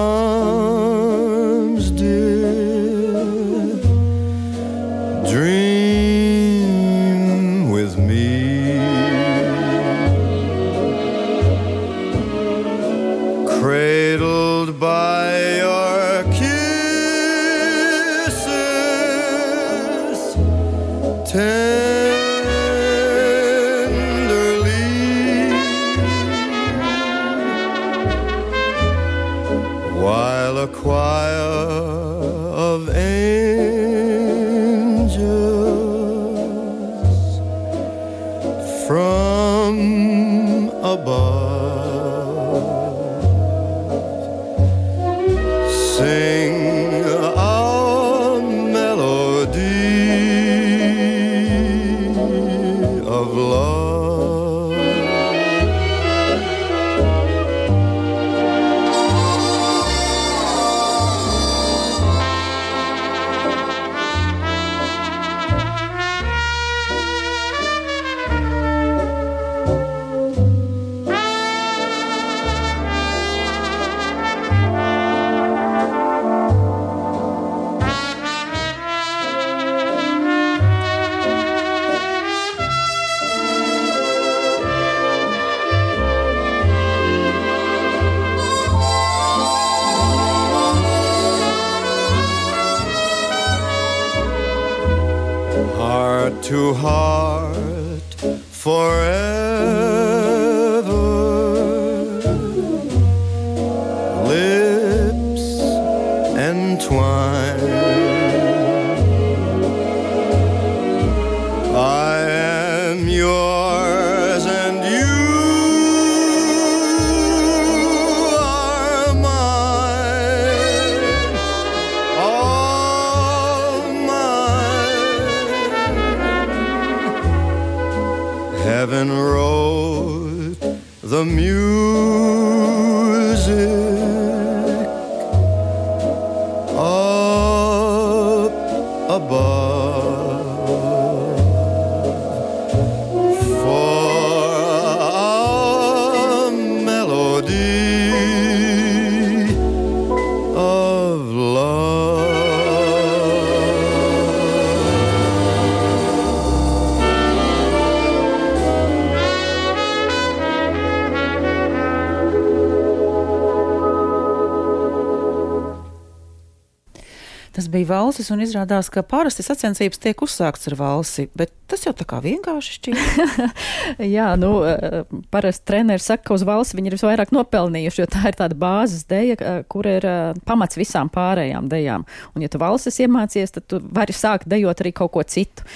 valsis, 168.18 168.32
un 168.34 168.42
izrādās, 168.42 168.90
ka 168.90 169.04
parasti 169.06 169.44
sacensības 169.46 170.00
tiek 170.02 170.22
uzsākts 170.26 170.68
ar 170.72 170.76
valsi, 170.80 171.28
bet 171.38 171.52
tas 171.70 171.84
jau 171.86 171.94
tā 171.94 172.06
kā 172.08 172.18
vienkārši 172.24 172.78
šķiet. 172.78 173.44
Jā, 174.16 174.32
nu, 174.40 174.64
eh, 174.66 175.06
parasti 175.30 175.68
treneris 175.70 176.08
saka, 176.10 176.24
ka 176.24 176.34
uz 176.34 176.44
valsts 176.48 176.74
viņi 176.74 176.90
ir 176.90 176.98
visvairāk 176.98 177.34
nopelnījuši, 177.36 178.02
jo 178.02 178.08
tā 178.10 178.32
ir 178.32 178.40
tāda 178.40 178.58
bāzes 178.58 179.06
deja, 179.06 179.38
eh, 179.38 179.62
kur 179.70 179.86
ir 179.86 180.06
eh, 180.06 180.34
pamats 180.46 180.80
visām 180.80 181.12
pārējām 181.14 181.70
dejām. 181.70 182.08
Un, 182.34 182.42
ja 182.42 182.50
tu 182.50 182.58
valsts 182.58 182.98
iemācies, 183.04 183.54
tad 183.54 183.68
tu 183.70 183.82
vari 183.84 184.14
sākt 184.18 184.50
dejot 184.50 184.82
arī 184.82 184.96
kaut 184.98 185.14
ko 185.14 185.24
citu. 185.24 185.68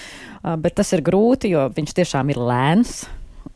Uh, 0.42 0.58
Bet 0.58 0.74
tas 0.74 0.90
ir 0.96 1.04
grūti, 1.06 1.52
jo 1.54 1.68
viņš 1.70 1.92
tiešām 2.00 2.32
ir 2.34 2.40
lēns. 2.42 3.04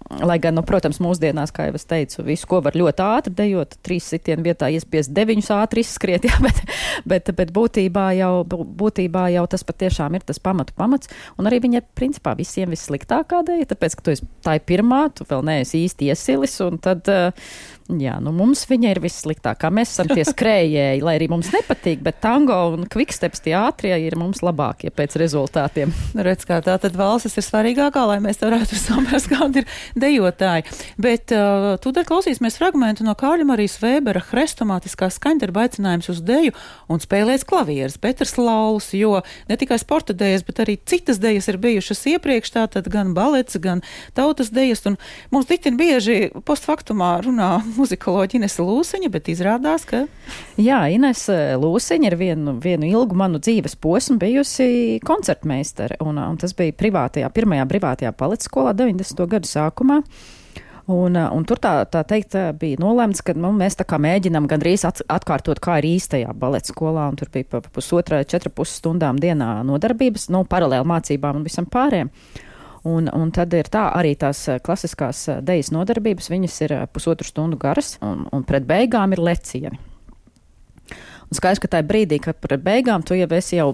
Lai 0.05 0.37
gan, 0.37 0.53
nu, 0.53 0.61
protams, 0.61 0.99
mūsdienās, 1.01 1.49
kā 1.49 1.65
jau 1.65 1.77
es 1.79 1.87
teicu, 1.89 2.21
visu, 2.27 2.45
ko 2.49 2.59
var 2.61 2.75
ļoti 2.77 3.01
ātri 3.01 3.33
dejot, 3.39 3.71
trīs 3.81 4.05
sitienu 4.11 4.45
vietā 4.45 4.69
iespiest 4.69 5.09
deviņus 5.17 5.49
ātri 5.55 5.81
izskriet, 5.81 6.25
jā, 6.29 6.35
bet, 6.45 6.59
bet, 7.09 7.31
bet 7.39 7.53
būtībā, 7.55 8.11
jau, 8.19 8.43
bū- 8.45 8.67
būtībā 8.83 9.25
jau 9.33 9.47
tas 9.49 9.65
patiešām 9.65 10.13
ir 10.19 10.27
tas 10.27 10.37
pamatu 10.37 10.75
pamats. 10.77 11.09
Un 11.41 11.49
arī 11.49 11.57
viņa 11.63 11.81
ir 11.81 11.87
principā 11.97 12.35
visiem 12.37 12.69
vissliktākā 12.75 13.41
dēļ, 13.49 13.65
tāpēc, 13.73 13.97
ka 13.97 14.05
tu 14.05 14.13
esi 14.13 14.29
tā 14.45 14.59
ir 14.59 14.67
pirmā, 14.69 15.07
tu 15.17 15.25
vēl 15.25 15.41
neesi 15.49 15.81
īsti 15.87 16.11
iesilis, 16.13 16.59
un 16.61 16.77
tad, 16.85 17.09
uh, 17.09 17.33
jā, 17.89 18.15
nu, 18.23 18.33
mums 18.35 18.65
viņa 18.69 18.93
ir 18.93 19.01
vissliktākā. 19.03 19.69
Mēs 19.73 19.93
esam 19.93 20.09
tie 20.09 20.25
skrējēji, 20.25 21.03
lai 21.05 21.17
arī 21.19 21.27
mums 21.31 21.51
nepatīk, 21.53 22.01
bet 22.05 22.21
tango 22.23 22.57
un 22.73 22.85
kviksteps 22.89 23.43
tie 23.45 23.55
ātrie 23.57 23.93
ir 24.05 24.17
mums 24.19 24.41
labākie 24.45 24.91
pēc 24.93 25.17
rezultātiem. 25.21 25.93
Redz, 26.17 26.47
kā 26.49 26.61
tā 26.65 26.77
tad 26.81 26.97
valsts 26.97 27.37
ir 27.37 27.45
svarīgākā, 27.45 28.05
lai 28.09 28.17
mēs 28.23 28.41
varētu 28.41 28.79
saprast, 28.79 29.29
kāda 29.33 29.61
ir 29.61 29.69
dejotāji. 29.99 30.65
Bet 31.01 31.33
uh, 31.35 31.75
tūdaļ 31.81 32.07
klausīsimies 32.09 32.59
fragmentu 32.59 33.05
no 33.07 33.15
Kārļa 33.17 33.47
Marijas 33.49 33.77
Vēbera 33.81 34.23
hrestomātiskā 34.29 35.09
skaņdarba 35.13 35.65
aicinājums 35.65 36.11
uz 36.13 36.21
deju 36.25 36.55
un 36.91 37.01
spēlēs 37.03 37.45
klavieres 37.47 37.97
Petrs 38.01 38.35
Lauls, 38.39 38.91
jo 38.97 39.21
ne 39.49 39.59
tikai 39.59 39.79
sporta 39.81 40.15
dejas, 40.17 40.45
bet 40.47 40.61
arī 40.63 40.77
citas 40.87 41.21
dejas 41.23 41.49
ir 41.51 41.59
bijušas 41.63 42.05
iepriekš, 42.15 42.55
tātad 42.57 42.89
gan 42.91 43.15
balets, 43.17 43.59
gan 43.61 43.83
tautas 44.17 44.51
dejas, 44.55 44.85
un 44.89 44.99
mums 45.33 45.49
ditin 45.49 45.79
bieži 45.79 46.31
postfaktumā 46.45 47.15
runā 47.25 47.51
muzikoloģi 47.77 48.41
Inese 48.41 48.65
Lūsiņa, 48.65 49.11
bet 49.13 49.31
izrādās, 49.31 49.87
ka 49.89 50.05
Jā, 50.55 50.85
Ines 50.87 51.25
Lūsiņa 51.59 52.07
ir 52.07 52.15
vienu, 52.19 52.53
vienu 52.63 52.87
ilgu 52.87 53.17
manu 53.19 53.41
dzīves 53.43 53.75
posmu 53.83 54.15
bijusi 54.21 55.01
koncertmeistare, 55.05 55.97
un, 56.03 56.17
un 56.21 56.37
tas 56.39 56.55
bija 56.55 56.73
privātajā, 56.79 57.27
pirmajā 57.35 57.65
privātajā 57.69 58.11
palets 58.15 58.47
skolā 58.47 58.71
90. 58.77 59.25
gadu 59.33 59.49
sākumā. 59.49 59.84
Un, 60.85 61.15
uh, 61.17 61.31
un 61.33 61.45
tur 61.49 61.57
tā, 61.57 61.79
tā 61.89 62.03
teikt, 62.05 62.35
uh, 62.37 62.51
bija 62.53 62.77
nolēmts, 62.77 63.23
ka 63.25 63.33
nu, 63.33 63.49
mēs 63.57 63.79
mēģinām 63.81 64.45
gandrīz 64.49 64.83
at, 64.85 65.01
atkārtot, 65.09 65.57
kā 65.57 65.79
ir 65.81 65.87
īstajā 65.95 66.33
baleta 66.37 66.69
skolā. 66.69 67.07
Tur 67.17 67.31
bija 67.33 67.47
pa 67.49 67.61
pa 67.65 67.71
pusotra, 67.73 68.21
četru 68.23 68.51
pus 68.53 68.75
stundām 68.77 69.17
dienā 69.17 69.63
nodarbības, 69.65 70.29
nu, 70.29 70.43
paralēli 70.45 70.85
mācībām 70.85 71.41
un 71.41 71.47
visam 71.47 71.65
pārējiem. 71.65 72.11
Un, 72.85 73.09
un 73.09 73.31
tad 73.33 73.53
ir 73.57 73.65
tā, 73.73 73.87
arī 73.97 74.13
tās 74.13 74.43
uh, 74.45 74.59
klasiskās 74.61 75.23
dejas 75.41 75.73
nodarbības, 75.73 76.29
viņas 76.29 76.61
ir 76.67 76.75
pusotru 76.93 77.25
stundu 77.25 77.57
garas, 77.57 77.95
un, 78.05 78.27
un 78.29 78.45
pret 78.45 78.69
beigām 78.69 79.17
ir 79.17 79.23
lecieni. 79.25 79.81
Un 81.25 81.33
skaidrs, 81.33 81.63
ka 81.63 81.71
tajā 81.73 81.89
brīdī, 81.89 82.21
kad 82.21 82.37
pret 82.37 82.61
beigām 82.61 83.01
tu 83.01 83.17
jau 83.17 83.31
esi 83.33 83.57
jau 83.57 83.71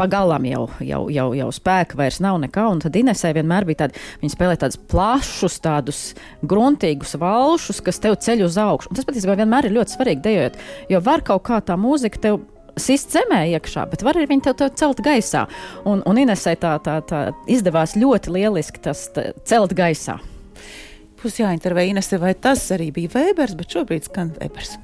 pagalam 0.00 0.46
jau, 0.48 0.64
jau, 0.84 1.02
jau, 1.12 1.26
jau 1.38 1.50
spēka 1.54 1.98
vairs 1.98 2.20
nav 2.24 2.40
nekā, 2.42 2.66
un 2.72 2.82
tad 2.82 2.96
Inesē 2.98 3.34
vienmēr 3.36 3.66
bija 3.68 3.84
tāda, 3.84 4.02
viņa 4.22 4.34
spēlē 4.34 4.56
tādus 4.60 4.80
plašus, 4.90 5.60
tādus 5.64 6.00
gruntīgus 6.42 7.14
valšus, 7.20 7.82
kas 7.84 8.02
tev 8.02 8.18
ceļ 8.24 8.46
uz 8.48 8.58
augšu. 8.60 8.90
Un 8.90 8.98
tas 8.98 9.06
patiesībā 9.08 9.38
vienmēr 9.40 9.68
ir 9.68 9.78
ļoti 9.78 9.96
svarīgi 9.96 10.24
dejot, 10.24 10.58
jo 10.90 11.00
var 11.04 11.24
kaut 11.26 11.46
kā 11.46 11.60
tā 11.64 11.78
mūzika 11.80 12.22
tev 12.26 12.42
sist 12.80 13.14
zemē 13.14 13.44
iekšā, 13.54 13.86
bet 13.90 14.02
var 14.02 14.18
arī 14.18 14.28
viņu 14.32 14.48
tev, 14.48 14.56
tev 14.58 14.72
celt 14.78 15.02
gaisā. 15.04 15.44
Un, 15.86 16.02
un 16.08 16.22
Inesē 16.24 16.56
tā, 16.60 16.76
tā, 16.84 16.98
tā 17.06 17.26
izdevās 17.50 17.94
ļoti 17.98 18.34
lieliski 18.34 18.82
tas 18.82 19.06
tā, 19.14 19.30
celt 19.46 19.76
gaisā. 19.78 20.18
būs 21.22 21.38
jāintervē 21.40 21.86
Inese, 21.88 22.18
vai 22.20 22.34
tas 22.34 22.66
arī 22.74 22.90
bija 22.92 23.14
Vēbers, 23.14 23.56
bet 23.56 23.78
šobrīd 23.78 24.10
skan 24.10 24.34
Vēbers. 24.40 24.76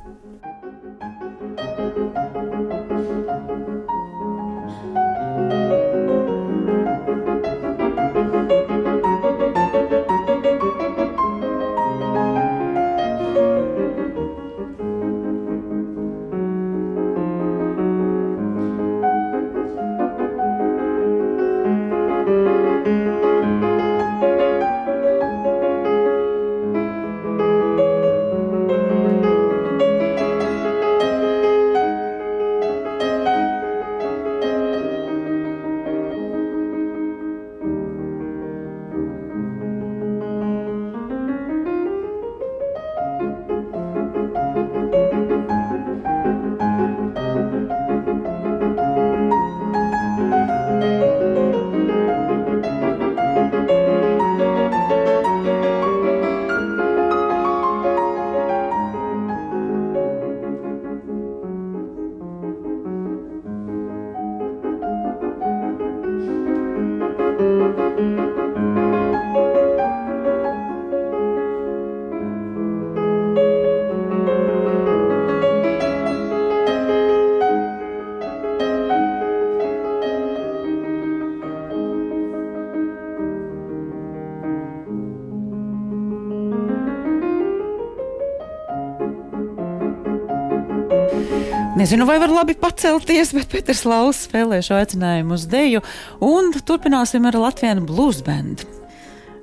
Nezinu, 91.90 92.06
vai 92.06 92.20
var 92.22 92.30
labi 92.30 92.54
pacelties, 92.54 93.32
bet 93.34 93.48
Pēters 93.50 93.80
Lauss 93.82 94.28
spēlē 94.28 94.60
šo 94.62 94.76
aicinājumu 94.78 95.34
uz 95.34 95.42
deju. 95.50 95.80
Un 96.22 96.52
turpināsim 96.54 97.24
ar 97.26 97.34
Latvijas 97.34 97.80
blues 97.82 98.20
bandu. 98.22 98.62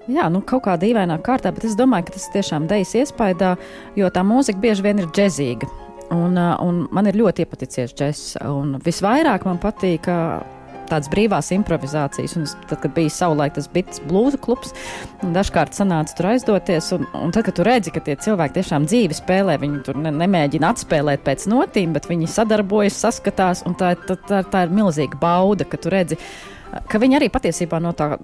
Jā, 0.08 0.30
nu 0.32 0.40
kaut 0.48 0.64
kā 0.64 0.78
dīvainā 0.80 1.18
kārtā, 1.26 1.52
bet 1.52 1.66
es 1.68 1.76
domāju, 1.76 2.06
ka 2.08 2.16
tas 2.16 2.30
tiešām 2.32 2.70
dejas 2.72 2.94
iespējā, 3.02 3.50
jo 4.00 4.12
tā 4.16 4.24
mūzika 4.24 4.64
bieži 4.64 4.86
vien 4.86 5.04
ir 5.04 5.12
džezīga. 5.12 5.68
Un, 6.16 6.40
un 6.40 6.80
man 6.96 7.12
ir 7.12 7.20
ļoti 7.20 7.44
iepaticies 7.44 7.92
džeks. 8.00 8.24
Visvairāk 8.88 9.44
man 9.44 9.60
patīk 9.60 10.08
tādas 10.90 11.10
brīvās 11.12 11.52
improvizācijas. 11.56 12.36
Un 12.40 12.48
tad, 12.70 12.80
kad 12.84 12.94
bija 12.96 13.14
savulaik 13.14 13.58
tas 13.58 13.70
Bits 13.72 14.02
Blues 14.08 14.38
klubs, 14.42 14.74
dažkārt 15.22 15.78
sanāca 15.78 16.16
tur 16.18 16.32
aizdoties. 16.34 16.92
Un, 16.98 17.08
un 17.18 17.36
tad, 17.36 17.46
kad 17.48 17.58
tu 17.60 17.68
redzi, 17.68 17.94
ka 17.96 18.04
tie 18.04 18.18
cilvēki 18.28 18.60
tiešām 18.60 18.88
dzīvi 18.90 19.18
spēlē, 19.18 19.60
viņi 19.62 19.84
tur 19.88 20.00
ne, 20.02 20.14
nemēģina 20.24 20.74
atspēlēt 20.74 21.26
pēc 21.28 21.48
notīm, 21.52 21.96
bet 21.98 22.10
viņi 22.12 22.30
sadarbojas, 22.32 23.00
saskatās, 23.06 23.66
tā, 23.80 23.94
tā, 24.08 24.20
tā, 24.30 24.44
tā 24.48 24.66
ir 24.68 24.76
milzīga 24.76 25.20
bauda, 25.22 25.68
ka 25.68 25.80
tu 25.82 25.94
redzi, 25.94 26.20
ka 26.90 27.02
viņi 27.02 27.22
arī 27.22 27.32
patiesībā 27.34 27.82
no 27.84 27.94
tā 27.98 28.16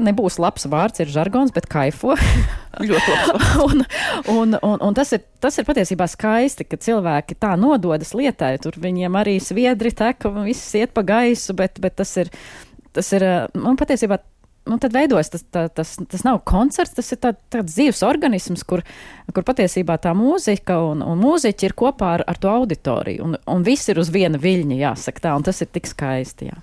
nebūs 0.00 0.38
labs 0.42 0.66
vārds, 0.70 1.00
ir 1.02 1.10
žargons, 1.12 1.52
bet 1.54 1.68
kaifo. 1.70 2.16
Ļoti 2.88 3.14
labs. 3.14 3.54
un, 3.66 3.84
un, 4.32 4.58
un, 4.58 4.76
un 4.88 4.96
tas, 4.96 5.14
ir, 5.16 5.24
tas 5.42 5.56
ir 5.60 5.66
patiesībā 5.68 6.08
skaisti, 6.10 6.66
ka 6.68 6.80
cilvēki 6.80 7.38
tā 7.40 7.54
nododas 7.60 8.14
lietai. 8.16 8.56
Tur 8.62 8.78
viņiem 8.82 9.18
arī 9.20 9.38
sviedri 9.42 9.94
tek, 9.94 10.26
un 10.30 10.44
viss 10.48 10.74
iet 10.78 10.94
pa 10.96 11.04
gaisu, 11.06 11.56
bet, 11.58 11.80
bet 11.82 11.98
tas 12.02 12.14
ir, 12.20 12.32
tas 12.96 13.12
ir, 13.16 13.26
man 13.54 13.80
patiesībā. 13.80 14.20
Nu, 14.64 14.78
tad 14.80 14.94
veidojas 14.96 15.28
tas, 15.28 15.42
tā, 15.52 15.66
tas, 15.68 15.90
tas 16.08 16.22
nav 16.24 16.38
koncerts, 16.48 16.94
tas 16.96 17.12
ir 17.12 17.18
tā, 17.20 17.34
tāds 17.52 17.74
dzīves 17.74 17.98
organisms, 18.08 18.62
kur, 18.64 18.80
kur 19.36 19.44
patiesībā 19.44 19.98
tā 20.00 20.14
mūzika 20.16 20.78
un, 20.86 21.02
un 21.04 21.20
mūziķi 21.20 21.68
ir 21.68 21.74
kopā 21.76 22.14
ar, 22.14 22.24
ar 22.32 22.40
to 22.40 22.48
auditoriju. 22.48 23.26
Un, 23.26 23.36
un 23.44 23.66
viss 23.66 23.92
ir 23.92 24.00
uz 24.00 24.08
viena 24.14 24.40
viļņa, 24.40 24.78
jāsaka 24.86 25.26
tā, 25.26 25.34
un 25.36 25.44
tas 25.44 25.60
ir 25.60 25.68
tik 25.68 25.90
skaisti. 25.92 26.48
Jā. 26.48 26.56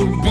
a 0.00 0.29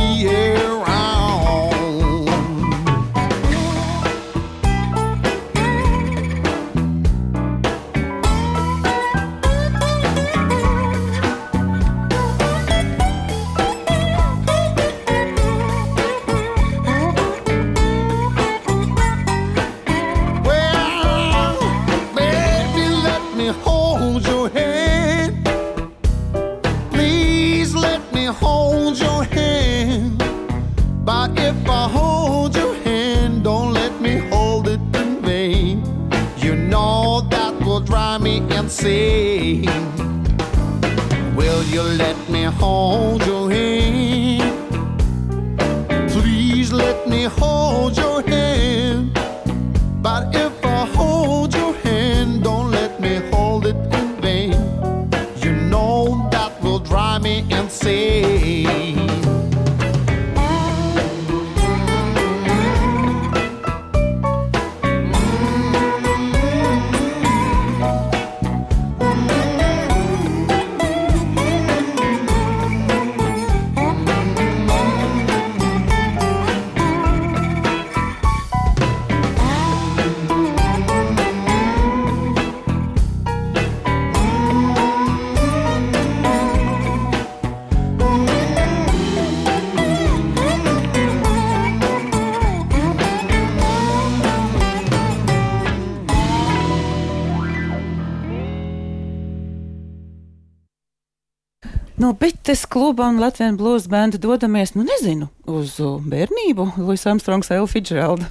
No 102.10 102.16
Bites 102.18 102.66
kluba 102.66 103.06
un 103.06 103.20
Latvijas 103.22 103.54
blues 103.54 103.84
benda 103.88 104.18
dodamies, 104.18 104.72
nu 104.74 104.82
nezinu, 104.82 105.28
uz 105.46 105.76
uh, 105.78 106.00
bērnību, 106.02 106.64
Luis 106.82 107.04
Armstrongs, 107.06 107.52
Ella 107.54 107.68
Fitzgerald. 107.70 108.24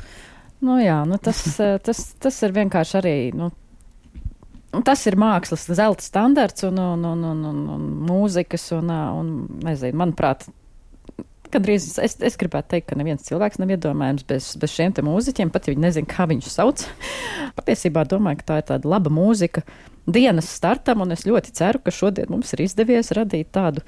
Nu, 0.58 0.80
jā, 0.82 0.96
nu, 1.06 1.14
tas, 1.22 1.44
eh, 1.62 1.76
tas, 1.78 2.00
tas 2.18 2.40
ir 2.42 2.56
vienkārši 2.56 2.96
arī. 2.98 3.14
Nu, 3.38 3.52
Tas 4.84 5.06
ir 5.06 5.14
mākslas 5.16 5.68
zelta 5.78 6.04
standarts 6.04 6.66
un, 6.66 6.76
un, 6.82 7.04
un, 7.06 7.22
un, 7.30 7.44
un, 7.52 7.60
un 7.76 7.86
mūzikas, 8.08 8.66
un, 8.76 8.90
ā, 8.90 8.98
un 9.14 9.30
nezinu, 9.62 9.96
manuprāt, 10.02 10.42
Gandrīz 11.52 11.86
es, 12.02 12.16
es 12.20 12.36
gribētu 12.40 12.74
teikt, 12.74 12.88
ka 12.90 12.98
neviens 12.98 13.24
cilvēks 13.28 13.60
nav 13.62 13.72
iedomājams 13.72 14.26
bez, 14.28 14.50
bez 14.60 14.74
šiem 14.74 14.96
mūziķiem, 15.06 15.52
pat 15.54 15.68
ja 15.68 15.74
viņi 15.74 15.84
nezina, 15.86 16.10
kā 16.10 16.28
viņus 16.28 16.56
sauc. 16.58 16.84
Patiesībā 17.58 18.04
domāju, 18.08 18.42
ka 18.42 18.48
tā 18.50 18.60
ir 18.60 18.68
tāda 18.72 18.92
laba 18.92 19.12
mūzika 19.12 19.64
dienas 20.08 20.48
startam, 20.52 21.02
un 21.04 21.16
es 21.16 21.26
ļoti 21.28 21.52
ceru, 21.56 21.82
ka 21.84 21.94
šodien 21.94 22.30
mums 22.32 22.52
ir 22.56 22.64
izdevies 22.64 23.12
radīt 23.16 23.52
tādu 23.56 23.84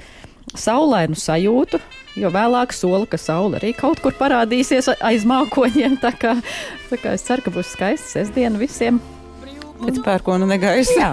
saulainu 0.56 1.16
sajūtu, 1.18 1.78
jo 2.18 2.32
vēlāk 2.34 2.74
sola, 2.74 3.06
ka 3.08 3.20
saule 3.20 3.60
arī 3.60 3.72
kaut 3.76 4.02
kur 4.02 4.16
parādīsies 4.18 4.90
aiz 4.98 5.28
mākoņiem. 5.28 6.00
Tā 6.02 6.12
kā, 6.16 6.36
tā 6.90 7.00
kā 7.00 7.16
es 7.16 7.28
ceru, 7.28 7.46
ka 7.46 7.54
būs 7.60 7.76
skaista 7.76 8.18
sestdiena 8.18 8.60
visiem. 8.60 9.00
Pēc 9.80 10.00
pērkona 10.04 10.46
negaisa. 10.48 11.10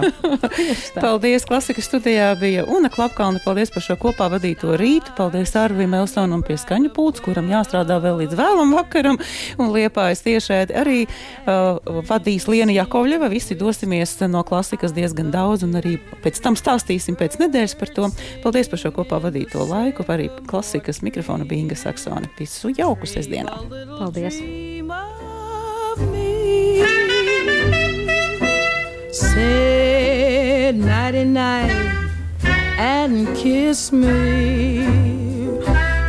Paldies, 0.97 1.45
klasikas 1.47 1.87
studijā 1.87 2.29
bija 2.39 2.65
Una 2.67 2.89
Klapkalna. 2.91 3.39
Paldies 3.43 3.71
par 3.73 3.83
šo 3.85 3.95
kopā 3.99 4.27
vadīto 4.33 4.75
rītu. 4.79 5.13
Paldies 5.17 5.53
Arvim 5.59 5.95
Elsonam 5.97 6.43
pie 6.45 6.57
skaņu 6.59 6.91
pūts, 6.95 7.23
kuram 7.23 7.49
jāstrādā 7.51 7.99
vēl 8.03 8.23
līdz 8.23 8.37
vēlam 8.39 8.73
vakaram. 8.75 9.19
Un 9.61 9.71
liepājas 9.75 10.23
tiešēdi 10.25 10.75
arī 10.77 10.97
uh, 11.07 11.79
vadīs 12.09 12.49
Liena 12.51 12.75
Jakovļeva. 12.75 13.31
Visi 13.31 13.57
dosimies 13.59 14.17
no 14.27 14.43
klasikas 14.47 14.95
diezgan 14.97 15.31
daudz 15.33 15.65
un 15.67 15.77
arī 15.79 15.97
pēc 16.25 16.41
tam 16.43 16.59
stāstīsim 16.59 17.19
pēc 17.19 17.39
nedēļas 17.43 17.77
par 17.79 17.93
to. 17.95 18.11
Paldies 18.43 18.71
par 18.71 18.83
šo 18.83 18.93
kopā 18.95 19.21
vadīto 19.23 19.63
laiku. 19.69 20.05
Arī 20.11 20.29
klasikas 20.49 21.03
mikrofona 21.05 21.47
bija 21.47 21.67
Inga 21.67 21.79
Saksone. 21.79 22.31
Visu 22.39 22.73
jauku 22.75 23.09
sestdienā. 23.09 23.57
Paldies! 23.97 24.43
Say 29.17 30.71
nighty 30.75 31.23
night 31.23 31.71
and 32.77 33.35
kiss 33.35 33.91
me. 33.91 35.57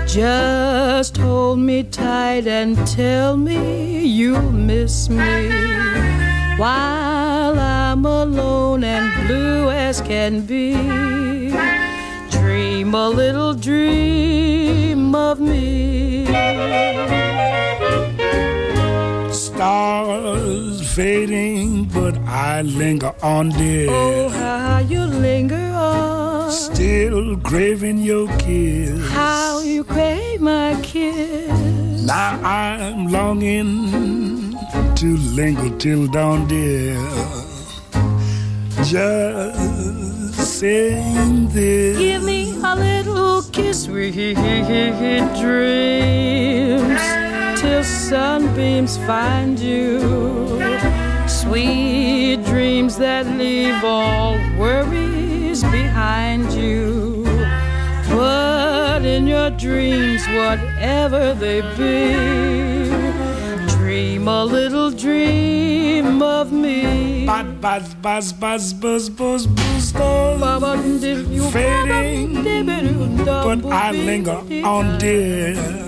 Just 0.07 1.17
hold 1.17 1.59
me 1.59 1.85
tight 1.85 2.47
and 2.47 2.77
tell 2.87 3.39
me 3.39 4.05
you'll 4.05 4.53
miss 4.53 5.09
me. 5.09 5.49
While 6.59 7.59
I'm 7.59 8.05
alone 8.05 8.85
and 8.85 9.27
blue 9.27 9.71
as 9.71 10.03
can 10.03 10.43
be, 10.43 10.75
dream 12.31 12.95
a 12.95 13.09
little 13.09 13.55
dream 13.55 15.15
of 15.15 15.41
me. 15.41 16.27
Stars 19.39 20.83
fading, 20.95 21.85
but 21.85 22.19
I 22.27 22.63
linger 22.63 23.15
on, 23.23 23.51
dear. 23.51 23.89
Oh, 23.89 24.29
how 24.29 24.79
you 24.81 25.05
linger 25.05 25.71
on. 25.75 26.51
Still 26.51 27.37
craving 27.39 27.99
your 27.99 28.27
kiss. 28.39 29.09
How 29.13 29.61
you 29.61 29.85
crave 29.85 30.41
my 30.41 30.77
kiss. 30.83 32.03
Now 32.05 32.41
I'm 32.43 33.07
longing 33.07 34.57
to 34.97 35.17
linger 35.39 35.71
till 35.79 36.09
dawn, 36.09 36.49
dear. 36.49 36.99
Just 38.83 40.59
saying 40.59 41.49
this. 41.51 41.97
Give 41.97 42.25
me 42.25 42.55
a 42.65 42.75
little 42.75 43.43
kiss, 43.53 43.85
sweet 43.85 44.15
dreams, 45.41 47.01
till 47.79 47.85
sunbeams 47.85 48.99
find 49.07 49.59
you. 49.59 50.01
Sweet 51.29 52.43
dreams 52.45 52.97
that 52.99 53.27
leave 53.39 53.85
all 53.85 54.35
worries 54.59 55.63
behind 55.63 56.53
you. 56.53 57.25
But 58.09 59.05
in 59.05 59.27
your 59.29 59.51
dreams, 59.51 60.27
whatever 60.29 61.35
they 61.35 61.61
be, 61.77 62.91
dream 63.77 64.27
a 64.27 64.45
little 64.45 64.91
dream 64.91 66.21
of 66.21 66.51
me. 66.51 67.27
Buzz, 67.27 67.47
buzz, 67.61 67.95
buzz, 67.95 68.33
buzz, 68.33 68.73
buzz, 68.73 69.09
buzz, 69.09 69.47
buzz, 69.47 69.93
buzz. 69.93 71.53
Fading, 71.53 72.35
but 73.25 73.65
I 73.67 73.93
linger 73.93 74.41
on, 74.65 74.99
dear. 74.99 75.88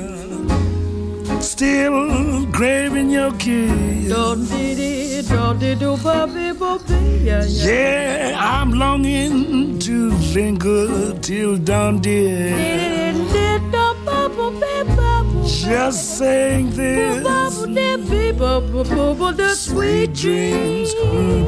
Still 1.41 2.47
craving 2.53 3.11
your 3.11 3.33
kiss. 3.33 4.11
Yeah, 7.65 8.37
I'm 8.39 8.73
longing 8.73 9.79
to 9.79 10.11
linger 10.35 11.19
till 11.21 11.57
dawn, 11.57 12.01
dear. 12.01 12.57
Just 15.47 16.19
saying 16.19 16.71
this. 16.71 17.25
Sweet 19.57 20.13
dreams, 20.15 20.95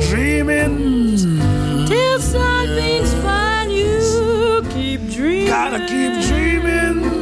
dreaming. 0.09 1.07
Till 1.86 2.20
sunbeams 2.20 3.12
find 3.22 3.70
you, 3.72 4.62
keep 4.72 5.01
dreaming. 5.11 5.47
Gotta 5.49 5.78
keep 5.80 6.12
dreaming. 6.28 7.21